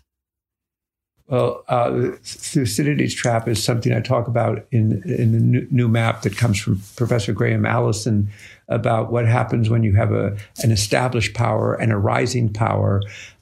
Well, 1.28 1.63
uh, 1.67 2.11
Thucydides 2.23 3.13
trap 3.13 3.49
is 3.49 3.61
something 3.61 3.91
I 3.91 3.99
talk 3.99 4.28
about 4.28 4.65
in 4.71 5.03
in 5.03 5.32
the 5.34 5.67
new, 5.69 5.88
map 5.89 6.21
that 6.21 6.38
comes 6.38 6.59
from 6.59 6.82
Professor 6.95 7.34
Graham 7.34 7.65
Allison 7.65 8.30
about 8.69 9.11
what 9.11 9.28
happens 9.28 9.69
when 9.69 9.84
you 9.84 9.93
have 9.95 10.13
a 10.13 10.38
an 10.63 10.71
established 10.71 11.34
power 11.34 11.75
and 11.75 11.91
a 11.91 11.97
rising 11.97 12.51
power. 12.51 13.01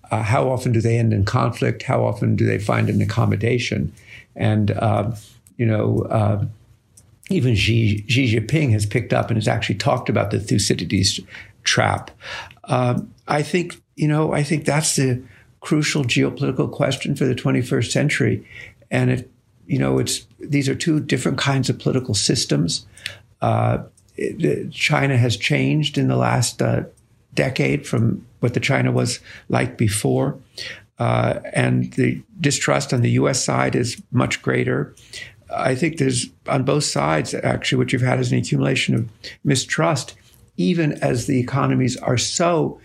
Uh, 0.10 0.24
how 0.24 0.50
often 0.50 0.72
do 0.72 0.82
they 0.82 0.98
end 0.98 1.14
in 1.14 1.26
conflict? 1.26 1.84
How 1.84 2.04
often 2.04 2.36
do 2.36 2.46
they 2.46 2.60
find 2.60 2.90
an 2.90 3.02
accommodation? 3.02 3.94
And 4.36 4.72
uh, 4.72 5.12
you 5.58 5.66
know, 5.66 6.02
uh, 6.10 6.46
even 7.30 7.56
Xi, 7.56 8.06
Xi 8.08 8.36
Jinping 8.36 8.72
has 8.72 8.86
picked 8.86 9.14
up 9.14 9.30
and 9.30 9.38
has 9.38 9.48
actually 9.48 9.76
talked 9.76 10.10
about 10.10 10.32
the 10.32 10.40
Thucydides 10.40 11.20
trap. 11.64 12.12
Um, 12.66 13.14
I 13.28 13.42
think, 13.42 13.82
you 13.96 14.08
know, 14.08 14.34
I 14.34 14.44
think 14.44 14.66
that's 14.66 14.96
the 14.96 15.24
crucial 15.66 16.04
geopolitical 16.04 16.72
question 16.72 17.16
for 17.16 17.26
the 17.26 17.34
21st 17.34 17.90
century. 17.92 18.48
And 18.92 19.10
it, 19.10 19.32
you 19.66 19.80
know, 19.80 19.98
it's 19.98 20.28
these 20.40 20.70
are 20.70 20.76
two 20.76 21.00
different 21.00 21.40
kinds 21.40 21.72
of 21.72 21.80
political 21.80 22.14
systems. 22.14 22.86
Uh, 23.42 23.80
it, 24.16 24.72
China 24.72 25.18
has 25.18 25.36
changed 25.36 25.98
in 25.98 26.08
the 26.08 26.18
last 26.18 26.62
uh, 26.62 26.84
decade 27.34 27.88
from 27.88 28.24
what 28.42 28.54
the 28.54 28.60
China 28.60 28.92
was 28.92 29.20
like 29.50 29.76
before. 29.76 30.38
Uh, 31.00 31.40
and 31.52 31.92
the 31.94 32.22
distrust 32.40 32.94
on 32.94 33.02
the 33.02 33.12
US 33.22 33.44
side 33.44 33.76
is 33.76 34.00
much 34.12 34.44
greater. 34.44 34.94
I 35.50 35.74
think 35.74 35.98
there's 35.98 36.28
on 36.48 36.62
both 36.64 36.84
sides, 36.84 37.34
actually, 37.34 37.80
what 37.80 37.92
you've 37.92 38.04
had 38.04 38.20
is 38.20 38.32
an 38.32 38.38
accumulation 38.38 38.94
of 38.94 39.10
mistrust, 39.44 40.16
even 40.58 40.94
as 41.02 41.26
the 41.26 41.40
economies 41.40 41.98
are 41.98 42.20
so 42.20 42.80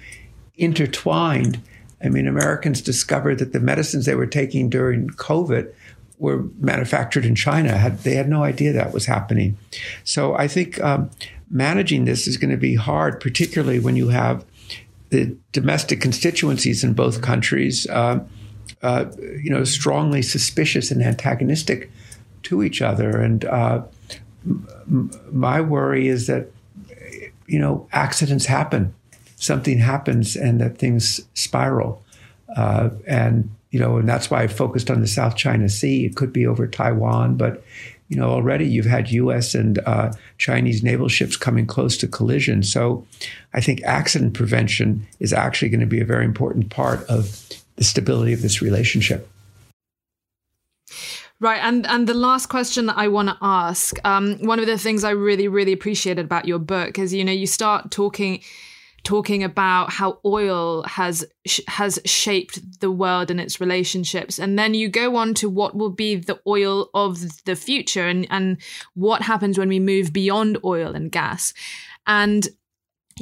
intertwined. 0.57 1.61
I 2.03 2.09
mean, 2.09 2.26
Americans 2.26 2.80
discovered 2.80 3.38
that 3.38 3.53
the 3.53 3.61
medicines 3.61 4.07
they 4.07 4.14
were 4.14 4.26
taking 4.26 4.70
during 4.70 5.09
COVID 5.11 5.72
were 6.18 6.44
manufactured 6.59 7.24
in 7.24 7.34
China. 7.34 7.76
Had, 7.76 7.98
they 8.01 8.14
had 8.14 8.28
no 8.28 8.44
idea 8.44 8.72
that 8.72 8.92
was 8.92 9.07
happening. 9.07 9.57
So 10.05 10.34
I 10.34 10.48
think 10.48 10.80
um, 10.82 11.11
managing 11.51 12.05
this 12.05 12.26
is 12.26 12.36
going 12.36 12.51
to 12.51 12.57
be 12.57 12.74
hard, 12.74 13.20
particularly 13.20 13.78
when 13.78 13.96
you 13.96 14.09
have 14.09 14.44
the 15.11 15.36
domestic 15.53 16.01
constituencies 16.01 16.84
in 16.84 16.92
both 16.92 17.20
countries, 17.20 17.86
uh, 17.88 18.20
uh, 18.82 19.05
you 19.42 19.51
know, 19.51 19.64
strongly 19.64 20.22
suspicious 20.22 20.90
and 20.90 21.03
antagonistic 21.03 21.90
to 22.44 22.62
each 22.62 22.80
other. 22.80 23.20
And 23.20 23.44
uh, 23.44 23.82
m- 24.46 25.11
my 25.32 25.61
worry 25.61 26.09
is 26.09 26.26
that, 26.28 26.51
you 27.46 27.59
know, 27.59 27.88
accidents 27.92 28.46
happen, 28.46 28.94
something 29.41 29.78
happens, 29.78 30.36
and 30.36 30.61
that 30.61 30.78
things 30.78 31.20
spiral. 31.34 32.05
Uh, 32.57 32.91
and 33.07 33.51
you 33.70 33.80
know, 33.80 33.97
and 33.99 34.09
that's 34.09 34.30
why 34.30 34.43
I 34.43 34.47
focused 34.47 34.91
on 34.91 35.01
the 35.01 35.07
South 35.07 35.36
China 35.36 35.68
Sea. 35.68 36.05
It 36.05 36.16
could 36.16 36.32
be 36.32 36.47
over 36.47 36.66
Taiwan, 36.66 37.36
but 37.36 37.64
you 38.09 38.16
know, 38.16 38.28
already 38.28 38.66
you've 38.66 38.86
had 38.86 39.11
U.S. 39.11 39.55
and 39.55 39.78
uh, 39.86 40.12
Chinese 40.38 40.82
naval 40.82 41.09
ships 41.09 41.36
coming 41.36 41.66
close 41.66 41.97
to 41.99 42.09
collision. 42.09 42.62
So, 42.62 43.07
I 43.55 43.61
think 43.61 43.82
accident 43.84 44.34
prevention 44.34 45.07
is 45.20 45.32
actually 45.32 45.68
going 45.68 45.80
to 45.80 45.86
be 45.86 46.01
a 46.01 46.05
very 46.05 46.24
important 46.24 46.70
part 46.70 47.05
of 47.05 47.49
the 47.76 47.84
stability 47.84 48.32
of 48.32 48.43
this 48.43 48.61
relationship. 48.61 49.28
Right, 51.38 51.61
and 51.62 51.86
and 51.86 52.07
the 52.07 52.14
last 52.14 52.47
question 52.47 52.86
that 52.86 52.99
I 52.99 53.09
want 53.09 53.28
to 53.28 53.36
ask, 53.41 53.97
um, 54.05 54.36
one 54.41 54.59
of 54.59 54.66
the 54.66 54.76
things 54.76 55.05
I 55.05 55.11
really 55.11 55.49
really 55.49 55.72
appreciated 55.72 56.24
about 56.24 56.47
your 56.47 56.59
book 56.59 56.99
is 56.99 57.14
you 57.14 57.24
know 57.24 57.32
you 57.32 57.47
start 57.47 57.91
talking 57.91 58.43
talking 59.03 59.42
about 59.42 59.92
how 59.92 60.18
oil 60.24 60.82
has 60.82 61.24
has 61.66 61.98
shaped 62.05 62.80
the 62.80 62.90
world 62.90 63.30
and 63.30 63.40
its 63.40 63.61
relationships 63.61 64.38
and 64.38 64.59
then 64.59 64.74
you 64.74 64.88
go 64.88 65.16
on 65.16 65.34
to 65.34 65.48
what 65.48 65.74
will 65.74 65.90
be 65.90 66.16
the 66.16 66.40
oil 66.46 66.90
of 66.94 67.44
the 67.44 67.57
future 67.57 68.07
and 68.07 68.26
and 68.30 68.59
what 68.94 69.22
happens 69.22 69.59
when 69.59 69.68
we 69.68 69.80
move 69.80 70.12
beyond 70.12 70.59
oil 70.64 70.94
and 70.94 71.11
gas 71.12 71.55
and 72.07 72.48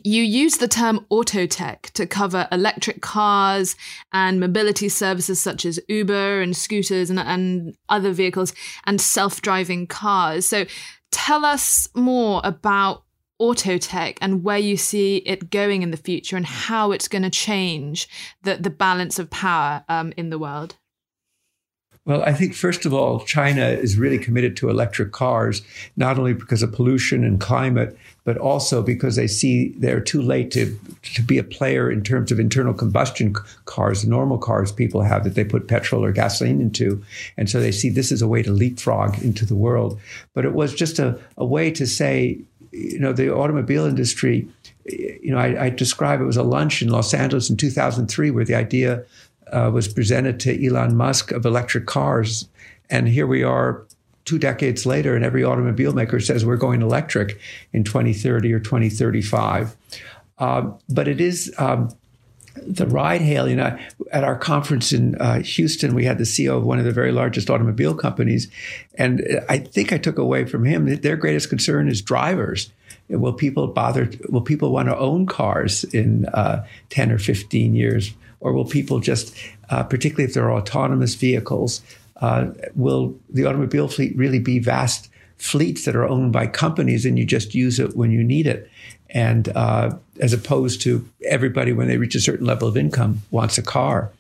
you 0.05 0.22
use 0.22 0.59
the 0.59 0.68
term 0.68 1.05
autotech 1.11 1.91
to 1.91 2.07
cover 2.07 2.47
electric 2.53 3.01
cars 3.01 3.76
and 4.12 4.41
mobility 4.41 4.89
services 4.89 5.41
such 5.41 5.64
as 5.64 5.81
Uber 5.89 6.41
and 6.41 6.57
scooters 6.57 7.11
and, 7.11 7.18
and 7.18 7.76
other 7.89 8.12
vehicles 8.12 8.55
and 8.87 9.01
self 9.01 9.43
driving 9.43 9.87
cars. 9.87 10.47
So 10.47 10.66
tell 11.11 11.45
us 11.45 11.89
more 11.95 12.41
about 12.45 13.05
autotech 13.41 14.18
and 14.20 14.45
where 14.45 14.59
you 14.59 14.76
see 14.76 15.18
it 15.18 15.51
going 15.51 15.82
in 15.82 15.91
the 15.91 15.97
future 15.97 16.36
and 16.36 16.47
how 16.47 16.93
it's 16.93 17.09
going 17.09 17.22
to 17.22 17.30
change 17.30 18.09
the, 18.43 18.57
the 18.57 18.70
balance 18.70 19.18
of 19.18 19.30
power 19.30 19.84
um, 19.89 20.12
in 20.16 20.30
the 20.30 20.39
world? 20.39 20.76
Well, 22.09 22.22
I 22.22 22.32
think 22.32 22.55
first 22.55 22.86
of 22.86 22.95
all, 22.95 23.20
China 23.20 23.66
is 23.66 23.99
really 23.99 24.16
committed 24.16 24.57
to 24.57 24.70
electric 24.70 25.12
cars, 25.12 25.61
not 25.95 26.18
only 26.18 26.32
because 26.32 26.62
of 26.62 26.72
pollution 26.72 27.22
and 27.22 27.39
climate, 27.39 27.99
but 28.24 28.39
also 28.39 28.80
because 28.80 29.16
they 29.16 29.26
see 29.26 29.74
they're 29.76 30.01
too 30.01 30.22
late 30.22 30.51
to, 30.53 30.74
to 31.03 31.22
be 31.22 31.36
a 31.36 31.45
player 31.45 31.91
in 31.91 32.03
terms 32.03 32.32
of 32.32 32.41
internal 32.41 32.72
combustion 32.72 33.34
cars, 33.66 34.07
normal 34.07 34.39
cars 34.39 34.72
people 34.72 35.03
have 35.03 35.22
that 35.24 35.34
they 35.34 35.45
put 35.45 35.68
petrol 35.68 36.03
or 36.03 36.11
gasoline 36.11 36.62
into. 36.62 37.05
And 37.36 37.51
so 37.51 37.61
they 37.61 37.72
see 37.72 37.91
this 37.91 38.11
as 38.11 38.22
a 38.22 38.28
way 38.28 38.43
to 38.43 38.53
leapfrog 38.53 39.22
into 39.22 39.45
the 39.45 39.55
world. 39.55 40.01
But 40.32 40.47
it 40.47 40.55
was 40.55 40.72
just 40.72 40.99
a, 40.99 41.20
a 41.36 41.45
way 41.45 41.70
to 41.72 41.86
say, 41.86 42.41
you 42.79 42.99
know, 42.99 43.12
the 43.12 43.33
automobile 43.33 43.85
industry, 43.85 44.49
you 44.87 45.31
know, 45.31 45.39
I, 45.39 45.64
I, 45.64 45.70
describe 45.70 46.20
it 46.20 46.24
was 46.24 46.37
a 46.37 46.43
lunch 46.43 46.83
in 46.83 46.89
Los 46.89 47.12
Angeles 47.12 47.51
in 47.51 47.57
2003 47.57 48.31
where 48.31 48.45
the 48.45 48.55
idea 48.55 49.05
uh, 49.53 49.70
was 49.72 49.89
presented 49.89 50.41
to 50.41 50.66
Elon 50.66 50.97
Musk 50.97 51.33
of 51.33 51.45
electric 51.45 51.87
cars. 51.87 52.49
And 52.91 53.09
here 53.09 53.26
we 53.26 53.43
are 53.43 53.85
two 54.24 54.39
decades 54.39 54.85
later, 54.87 55.16
and 55.16 55.24
every 55.24 55.43
automobile 55.43 55.93
maker 55.93 56.20
says 56.20 56.45
we're 56.45 56.57
going 56.57 56.83
electric 56.83 57.39
in 57.72 57.85
2030 57.85 58.53
or 58.53 58.61
2035. 58.61 59.76
Um, 60.39 60.79
but 60.89 61.09
it 61.09 61.20
is 61.20 61.53
um, 61.59 61.91
the 62.67 62.87
ride 62.87 63.21
hailing. 63.21 63.61
Uh, 63.61 63.79
at 64.13 64.25
our 64.25 64.37
conference 64.37 64.93
in 64.93 65.15
uh, 65.17 65.41
Houston, 65.41 65.95
we 65.95 66.05
had 66.05 66.19
the 66.19 66.25
CEO 66.25 66.57
of 66.57 66.65
one 66.65 66.79
of 66.79 66.85
the 66.85 66.93
very 66.93 67.13
largest 67.13 67.51
automobile 67.51 67.95
companies. 67.95 68.51
And 68.95 69.41
I 69.49 69.59
think 69.59 69.93
I 69.93 69.99
took 69.99 70.19
away 70.19 70.45
from 70.45 70.65
him 70.65 70.87
that 70.87 71.03
their 71.03 71.17
greatest 71.17 71.49
concern 71.49 71.89
is 71.89 72.03
drivers. 72.03 72.71
Will 73.09 73.33
people 73.33 73.67
bother? 73.69 74.11
Will 74.29 74.43
people 74.43 74.71
want 74.71 74.89
to 74.89 74.99
own 74.99 75.27
cars 75.27 75.85
in 75.85 76.27
uh, 76.27 76.67
10 76.91 77.11
or 77.11 77.19
15 77.19 77.75
years? 77.75 78.13
Or 78.41 78.53
will 78.53 78.67
people 78.67 79.01
just, 79.01 79.37
uh, 79.71 79.83
particularly 79.83 80.25
if 80.25 80.35
they're 80.35 80.53
autonomous 80.53 81.15
vehicles, 81.15 81.83
uh, 82.21 82.49
will 82.75 83.19
the 83.31 83.45
automobile 83.47 83.89
fleet 83.89 84.17
really 84.17 84.39
be 84.39 84.59
vast 84.59 85.11
fleets 85.39 85.85
that 85.85 85.97
are 85.97 86.07
owned 86.07 86.33
by 86.33 86.47
companies 86.47 87.07
and 87.07 87.19
you 87.19 87.25
just 87.25 87.55
use 87.55 87.79
it 87.79 87.97
when 87.97 88.11
you 88.11 88.23
need 88.23 88.47
it? 88.47 88.71
And 89.11 89.49
uh, 89.57 89.97
as 90.21 90.33
opposed 90.33 90.81
to 90.83 91.09
everybody 91.25 91.73
when 91.73 91.89
they 91.89 91.97
reach 91.97 92.15
a 92.15 92.21
certain 92.21 92.47
level 92.47 92.69
of 92.69 92.77
income 92.77 93.23
wants 93.31 93.59
a 93.59 93.63
car. 93.63 94.11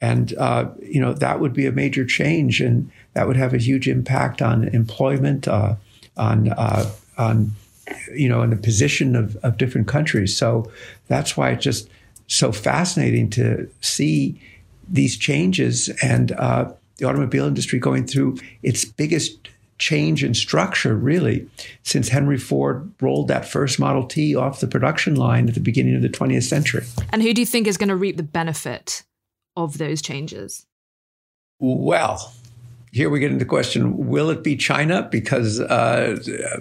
And 0.00 0.34
uh, 0.36 0.68
you 0.82 1.00
know 1.00 1.14
that 1.14 1.40
would 1.40 1.52
be 1.52 1.66
a 1.66 1.72
major 1.72 2.04
change 2.04 2.60
and 2.60 2.90
that 3.14 3.26
would 3.26 3.36
have 3.36 3.54
a 3.54 3.58
huge 3.58 3.88
impact 3.88 4.42
on 4.42 4.64
employment 4.68 5.48
uh, 5.48 5.76
on 6.16 6.50
uh, 6.50 6.90
on 7.16 7.52
you 8.14 8.28
know 8.28 8.42
in 8.42 8.50
the 8.50 8.56
position 8.56 9.16
of, 9.16 9.36
of 9.36 9.56
different 9.56 9.88
countries. 9.88 10.36
So 10.36 10.70
that's 11.08 11.36
why 11.36 11.50
it's 11.50 11.64
just 11.64 11.88
so 12.26 12.52
fascinating 12.52 13.30
to 13.30 13.68
see 13.80 14.40
these 14.88 15.16
changes 15.16 15.88
and 16.02 16.32
uh, 16.32 16.72
the 16.96 17.06
automobile 17.06 17.46
industry 17.46 17.78
going 17.78 18.06
through 18.06 18.38
its 18.62 18.84
biggest 18.84 19.48
change 19.78 20.22
in 20.22 20.34
structure, 20.34 20.94
really, 20.94 21.48
since 21.82 22.08
Henry 22.08 22.38
Ford 22.38 22.92
rolled 23.00 23.28
that 23.28 23.46
first 23.46 23.78
Model 23.78 24.04
T 24.04 24.34
off 24.36 24.60
the 24.60 24.66
production 24.66 25.16
line 25.16 25.48
at 25.48 25.54
the 25.54 25.60
beginning 25.60 25.94
of 25.96 26.02
the 26.02 26.08
20th 26.08 26.44
century. 26.44 26.84
And 27.12 27.22
who 27.22 27.34
do 27.34 27.40
you 27.40 27.46
think 27.46 27.66
is 27.66 27.76
going 27.76 27.88
to 27.88 27.96
reap 27.96 28.16
the 28.16 28.22
benefit 28.22 29.02
of 29.56 29.78
those 29.78 30.00
changes? 30.02 30.66
Well, 31.58 32.32
here 32.92 33.10
we 33.10 33.18
get 33.18 33.32
into 33.32 33.44
the 33.44 33.48
question: 33.48 34.08
Will 34.08 34.30
it 34.30 34.44
be 34.44 34.56
China 34.56 35.08
because 35.10 35.60
uh, 35.60 36.16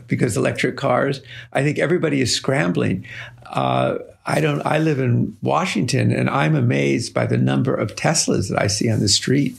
because 0.07 0.35
electric 0.35 0.77
cars? 0.77 1.21
I 1.51 1.61
think 1.61 1.77
everybody 1.77 2.21
is 2.21 2.33
scrambling. 2.33 3.05
Uh, 3.45 3.99
I 4.25 4.41
don't. 4.41 4.65
I 4.65 4.79
live 4.79 4.99
in 4.99 5.37
Washington, 5.41 6.11
and 6.11 6.29
I'm 6.29 6.55
amazed 6.55 7.13
by 7.13 7.27
the 7.27 7.37
number 7.37 7.75
of 7.75 7.95
Teslas 7.95 8.49
that 8.49 8.59
I 8.59 8.67
see 8.67 8.89
on 8.89 8.99
the 8.99 9.09
street 9.09 9.55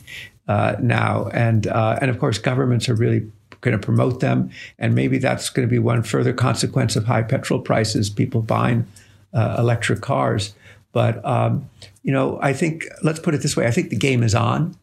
uh, 0.49 0.77
now, 0.81 1.29
and 1.33 1.67
uh, 1.67 1.99
and 2.01 2.11
of 2.11 2.19
course, 2.19 2.39
governments 2.39 2.89
are 2.89 2.95
really 2.95 3.31
going 3.65 3.79
to 3.79 3.85
promote 3.85 4.21
them. 4.21 4.51
And 4.79 4.95
maybe 4.95 5.19
that's 5.19 5.51
going 5.51 5.67
to 5.67 5.71
be 5.71 5.79
one 5.81 6.03
further 6.03 6.33
consequence 6.33 6.95
of 6.95 7.05
high 7.07 7.23
petrol 7.23 7.61
prices, 7.61 8.11
people 8.11 8.43
buying 8.43 8.87
uh, 9.33 9.57
electric 9.59 10.01
cars. 10.01 10.55
But, 10.93 11.25
um, 11.25 11.69
you 12.05 12.13
know, 12.13 12.39
I 12.41 12.53
think, 12.53 12.85
let's 13.03 13.19
put 13.19 13.35
it 13.35 13.43
this 13.43 13.57
way 13.57 13.67
I 13.67 13.73
think 13.73 13.91
the 13.91 13.97
game 13.97 14.23
is 14.23 14.35
on, 14.35 14.77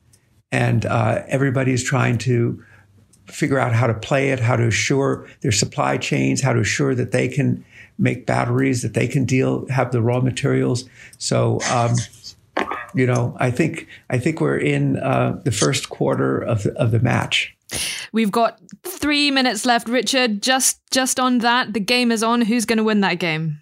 and 0.51 0.85
uh, 0.85 1.23
everybody 1.27 1.71
is 1.71 1.83
trying 1.83 2.17
to 2.19 2.61
figure 3.27 3.59
out 3.59 3.73
how 3.73 3.87
to 3.87 3.93
play 3.93 4.31
it, 4.31 4.39
how 4.41 4.57
to 4.57 4.67
assure 4.67 5.25
their 5.39 5.53
supply 5.53 5.97
chains, 5.97 6.41
how 6.41 6.51
to 6.51 6.59
assure 6.59 6.93
that 6.95 7.11
they 7.11 7.29
can 7.29 7.63
make 7.97 8.25
batteries, 8.25 8.81
that 8.81 8.93
they 8.93 9.07
can 9.07 9.23
deal, 9.23 9.65
have 9.69 9.91
the 9.91 10.01
raw 10.01 10.19
materials. 10.19 10.89
So, 11.17 11.59
um, 11.71 11.95
you 12.93 13.05
know, 13.05 13.37
I 13.39 13.51
think 13.51 13.87
I 14.09 14.17
think 14.17 14.41
we're 14.41 14.57
in 14.57 14.97
uh, 14.97 15.39
the 15.45 15.51
first 15.51 15.89
quarter 15.89 16.39
of 16.39 16.63
the, 16.63 16.73
of 16.73 16.91
the 16.91 16.99
match. 16.99 17.55
We've 18.11 18.31
got 18.31 18.59
three 18.83 19.31
minutes 19.31 19.65
left, 19.65 19.87
Richard. 19.87 20.41
Just 20.41 20.79
just 20.91 21.19
on 21.19 21.39
that, 21.39 21.73
the 21.73 21.79
game 21.79 22.11
is 22.11 22.23
on. 22.23 22.41
Who's 22.41 22.65
going 22.65 22.77
to 22.77 22.83
win 22.83 23.01
that 23.01 23.19
game? 23.19 23.61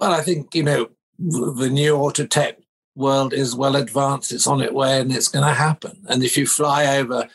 Well, 0.00 0.12
I 0.12 0.22
think 0.22 0.54
you 0.54 0.62
know 0.62 0.90
the 1.18 1.70
new 1.70 1.96
auto 1.96 2.26
tech 2.26 2.58
world 2.94 3.32
is 3.32 3.54
well 3.54 3.76
advanced. 3.76 4.32
It's 4.32 4.46
on 4.46 4.60
its 4.60 4.72
way, 4.72 5.00
and 5.00 5.12
it's 5.12 5.28
going 5.28 5.46
to 5.46 5.54
happen. 5.54 5.98
And 6.08 6.22
if 6.22 6.36
you 6.36 6.46
fly 6.46 6.98
over 6.98 7.28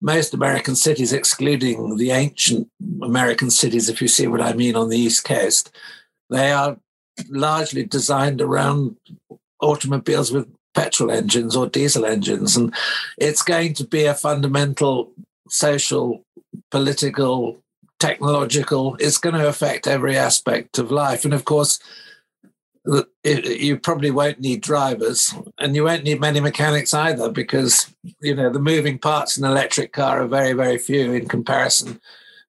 most 0.00 0.32
American 0.32 0.76
cities, 0.76 1.12
excluding 1.12 1.96
the 1.96 2.12
ancient 2.12 2.68
American 3.02 3.50
cities, 3.50 3.88
if 3.88 4.00
you 4.00 4.08
see 4.08 4.26
what 4.26 4.40
I 4.40 4.52
mean, 4.52 4.76
on 4.76 4.88
the 4.88 4.98
East 4.98 5.24
Coast, 5.24 5.74
they 6.30 6.52
are 6.52 6.78
largely 7.28 7.84
designed 7.84 8.40
around 8.40 8.96
automobiles 9.60 10.30
with 10.30 10.48
petrol 10.78 11.10
engines 11.10 11.56
or 11.56 11.66
diesel 11.66 12.06
engines. 12.06 12.56
And 12.56 12.72
it's 13.16 13.42
going 13.42 13.74
to 13.74 13.84
be 13.84 14.04
a 14.04 14.14
fundamental 14.14 15.10
social, 15.48 16.24
political, 16.70 17.60
technological, 17.98 18.96
it's 19.00 19.18
going 19.18 19.34
to 19.34 19.48
affect 19.48 19.88
every 19.88 20.16
aspect 20.16 20.78
of 20.78 20.92
life. 20.92 21.24
And 21.24 21.34
of 21.34 21.44
course, 21.44 21.80
you 23.24 23.76
probably 23.76 24.10
won't 24.10 24.40
need 24.40 24.60
drivers 24.60 25.34
and 25.58 25.74
you 25.74 25.84
won't 25.84 26.04
need 26.04 26.20
many 26.20 26.40
mechanics 26.40 26.94
either 26.94 27.28
because 27.30 27.92
you 28.20 28.34
know 28.34 28.50
the 28.50 28.60
moving 28.60 28.98
parts 28.98 29.36
in 29.36 29.44
an 29.44 29.50
electric 29.50 29.92
car 29.92 30.22
are 30.22 30.26
very 30.26 30.54
very 30.54 30.78
few 30.78 31.12
in 31.12 31.28
comparison 31.28 32.00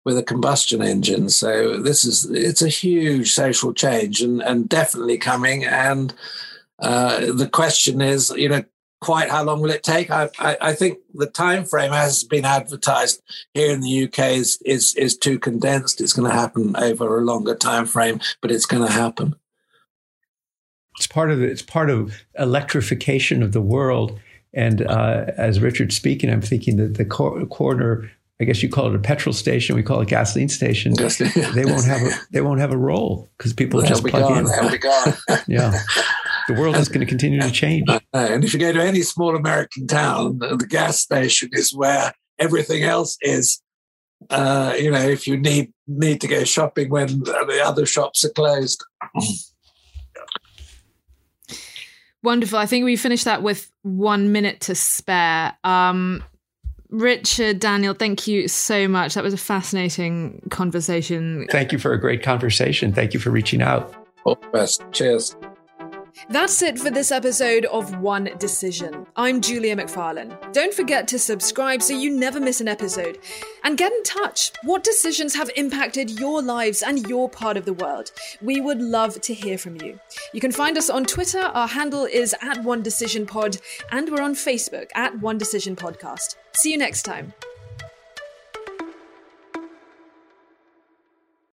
with 0.06 0.18
a 0.18 0.24
combustion 0.24 0.82
engine 0.82 1.28
so 1.28 1.78
this 1.82 2.06
is 2.06 2.30
it's 2.32 2.62
a 2.62 2.70
huge 2.70 3.34
social 3.34 3.74
change 3.74 4.22
and 4.22 4.42
and 4.42 4.70
definitely 4.70 5.18
coming 5.18 5.66
and 5.66 6.14
uh, 6.82 7.20
the 7.34 7.50
question 7.52 8.02
is 8.02 8.32
you 8.36 8.50
know 8.50 8.64
quite 9.02 9.30
how 9.30 9.44
long 9.44 9.62
will 9.62 9.70
it 9.70 9.84
take 9.84 10.10
I, 10.12 10.30
I, 10.40 10.58
I 10.62 10.74
think 10.74 10.98
the 11.14 11.26
time 11.28 11.64
frame 11.64 11.92
has 11.94 12.24
been 12.26 12.44
advertised 12.44 13.22
here 13.54 13.72
in 13.72 13.80
the 13.80 14.04
uk 14.06 14.20
is 14.20 14.60
is 14.66 14.94
is 14.96 15.18
too 15.18 15.40
condensed 15.40 16.02
it's 16.02 16.12
going 16.14 16.30
to 16.30 16.36
happen 16.36 16.76
over 16.76 17.18
a 17.18 17.22
longer 17.24 17.56
time 17.56 17.86
frame 17.86 18.20
but 18.42 18.52
it's 18.52 18.66
going 18.66 18.86
to 18.86 18.92
happen 18.92 19.36
it's 20.98 21.08
part 21.08 21.32
of 21.32 21.42
it's 21.42 21.62
part 21.62 21.90
of 21.90 22.24
electrification 22.38 23.42
of 23.42 23.54
the 23.54 23.62
world. 23.62 24.20
And 24.54 24.82
uh, 24.86 25.28
as 25.38 25.62
Richard's 25.62 25.96
speaking, 25.96 26.30
I'm 26.30 26.42
thinking 26.42 26.76
that 26.78 26.96
the 26.98 27.06
cor- 27.06 27.46
corner, 27.46 28.12
I 28.42 28.44
guess 28.44 28.62
you 28.62 28.68
call 28.68 28.88
it 28.90 28.96
a 28.96 29.00
petrol 29.00 29.32
station, 29.32 29.78
we 29.78 29.84
call 29.84 30.02
it 30.02 30.10
gasoline 30.10 30.50
station. 30.50 30.94
they 30.98 31.64
won't 31.66 31.86
have 31.86 32.02
a 32.02 32.12
they 32.32 32.42
won't 32.42 32.60
have 32.60 32.74
a 32.74 32.78
role 32.78 33.30
because 33.38 33.54
people 33.54 33.80
They'll 33.80 33.90
just 33.90 34.04
plug 34.06 34.24
gone. 34.24 34.38
in. 34.40 34.44
They'll 34.46 34.72
be 34.72 34.78
gone. 34.78 35.14
yeah, 35.48 35.80
the 36.50 36.60
world 36.60 36.76
is 36.76 36.89
going 36.89 37.02
to 37.02 37.06
continue 37.06 37.39
to 37.41 37.52
change. 37.52 37.88
And 38.14 38.43
if 38.43 38.54
you 38.54 38.60
go 38.60 38.74
to 38.74 38.82
any 38.82 39.02
small 39.02 39.36
American 39.36 39.88
town, 39.88 40.39
the 40.39 40.68
gas 40.68 41.00
station 41.00 41.50
is 41.54 41.74
where 41.74 42.14
everything 42.39 42.84
else 42.84 43.18
is. 43.22 43.62
Uh, 44.30 44.74
you 44.78 44.91
know, 44.91 45.00
if 45.00 45.28
you 45.28 45.38
need 45.38 45.72
need 45.88 46.20
to 46.22 46.28
go 46.28 46.43
shopping 46.43 46.89
when 46.89 47.20
the 47.20 47.62
other 47.64 47.86
shops 47.86 48.26
are 48.26 48.30
closed. 48.30 48.84
Wonderful. 52.22 52.58
I 52.58 52.66
think 52.66 52.84
we 52.84 52.95
finished 52.97 53.26
that 53.26 53.43
with 53.43 53.72
one 53.84 54.32
minute 54.32 54.60
to 54.62 54.76
spare. 54.76 55.56
Um, 55.64 56.24
Richard, 56.89 57.60
Daniel, 57.60 57.93
thank 57.93 58.28
you 58.28 58.47
so 58.47 58.88
much. 58.88 59.14
That 59.14 59.24
was 59.24 59.34
a 59.34 59.38
fascinating 59.38 60.41
conversation. 60.50 61.47
Thank 61.50 61.72
you 61.72 61.78
for 61.78 61.93
a 61.93 62.00
great 62.00 62.24
conversation. 62.24 62.91
Thank 62.91 63.14
you 63.14 63.20
for 63.20 63.30
reaching 63.30 63.62
out. 63.62 63.93
All 64.26 64.36
the 64.36 64.47
best. 64.47 64.84
Cheers. 64.91 65.36
That's 66.28 66.61
it 66.61 66.78
for 66.78 66.91
this 66.91 67.11
episode 67.11 67.65
of 67.65 67.99
One 67.99 68.30
Decision. 68.38 69.07
I'm 69.15 69.41
Julia 69.41 69.76
Macfarlane. 69.76 70.36
Don't 70.51 70.74
forget 70.74 71.07
to 71.07 71.20
subscribe 71.20 71.82
so 71.82 71.93
you 71.93 72.11
never 72.11 72.39
miss 72.39 72.59
an 72.61 72.67
episode. 72.67 73.20
And 73.63 73.78
get 73.78 73.91
in 73.91 74.03
touch. 74.03 74.51
What 74.63 74.84
decisions 74.84 75.34
have 75.36 75.49
impacted 75.55 76.20
your 76.20 76.41
lives 76.41 76.82
and 76.82 77.07
your 77.07 77.30
part 77.30 77.57
of 77.57 77.65
the 77.65 77.74
world? 77.74 78.11
We 78.41 78.59
would 78.59 78.82
love 78.82 79.22
to 79.22 79.34
hear 79.34 79.57
from 79.57 79.78
you. 79.82 79.99
You 80.34 80.41
can 80.41 80.51
find 80.51 80.78
us 80.78 80.89
on 80.89 81.05
Twitter. 81.05 81.39
Our 81.39 81.67
handle 81.67 82.05
is 82.05 82.36
at 82.41 82.63
One 82.63 82.84
Decision 82.84 83.26
Pod, 83.26 83.57
and 83.91 84.09
we're 84.09 84.22
on 84.22 84.36
Facebook 84.36 84.89
at 84.95 85.20
One 85.20 85.38
Decision 85.38 85.76
Podcast. 85.76 86.36
See 86.53 86.72
you 86.72 86.78
next 86.78 87.03
time. 87.03 87.34